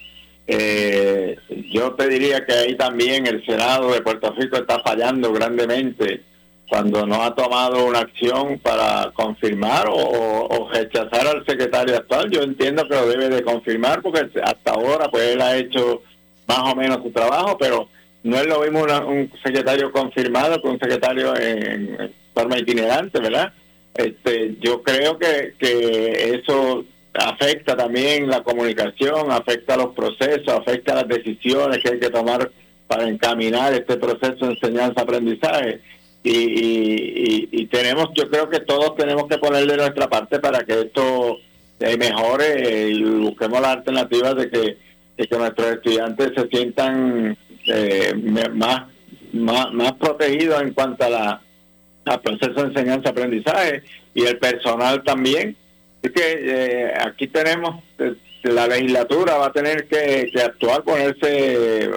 Eh, 0.47 1.37
yo 1.73 1.93
te 1.95 2.09
diría 2.09 2.45
que 2.47 2.53
ahí 2.53 2.77
también 2.77 3.27
el 3.27 3.45
Senado 3.45 3.93
de 3.93 4.01
Puerto 4.01 4.33
Rico 4.39 4.57
está 4.57 4.81
fallando 4.81 5.33
grandemente 5.33 6.23
cuando 6.69 7.07
no 7.07 7.23
ha 7.23 7.35
tomado 7.35 7.87
una 7.87 8.01
acción 8.01 8.59
para 8.59 9.13
confirmar 9.15 9.87
o, 9.89 10.69
rechazar 10.73 11.27
al 11.27 11.45
secretario 11.47 11.97
actual. 11.97 12.31
Yo 12.31 12.43
entiendo 12.43 12.87
que 12.89 12.95
lo 12.95 13.09
debe 13.09 13.29
de 13.29 13.43
confirmar 13.43 14.03
porque 14.03 14.29
hasta 14.43 14.71
ahora 14.71 15.09
pues 15.09 15.25
él 15.31 15.41
ha 15.41 15.57
hecho 15.57 16.03
más 16.47 16.73
o 16.73 16.75
menos 16.75 17.03
su 17.03 17.11
trabajo, 17.11 17.57
pero 17.59 17.89
no 18.23 18.37
es 18.37 18.47
lo 18.47 18.61
mismo 18.61 18.83
un 19.07 19.31
secretario 19.45 19.93
confirmado 19.93 20.61
que 20.61 20.69
un 20.69 20.79
secretario 20.79 21.37
en, 21.37 22.13
forma 22.35 22.59
itinerante, 22.59 23.21
¿verdad? 23.21 23.53
Este, 23.95 24.57
yo 24.61 24.83
creo 24.83 25.19
que, 25.19 25.55
que 25.59 26.35
eso 26.35 26.85
afecta 27.19 27.77
también 27.77 28.29
la 28.29 28.43
comunicación, 28.43 29.31
afecta 29.31 29.77
los 29.77 29.95
procesos, 29.95 30.49
afecta 30.49 30.95
las 30.95 31.09
decisiones 31.09 31.79
que 31.83 31.91
hay 31.91 32.01
que 32.01 32.11
tomar 32.11 32.51
para 32.87 33.09
encaminar 33.09 33.73
este 33.75 33.97
proceso 33.97 34.47
de 34.47 34.53
enseñanza-aprendizaje 34.53 35.81
y, 36.29 37.67
tenemos, 37.67 38.09
yo 38.14 38.29
creo 38.29 38.49
que 38.49 38.61
todos 38.61 38.97
tenemos 38.97 39.29
que 39.29 39.39
poner 39.39 39.67
de 39.67 39.77
nuestra 39.77 40.09
parte 40.09 40.41
para 40.41 40.64
que 40.64 40.81
esto 40.81 41.39
eh, 41.79 41.97
mejore 41.97 42.91
y 42.91 43.03
busquemos 43.03 43.61
las 43.61 43.77
alternativas 43.77 44.37
de 44.37 44.51
que, 44.51 44.77
nuestros 45.37 45.73
estudiantes 45.73 46.33
se 46.37 46.49
sientan 46.49 47.37
eh, 47.67 48.12
más, 48.53 48.87
más, 49.33 49.93
protegidos 49.95 50.61
en 50.62 50.73
cuanto 50.75 51.05
a 51.05 51.11
la 51.11 51.43
al 52.05 52.21
proceso 52.21 52.53
de 52.53 52.69
enseñanza-aprendizaje 52.69 53.83
y 54.14 54.25
el 54.25 54.39
personal 54.39 55.03
también. 55.03 55.57
Así 56.03 56.13
que 56.13 56.23
eh, 56.23 56.95
aquí 57.01 57.27
tenemos, 57.27 57.83
la 58.43 58.67
legislatura 58.67 59.37
va 59.37 59.47
a 59.47 59.53
tener 59.53 59.87
que, 59.87 60.31
que 60.33 60.43
actuar, 60.43 60.83
ponerse, 60.83 61.91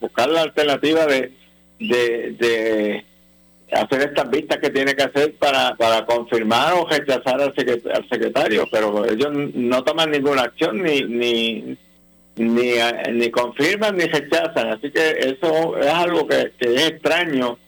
buscar 0.00 0.28
la 0.28 0.42
alternativa 0.42 1.06
de, 1.06 1.32
de 1.78 3.04
hacer 3.72 4.02
estas 4.02 4.30
vistas 4.30 4.58
que 4.58 4.70
tiene 4.70 4.94
que 4.94 5.02
hacer 5.02 5.34
para, 5.34 5.74
para 5.76 6.04
confirmar 6.04 6.74
o 6.74 6.86
rechazar 6.86 7.40
al 7.40 7.54
secretario, 8.08 8.66
pero 8.70 9.04
ellos 9.04 9.30
no 9.54 9.82
toman 9.84 10.10
ninguna 10.10 10.42
acción 10.42 10.82
ni 10.82 11.02
ni 11.02 11.76
ni, 12.36 12.72
ni 13.12 13.30
confirman 13.30 13.96
ni 13.96 14.04
rechazan, 14.04 14.68
así 14.68 14.90
que 14.90 15.10
eso 15.18 15.76
es 15.76 15.88
algo 15.88 16.26
que, 16.26 16.52
es 16.58 16.88
extraño. 16.88 17.58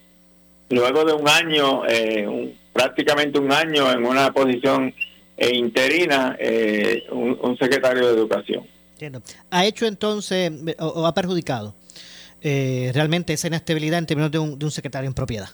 Luego 0.70 1.05
de 1.05 1.12
un 1.12 1.29
año, 1.29 1.83
eh, 1.87 2.55
prácticamente 2.73 3.39
un 3.39 3.53
año 3.53 3.93
en 3.93 4.07
una 4.07 4.33
posición 4.33 4.95
eh, 5.37 5.55
interina, 5.55 6.37
eh, 6.39 7.05
un, 7.11 7.57
secretario 7.59 8.07
de 8.09 8.14
educación. 8.14 8.66
¿Ha 9.51 9.66
hecho 9.66 9.87
entonces 9.87 10.53
o, 10.78 11.07
ha 11.07 11.14
perjudicado 11.14 11.74
realmente 12.43 13.33
esa 13.33 13.49
inestabilidad 13.49 13.99
en 13.99 14.07
términos 14.07 14.30
de 14.30 14.39
un, 14.39 14.59
de 14.59 14.64
un 14.64 14.70
secretario 14.70 15.09
en 15.09 15.14
propiedad? 15.14 15.51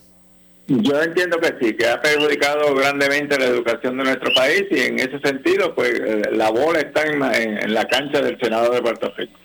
Yo 0.68 1.03
entiendo 1.03 1.39
que 1.41 1.55
sí, 1.59 1.74
que 1.74 1.89
ha 1.89 1.99
perjudicado 1.99 2.74
grandemente 2.74 3.39
la 3.39 3.47
educación 3.47 3.97
de 3.97 4.05
nuestro 4.05 4.35
país 4.35 4.64
y 4.70 4.81
en 4.81 4.99
ese 4.99 5.18
sentido, 5.20 5.74
pues 5.74 5.99
eh, 5.99 6.22
la 6.33 6.51
bola 6.51 6.81
está 6.81 7.05
en, 7.05 7.72
la 7.72 7.87
cancha 7.87 8.20
del 8.20 8.39
Senado 8.39 8.70
de 8.72 8.83
Puerto 8.83 9.11
Rico. 9.16 9.39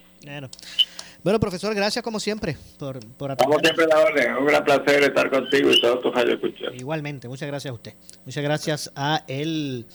Bueno. 1.23 1.39
profesor, 1.39 1.73
gracias 1.73 2.03
como 2.03 2.19
siempre 2.19 2.57
por, 2.77 2.99
por 3.15 3.37
Como 3.37 3.57
siempre, 3.59 3.87
la 3.87 3.99
orden. 3.99 4.35
Un 4.35 4.47
gran 4.47 4.65
placer 4.65 5.01
estar 5.01 5.29
contigo 5.29 5.71
y 5.71 5.79
todos 5.79 6.01
tus 6.01 6.13
escuchar. 6.29 6.75
Igualmente, 6.75 7.29
muchas 7.29 7.47
gracias 7.47 7.71
a 7.71 7.75
usted. 7.75 7.93
Muchas 8.25 8.43
gracias 8.43 8.91
a 8.93 9.23
el 9.29 9.85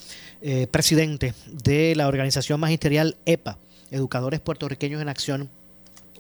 eh, 0.41 0.69
presidente 0.69 1.35
de 1.47 1.97
la 1.97 2.07
organización 2.07 2.61
magisterial 2.61 3.17
EPA, 3.27 3.59
Educadores 3.91 4.39
Puertorriqueños 4.39 5.03
en 5.03 5.09
Acción. 5.09 5.51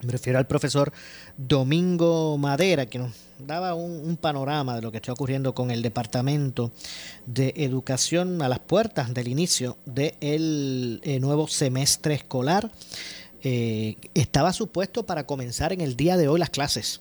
Me 0.02 0.10
refiero 0.10 0.38
al 0.38 0.46
profesor 0.46 0.92
Domingo 1.36 2.36
Madera, 2.36 2.86
que 2.86 2.98
nos 2.98 3.12
daba 3.38 3.74
un, 3.74 4.16
panorama 4.16 4.74
de 4.74 4.82
lo 4.82 4.90
que 4.90 4.96
está 4.96 5.12
ocurriendo 5.12 5.54
con 5.54 5.70
el 5.70 5.82
Departamento 5.82 6.72
de 7.26 7.54
Educación 7.56 8.42
a 8.42 8.48
las 8.48 8.58
puertas 8.58 9.14
del 9.14 9.28
inicio 9.28 9.76
del 9.86 11.00
eh, 11.04 11.20
nuevo 11.20 11.46
semestre 11.46 12.14
escolar. 12.14 12.70
Eh, 13.42 13.96
estaba 14.14 14.52
supuesto 14.52 15.06
para 15.06 15.26
comenzar 15.26 15.72
en 15.72 15.80
el 15.80 15.96
día 15.96 16.16
de 16.16 16.26
hoy 16.26 16.40
las 16.40 16.50
clases. 16.50 17.00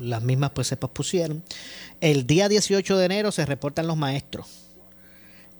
Las 0.00 0.22
mismas 0.22 0.50
pues 0.50 0.66
se 0.66 0.76
pospusieron. 0.76 1.42
El 2.00 2.26
día 2.26 2.48
18 2.48 2.96
de 2.96 3.04
enero 3.04 3.32
se 3.32 3.46
reportan 3.46 3.86
los 3.86 3.96
maestros. 3.96 4.46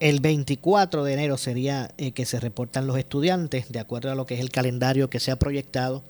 El 0.01 0.21
24 0.21 1.05
de 1.05 1.13
enero 1.13 1.37
sería 1.37 1.89
que 2.15 2.25
se 2.25 2.41
reportan 2.41 2.87
los 2.87 2.97
estudiantes, 2.97 3.71
de 3.71 3.81
acuerdo 3.81 4.11
a 4.11 4.15
lo 4.15 4.25
que 4.25 4.35
es 4.35 4.41
el 4.41 4.51
calendario 4.51 5.11
que 5.11 5.21
se 5.21 5.31
ha 5.31 5.37
proyectado 5.37 6.03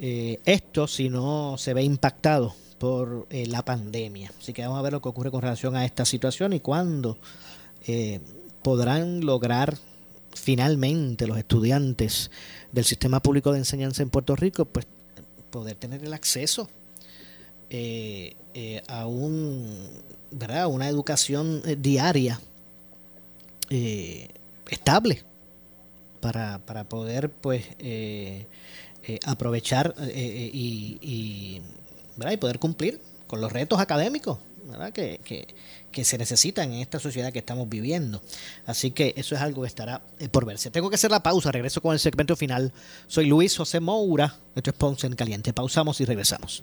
eh, 0.00 0.38
esto 0.44 0.86
si 0.86 1.08
no 1.08 1.56
se 1.58 1.74
ve 1.74 1.82
impactado 1.82 2.54
por 2.78 3.26
eh, 3.30 3.46
la 3.46 3.64
pandemia. 3.64 4.32
Así 4.38 4.52
que 4.52 4.62
vamos 4.62 4.78
a 4.78 4.82
ver 4.82 4.92
lo 4.92 5.02
que 5.02 5.08
ocurre 5.08 5.32
con 5.32 5.42
relación 5.42 5.74
a 5.74 5.84
esta 5.84 6.04
situación 6.04 6.52
y 6.52 6.60
cuándo 6.60 7.18
eh, 7.86 8.20
podrán 8.62 9.26
lograr 9.26 9.76
finalmente 10.32 11.26
los 11.26 11.36
estudiantes 11.36 12.30
del 12.70 12.84
sistema 12.84 13.20
público 13.20 13.50
de 13.52 13.58
enseñanza 13.58 14.02
en 14.02 14.10
Puerto 14.10 14.36
Rico 14.36 14.66
pues 14.66 14.86
poder 15.50 15.74
tener 15.74 16.04
el 16.04 16.14
acceso 16.14 16.68
a 18.88 19.06
un 19.06 19.88
¿verdad? 20.30 20.66
una 20.66 20.88
educación 20.88 21.62
diaria 21.78 22.40
estable 24.70 25.22
para, 26.20 26.58
para 26.58 26.84
poder 26.84 27.30
pues 27.30 27.64
eh, 29.08 29.18
aprovechar 29.24 29.94
eh, 30.00 30.10
eh, 30.14 30.50
y, 30.52 30.98
y, 31.00 31.62
y, 32.30 32.36
poder 32.36 32.58
cumplir 32.58 33.00
con 33.26 33.40
los 33.40 33.50
retos 33.50 33.80
académicos 33.80 34.36
Que, 34.92 35.46
que, 35.90 36.04
se 36.04 36.18
necesitan 36.18 36.72
en 36.74 36.80
esta 36.80 37.00
sociedad 37.00 37.32
que 37.32 37.38
estamos 37.38 37.70
viviendo. 37.70 38.20
Así 38.66 38.90
que 38.90 39.14
eso 39.16 39.34
es 39.34 39.40
algo 39.40 39.62
que 39.62 39.68
estará 39.68 40.02
por 40.30 40.44
verse. 40.44 40.70
Tengo 40.70 40.90
que 40.90 40.96
hacer 40.96 41.10
la 41.10 41.22
pausa, 41.22 41.50
regreso 41.50 41.80
con 41.80 41.94
el 41.94 41.98
segmento 41.98 42.36
final. 42.36 42.70
Soy 43.06 43.24
Luis 43.26 43.56
José 43.56 43.80
Moura, 43.80 44.36
nuestro 44.54 44.74
sponsor 44.74 45.10
en 45.10 45.16
caliente. 45.16 45.54
Pausamos 45.54 46.00
y 46.02 46.04
regresamos. 46.04 46.62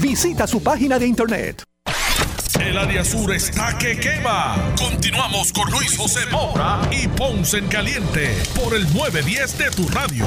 Visita 0.00 0.46
su 0.46 0.62
página 0.62 0.98
de 0.98 1.06
internet. 1.06 1.62
El 2.60 2.76
área 2.76 3.02
sur 3.02 3.32
está 3.32 3.78
que 3.78 3.98
quema. 3.98 4.74
Continuamos 4.78 5.50
con 5.50 5.70
Luis 5.70 5.96
José 5.96 6.26
Moura 6.30 6.82
y 6.92 7.08
Ponce 7.08 7.56
en 7.56 7.68
Caliente 7.68 8.36
por 8.54 8.74
el 8.74 8.82
910 8.92 9.58
de 9.58 9.70
tu 9.70 9.88
radio. 9.88 10.26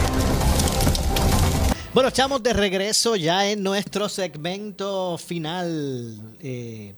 Bueno, 1.94 2.10
estamos 2.10 2.42
de 2.42 2.54
regreso 2.54 3.16
ya 3.16 3.48
en 3.48 3.62
nuestro 3.62 4.10
segmento 4.10 5.20
final. 5.20 6.36
Eh, 6.40 6.96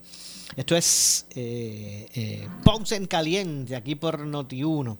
esto 0.56 0.78
es 0.78 1.26
eh, 1.36 2.08
eh, 2.16 2.48
Ponce 2.64 2.96
en 2.96 3.08
Caliente, 3.08 3.76
aquí 3.76 3.96
por 3.96 4.20
Noti1 4.20 4.98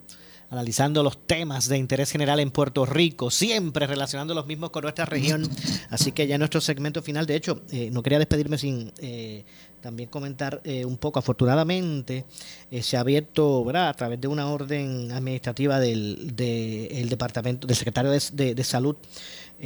analizando 0.50 1.04
los 1.04 1.18
temas 1.26 1.68
de 1.68 1.78
interés 1.78 2.12
general 2.12 2.40
en 2.40 2.52
Puerto 2.52 2.86
Rico, 2.86 3.32
siempre 3.32 3.88
relacionando 3.88 4.34
los 4.34 4.46
mismos 4.46 4.70
con 4.70 4.84
nuestra 4.84 5.06
región. 5.06 5.50
Así 5.90 6.12
que 6.12 6.28
ya 6.28 6.38
nuestro 6.38 6.62
segmento 6.62 7.02
final, 7.02 7.26
de 7.26 7.36
hecho, 7.36 7.62
eh, 7.72 7.90
no 7.92 8.04
quería 8.04 8.20
despedirme 8.20 8.58
sin 8.58 8.92
eh, 9.00 9.44
también 9.82 10.10
comentar 10.10 10.62
eh, 10.64 10.86
un 10.86 10.98
poco. 10.98 11.20
Afortunadamente, 11.20 12.26
se 12.82 12.98
ha 12.98 13.02
abierto, 13.02 13.66
a 13.74 13.94
través 13.94 14.20
de 14.22 14.28
una 14.28 14.48
orden 14.48 15.12
administrativa 15.12 15.80
del, 15.80 16.36
departamento, 16.36 17.68
del 17.68 17.76
secretario 17.76 18.12
de, 18.12 18.64
Salud, 18.64 18.96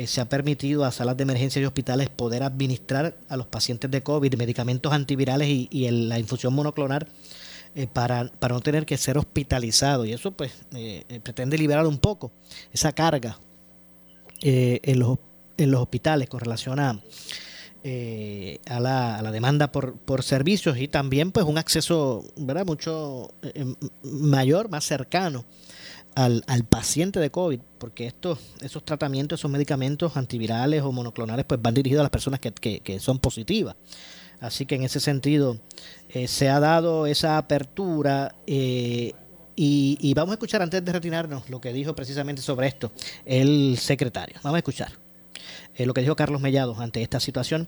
se 0.05 0.21
ha 0.21 0.29
permitido 0.29 0.85
a 0.85 0.91
salas 0.91 1.17
de 1.17 1.23
emergencia 1.23 1.61
y 1.61 1.65
hospitales 1.65 2.09
poder 2.09 2.43
administrar 2.43 3.17
a 3.27 3.37
los 3.37 3.47
pacientes 3.47 3.89
de 3.89 4.03
COVID 4.03 4.35
medicamentos 4.35 4.91
antivirales 4.91 5.47
y 5.49 5.89
la 5.89 6.19
infusión 6.19 6.53
monoclonal 6.53 7.07
eh, 7.75 7.87
para, 7.87 8.31
para, 8.39 8.55
no 8.55 8.61
tener 8.61 8.85
que 8.85 8.97
ser 8.97 9.17
hospitalizado. 9.17 10.05
Y 10.05 10.13
eso 10.13 10.31
pues 10.31 10.51
eh, 10.73 11.03
eh, 11.07 11.19
pretende 11.19 11.57
liberar 11.57 11.85
un 11.85 11.99
poco 11.99 12.31
esa 12.73 12.91
carga 12.91 13.37
en, 14.41 14.99
los, 14.99 15.19
en 15.57 15.71
los 15.71 15.81
hospitales 15.81 16.29
con 16.29 16.39
relación 16.39 16.79
a, 16.79 16.89
a, 16.91 18.79
la, 18.79 19.17
a 19.17 19.21
la, 19.21 19.31
demanda 19.31 19.71
por, 19.71 19.97
por, 19.97 20.23
servicios 20.23 20.77
y 20.77 20.87
también 20.87 21.31
pues 21.31 21.45
un 21.45 21.57
acceso 21.57 22.23
¿verdad? 22.37 22.65
mucho 22.65 23.33
mayor, 24.01 24.69
más 24.69 24.85
cercano 24.85 25.45
al, 26.15 26.43
al, 26.47 26.63
paciente 26.63 27.19
de 27.19 27.29
COVID, 27.31 27.59
porque 27.77 28.07
estos, 28.07 28.39
esos 28.61 28.83
tratamientos, 28.83 29.41
esos 29.41 29.51
medicamentos 29.51 30.17
antivirales 30.17 30.81
o 30.83 30.91
monoclonales 30.91 31.45
pues 31.45 31.61
van 31.61 31.73
dirigidos 31.73 31.99
a 31.99 32.03
las 32.03 32.11
personas 32.11 32.39
que, 32.39 32.79
que 32.79 32.99
son 32.99 33.19
positivas. 33.19 33.75
Así 34.41 34.65
que 34.65 34.75
en 34.75 34.83
ese 34.83 34.99
sentido 34.99 35.57
eh, 36.09 36.27
se 36.27 36.49
ha 36.49 36.59
dado 36.59 37.05
esa 37.05 37.37
apertura 37.37 38.35
eh, 38.47 39.13
y, 39.61 40.13
vamos 40.13 40.31
a 40.31 40.33
escuchar 40.35 40.61
antes 40.61 40.83
de 40.83 40.91
retirarnos 40.93 41.49
lo 41.49 41.59
que 41.59 41.73
dijo 41.73 41.93
precisamente 41.93 42.41
sobre 42.41 42.67
esto 42.67 42.91
el 43.25 43.77
secretario. 43.77 44.37
Vamos 44.41 44.55
a 44.55 44.59
escuchar 44.59 44.91
eh, 45.75 45.85
lo 45.85 45.93
que 45.93 45.99
dijo 45.99 46.15
Carlos 46.15 46.39
Mellado 46.39 46.79
ante 46.79 47.01
esta 47.01 47.19
situación 47.19 47.67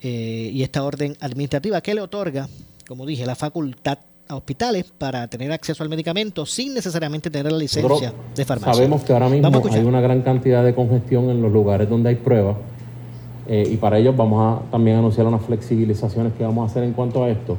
y 0.00 0.62
esta 0.62 0.82
orden 0.82 1.16
administrativa 1.20 1.80
que 1.80 1.94
le 1.94 2.00
otorga, 2.00 2.48
como 2.88 3.06
dije, 3.06 3.24
la 3.24 3.36
facultad 3.36 3.98
a 4.26 4.34
hospitales 4.34 4.84
para 4.98 5.26
tener 5.28 5.50
acceso 5.52 5.82
al 5.82 5.88
medicamento 5.88 6.44
sin 6.44 6.74
necesariamente 6.74 7.30
tener 7.30 7.52
la 7.52 7.58
licencia 7.58 8.12
de 8.34 8.44
farmacia. 8.44 8.74
Sabemos 8.74 9.04
que 9.04 9.12
ahora 9.12 9.28
mismo 9.28 9.62
hay 9.72 9.84
una 9.84 10.00
gran 10.00 10.22
cantidad 10.22 10.64
de 10.64 10.74
congestión 10.74 11.30
en 11.30 11.40
los 11.40 11.52
lugares 11.52 11.88
donde 11.88 12.10
hay 12.10 12.16
pruebas 12.16 12.56
eh, 13.48 13.66
y 13.70 13.76
para 13.78 13.98
ello 13.98 14.12
vamos 14.12 14.40
a 14.40 14.70
también 14.70 14.98
anunciar 14.98 15.26
unas 15.26 15.42
flexibilizaciones 15.42 16.34
que 16.34 16.44
vamos 16.44 16.68
a 16.68 16.70
hacer 16.70 16.84
en 16.84 16.92
cuanto 16.92 17.24
a 17.24 17.30
esto. 17.30 17.56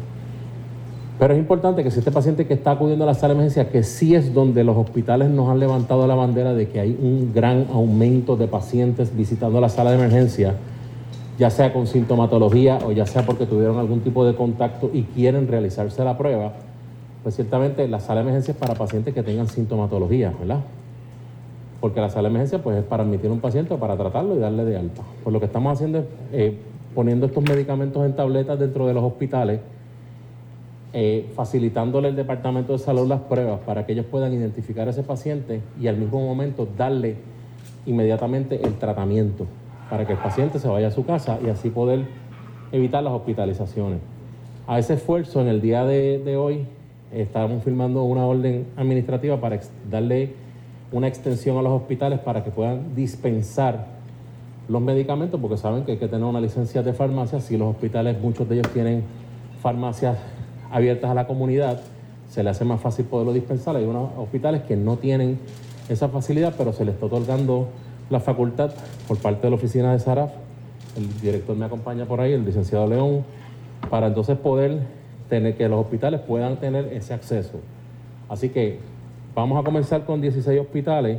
Pero 1.18 1.34
es 1.34 1.40
importante 1.40 1.84
que 1.84 1.92
si 1.92 2.00
este 2.00 2.12
paciente 2.12 2.48
que 2.48 2.54
está 2.54 2.72
acudiendo 2.72 3.04
a 3.04 3.08
la 3.08 3.14
sala 3.14 3.34
de 3.34 3.42
emergencia, 3.42 3.70
que 3.70 3.84
sí 3.84 4.16
es 4.16 4.34
donde 4.34 4.64
los 4.64 4.78
hospitales 4.78 5.30
nos 5.30 5.50
han 5.50 5.60
levantado 5.60 6.08
la 6.08 6.16
bandera 6.16 6.54
de 6.54 6.70
que 6.70 6.80
hay 6.80 6.98
un 7.02 7.34
gran 7.34 7.66
aumento 7.74 8.38
de 8.38 8.48
pacientes 8.48 9.14
visitando 9.14 9.60
la 9.60 9.68
sala 9.68 9.92
de 9.92 9.98
emergencia, 9.98 10.56
ya 11.38 11.50
sea 11.50 11.74
con 11.74 11.88
sintomatología 11.88 12.80
o 12.86 12.94
ya 12.94 13.06
sea 13.06 13.26
porque 13.26 13.46
tuvieron 13.46 13.80
algún 13.80 14.00
tipo 14.00 14.26
de 14.26 14.34
contacto 14.34 14.90
y 14.94 15.04
quieren 15.04 15.50
realizarse 15.50 16.06
la 16.06 16.18
prueba, 16.18 16.54
pues 17.24 17.36
ciertamente 17.36 17.86
la 17.90 18.00
sala 18.00 18.22
de 18.22 18.30
emergencia 18.30 18.54
es 18.54 18.58
para 18.58 18.76
pacientes 18.76 19.14
que 19.14 19.24
tengan 19.24 19.48
sintomatología, 19.48 20.32
¿verdad? 20.40 20.62
Porque 21.82 22.02
la 22.02 22.10
sala 22.10 22.30
de 22.30 22.36
emergencia 22.36 22.62
pues, 22.62 22.78
es 22.78 22.84
para 22.84 23.04
admitir 23.04 23.30
un 23.32 23.40
paciente 23.40 23.74
o 23.74 23.78
para 23.78 23.96
tratarlo 23.96 24.36
y 24.36 24.40
darle 24.40 24.66
de 24.66 24.78
alta. 24.78 25.02
Pues 25.24 25.34
lo 25.34 25.40
que 25.40 25.46
estamos 25.46 25.74
haciendo 25.74 26.00
es 26.00 26.06
eh, 26.34 26.58
poniendo 26.94 27.26
estos 27.26 27.44
medicamentos 27.44 28.06
en 28.06 28.16
tabletas 28.16 28.60
dentro 28.60 28.88
de 28.88 28.94
los 28.94 29.04
hospitales, 29.04 29.62
eh, 30.92 31.30
facilitándole 31.36 32.08
al 32.08 32.16
Departamento 32.16 32.74
de 32.74 32.80
Salud 32.80 33.08
las 33.08 33.22
pruebas 33.22 33.60
para 33.66 33.86
que 33.86 33.94
ellos 33.94 34.06
puedan 34.10 34.34
identificar 34.34 34.88
a 34.88 34.92
ese 34.92 35.04
paciente 35.04 35.62
y 35.80 35.88
al 35.88 35.98
mismo 35.98 36.20
momento 36.20 36.68
darle 36.78 37.16
inmediatamente 37.86 38.60
el 38.64 38.74
tratamiento 38.76 39.46
para 39.90 40.06
que 40.06 40.14
el 40.14 40.20
paciente 40.20 40.60
se 40.60 40.68
vaya 40.68 40.88
a 40.88 40.92
su 40.92 41.06
casa 41.06 41.40
y 41.46 41.50
así 41.50 41.70
poder 41.70 42.06
evitar 42.72 43.04
las 43.04 43.14
hospitalizaciones. 43.14 44.00
A 44.68 44.78
ese 44.78 44.96
esfuerzo, 44.96 45.42
en 45.42 45.48
el 45.48 45.62
día 45.62 45.86
de, 45.86 46.20
de 46.20 46.38
hoy, 46.38 46.66
estamos 47.14 47.64
firmando 47.64 48.04
una 48.04 48.26
orden 48.26 48.68
administrativa 48.76 49.40
para 49.40 49.60
darle 49.90 50.34
una 50.92 51.08
extensión 51.08 51.58
a 51.58 51.62
los 51.62 51.72
hospitales 51.72 52.20
para 52.20 52.44
que 52.44 52.52
puedan 52.52 52.96
dispensar 52.96 53.88
los 54.68 54.82
medicamentos, 54.82 55.40
porque 55.40 55.58
saben 55.58 55.84
que 55.84 55.94
hay 55.94 55.98
que 55.98 56.08
tener 56.08 56.26
una 56.26 56.42
licencia 56.42 56.84
de 56.84 56.94
farmacia. 56.94 57.40
Si 57.40 57.58
los 57.58 57.70
hospitales, 57.70 58.20
muchos 58.22 58.48
de 58.48 58.56
ellos 58.56 58.72
tienen 58.72 59.04
farmacias 59.62 60.18
abiertas 60.72 61.10
a 61.10 61.14
la 61.14 61.28
comunidad, 61.28 61.82
se 62.30 62.44
les 62.44 62.52
hace 62.52 62.66
más 62.66 62.80
fácil 62.80 63.06
poderlo 63.06 63.34
dispensar. 63.34 63.76
Hay 63.76 63.86
unos 63.86 64.12
hospitales 64.18 64.62
que 64.64 64.76
no 64.76 64.98
tienen 64.98 65.40
esa 65.90 66.10
facilidad, 66.10 66.54
pero 66.58 66.72
se 66.74 66.86
les 66.86 66.94
está 66.94 67.08
otorgando 67.08 67.68
la 68.10 68.20
facultad 68.20 68.72
por 69.08 69.18
parte 69.18 69.44
de 69.44 69.50
la 69.50 69.56
oficina 69.56 69.92
de 69.92 70.00
SARAF. 70.00 70.32
El 70.96 71.20
director 71.22 71.56
me 71.56 71.66
acompaña 71.66 72.06
por 72.06 72.22
ahí, 72.22 72.34
el 72.34 72.46
licenciado 72.46 72.88
León, 72.88 73.24
para 73.90 74.08
entonces 74.08 74.38
poder 74.38 74.80
tener 75.30 75.56
que 75.56 75.68
los 75.68 75.80
hospitales 75.80 76.22
puedan 76.22 76.58
tener 76.58 76.94
ese 76.94 77.14
acceso. 77.14 77.60
Así 78.28 78.50
que 78.50 78.80
Vamos 79.40 79.58
a 79.58 79.64
comenzar 79.64 80.04
con 80.04 80.20
16 80.20 80.60
hospitales. 80.60 81.18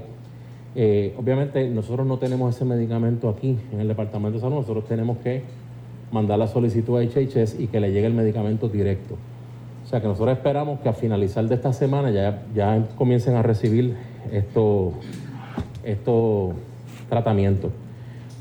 Eh, 0.75 1.15
obviamente 1.17 1.67
nosotros 1.71 2.07
no 2.07 2.19
tenemos 2.19 2.55
ese 2.55 2.67
medicamento 2.67 3.31
aquí 3.31 3.57
en 3.73 3.81
el 3.81 3.89
Departamento 3.89 4.37
de 4.37 4.43
Salud, 4.43 4.57
nosotros 4.57 4.85
tenemos 4.87 5.17
que 5.19 5.43
mandar 6.13 6.39
la 6.39 6.47
solicitud 6.47 6.99
a 6.99 7.03
HHS 7.03 7.59
y 7.59 7.69
que 7.69 7.81
le 7.81 7.93
llegue 7.93 8.07
el 8.07 8.13
medicamento 8.13 8.69
directo. 8.69 9.15
O 9.85 9.89
sea 9.89 10.03
que 10.03 10.07
nosotros 10.07 10.37
esperamos 10.37 10.81
que 10.81 10.91
a 10.91 10.93
finalizar 10.93 11.49
de 11.49 11.55
esta 11.55 11.73
semana 11.73 12.11
ya, 12.11 12.43
ya 12.55 12.87
comiencen 12.99 13.37
a 13.37 13.43
recibir 13.43 13.97
estos 14.31 14.93
esto 15.83 16.53
tratamientos. 17.09 17.73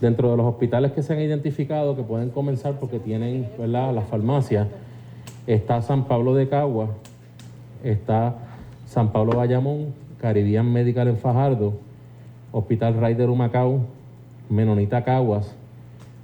Dentro 0.01 0.29
de 0.29 0.35
los 0.35 0.45
hospitales 0.45 0.91
que 0.91 1.03
se 1.03 1.13
han 1.13 1.21
identificado, 1.21 1.95
que 1.95 2.03
pueden 2.03 2.31
comenzar 2.31 2.81
porque 2.81 2.99
tienen 2.99 3.47
las 3.65 4.07
farmacias, 4.09 4.67
está 5.47 5.81
San 5.81 6.03
Pablo 6.03 6.35
de 6.35 6.49
Cagua, 6.49 6.89
está 7.81 8.48
San 8.89 9.11
Pablo 9.11 9.37
Bayamón, 9.37 9.93
Caribbean 10.19 10.73
Medical 10.73 11.07
en 11.09 11.17
Fajardo, 11.17 11.73
Hospital 12.51 12.95
Raider 12.95 13.29
Humacao, 13.29 13.81
Menonita 14.49 15.03
Caguas, 15.03 15.53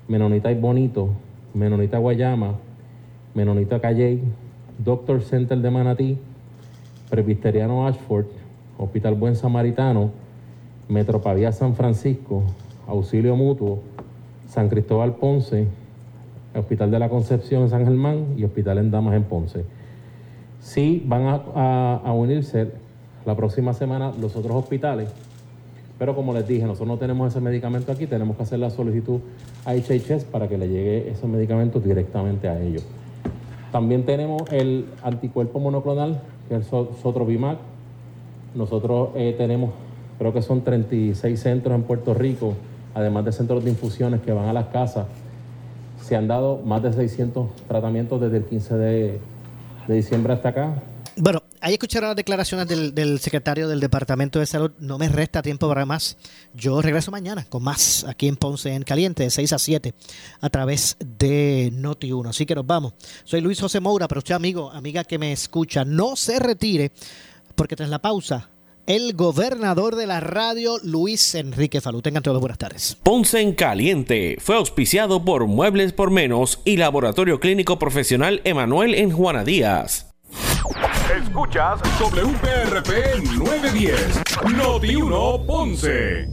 Menonita 0.08 0.52
y 0.52 0.56
Bonito, 0.56 1.10
Menonita 1.54 2.00
Guayama, 2.00 2.56
Menonita 3.36 3.80
Calley, 3.80 4.20
Doctor 4.84 5.22
Center 5.22 5.60
de 5.60 5.70
Manatí, 5.70 6.18
Presbiteriano 7.12 7.86
Ashford, 7.86 8.26
Hospital 8.80 9.14
Buen 9.14 9.36
Samaritano, 9.36 10.10
Metropavía 10.90 11.52
San 11.52 11.76
Francisco, 11.76 12.42
Auxilio 12.88 13.36
Mutuo, 13.36 13.82
San 14.50 14.70
Cristóbal 14.70 15.18
Ponce, 15.18 15.68
Hospital 16.56 16.90
de 16.90 16.98
la 16.98 17.10
Concepción 17.10 17.62
en 17.62 17.70
San 17.70 17.86
Germán 17.86 18.34
y 18.38 18.44
Hospital 18.44 18.80
en 18.80 18.90
Damas 18.90 19.14
en 19.14 19.24
Ponce. 19.24 19.66
Sí 20.66 21.04
van 21.06 21.28
a, 21.28 22.12
unirse 22.12 22.72
la 23.24 23.36
próxima 23.36 23.76
semana 23.76 24.12
los 24.20 24.36
otros 24.36 24.56
hospitales, 24.56 25.10
pero 26.00 26.16
como 26.16 26.34
les 26.34 26.48
dije, 26.48 26.64
nosotros 26.64 26.88
no 26.88 26.98
tenemos 26.98 27.32
ese 27.32 27.40
medicamento 27.40 27.92
aquí, 27.92 28.08
tenemos 28.08 28.36
que 28.36 28.44
hacer 28.44 28.58
la 28.58 28.72
solicitud 28.72 29.20
a 29.64 29.76
HHS 29.76 30.24
para 30.24 30.48
que 30.48 30.58
le 30.58 30.68
llegue 30.68 31.12
ese 31.12 31.28
medicamento 31.28 31.80
directamente 31.80 32.50
a 32.50 32.60
ellos. 32.60 32.84
También 33.72 34.08
tenemos 34.08 34.42
el 34.52 34.88
anticuerpo 35.04 35.60
monoclonal, 35.60 36.20
que 36.50 36.56
es 36.56 36.62
el 36.74 36.88
Sotrovimac. 37.00 37.60
Nosotros 38.56 39.10
eh, 39.14 39.36
tenemos, 39.38 39.70
creo 40.18 40.34
que 40.34 40.42
son 40.42 40.62
36 40.62 41.40
centros 41.40 41.76
en 41.76 41.84
Puerto 41.84 42.16
Rico, 42.16 42.56
además 42.96 43.24
de 43.24 43.34
centros 43.34 43.64
de 43.64 43.70
infusiones 43.70 44.20
que 44.22 44.32
van 44.32 44.48
a 44.48 44.54
las 44.54 44.66
casas. 44.70 45.06
se 46.02 46.16
han 46.16 46.28
dado 46.28 46.60
más 46.66 46.82
de 46.82 46.92
600 46.92 47.56
tratamientos 47.68 48.20
desde 48.20 48.38
el 48.38 48.46
15 48.46 48.78
de, 48.78 49.20
de 49.88 49.96
diciembre 49.96 50.34
hasta 50.34 50.50
acá. 50.50 50.84
Bueno, 51.18 51.44
ahí 51.62 51.74
escucharon 51.74 52.10
las 52.10 52.16
declaraciones 52.18 52.68
del, 52.68 52.94
del, 52.94 53.20
secretario 53.20 53.70
del 53.70 53.80
Departamento 53.80 54.40
de 54.40 54.46
Salud. 54.46 54.72
No 54.80 54.98
me 54.98 55.08
resta 55.08 55.42
tiempo 55.42 55.68
para 55.70 55.86
más. 55.86 56.18
Yo 56.54 56.82
regreso 56.82 57.10
mañana 57.10 57.46
con 57.48 57.64
más 57.64 58.04
aquí 58.04 58.28
en 58.28 58.36
Ponce 58.36 58.74
en 58.74 58.84
Caliente, 58.84 59.24
de 59.24 59.30
6 59.30 59.54
a 59.54 59.60
7, 59.60 59.94
a 60.42 60.50
través 60.50 60.98
de 61.00 61.72
Noti1. 61.74 62.30
Así 62.30 62.46
que 62.46 62.54
nos 62.54 62.68
vamos. 62.68 62.94
Soy 63.24 63.40
Luis 63.40 63.62
José 63.62 63.80
Moura, 63.80 64.10
pero 64.10 64.20
usted, 64.20 64.36
amigo, 64.36 64.70
amiga 64.72 65.06
que 65.06 65.18
me 65.18 65.32
escucha, 65.32 65.86
no 65.86 66.18
se 66.18 66.38
retire, 66.38 66.92
porque 67.56 67.78
tras 67.78 67.90
la 67.90 68.00
pausa, 68.00 68.50
el 68.88 69.14
gobernador 69.14 69.96
de 69.96 70.08
la 70.08 70.20
radio, 70.20 70.78
Luis 70.84 71.36
Enrique 71.36 71.82
Falú. 71.82 72.02
Tengan 72.02 72.24
todos 72.24 72.40
buenas 72.40 72.58
tardes. 72.58 72.98
Ponce 73.04 73.42
en 73.42 73.54
Caliente 73.54 74.38
fue 74.40 74.56
auspiciado 74.56 75.24
por 75.24 75.48
Muebles 75.48 75.94
por 75.94 76.12
Menos 76.12 76.60
y 76.66 76.78
Laboratorio 76.78 77.40
Clínico 77.40 77.80
Profesional 77.80 78.42
Emanuel 78.44 78.96
en 78.96 79.12
Juana 79.12 79.44
Díaz. 79.44 80.08
Escuchas 81.16 81.80
WPRP 82.00 83.24
910, 83.38 84.22
Noti 84.56 84.96
1 84.96 85.46
Ponce. 85.46 86.28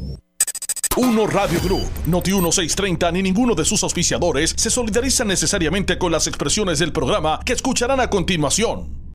Uno 0.96 1.26
Radio 1.26 1.58
Group, 1.62 1.88
Noti 2.06 2.32
1630 2.32 3.12
ni 3.12 3.22
ninguno 3.22 3.54
de 3.54 3.64
sus 3.64 3.82
auspiciadores 3.82 4.54
se 4.56 4.68
solidarizan 4.68 5.28
necesariamente 5.28 5.96
con 5.96 6.12
las 6.12 6.26
expresiones 6.26 6.78
del 6.78 6.92
programa 6.92 7.40
que 7.44 7.54
escucharán 7.54 8.00
a 8.00 8.10
continuación. 8.10 9.02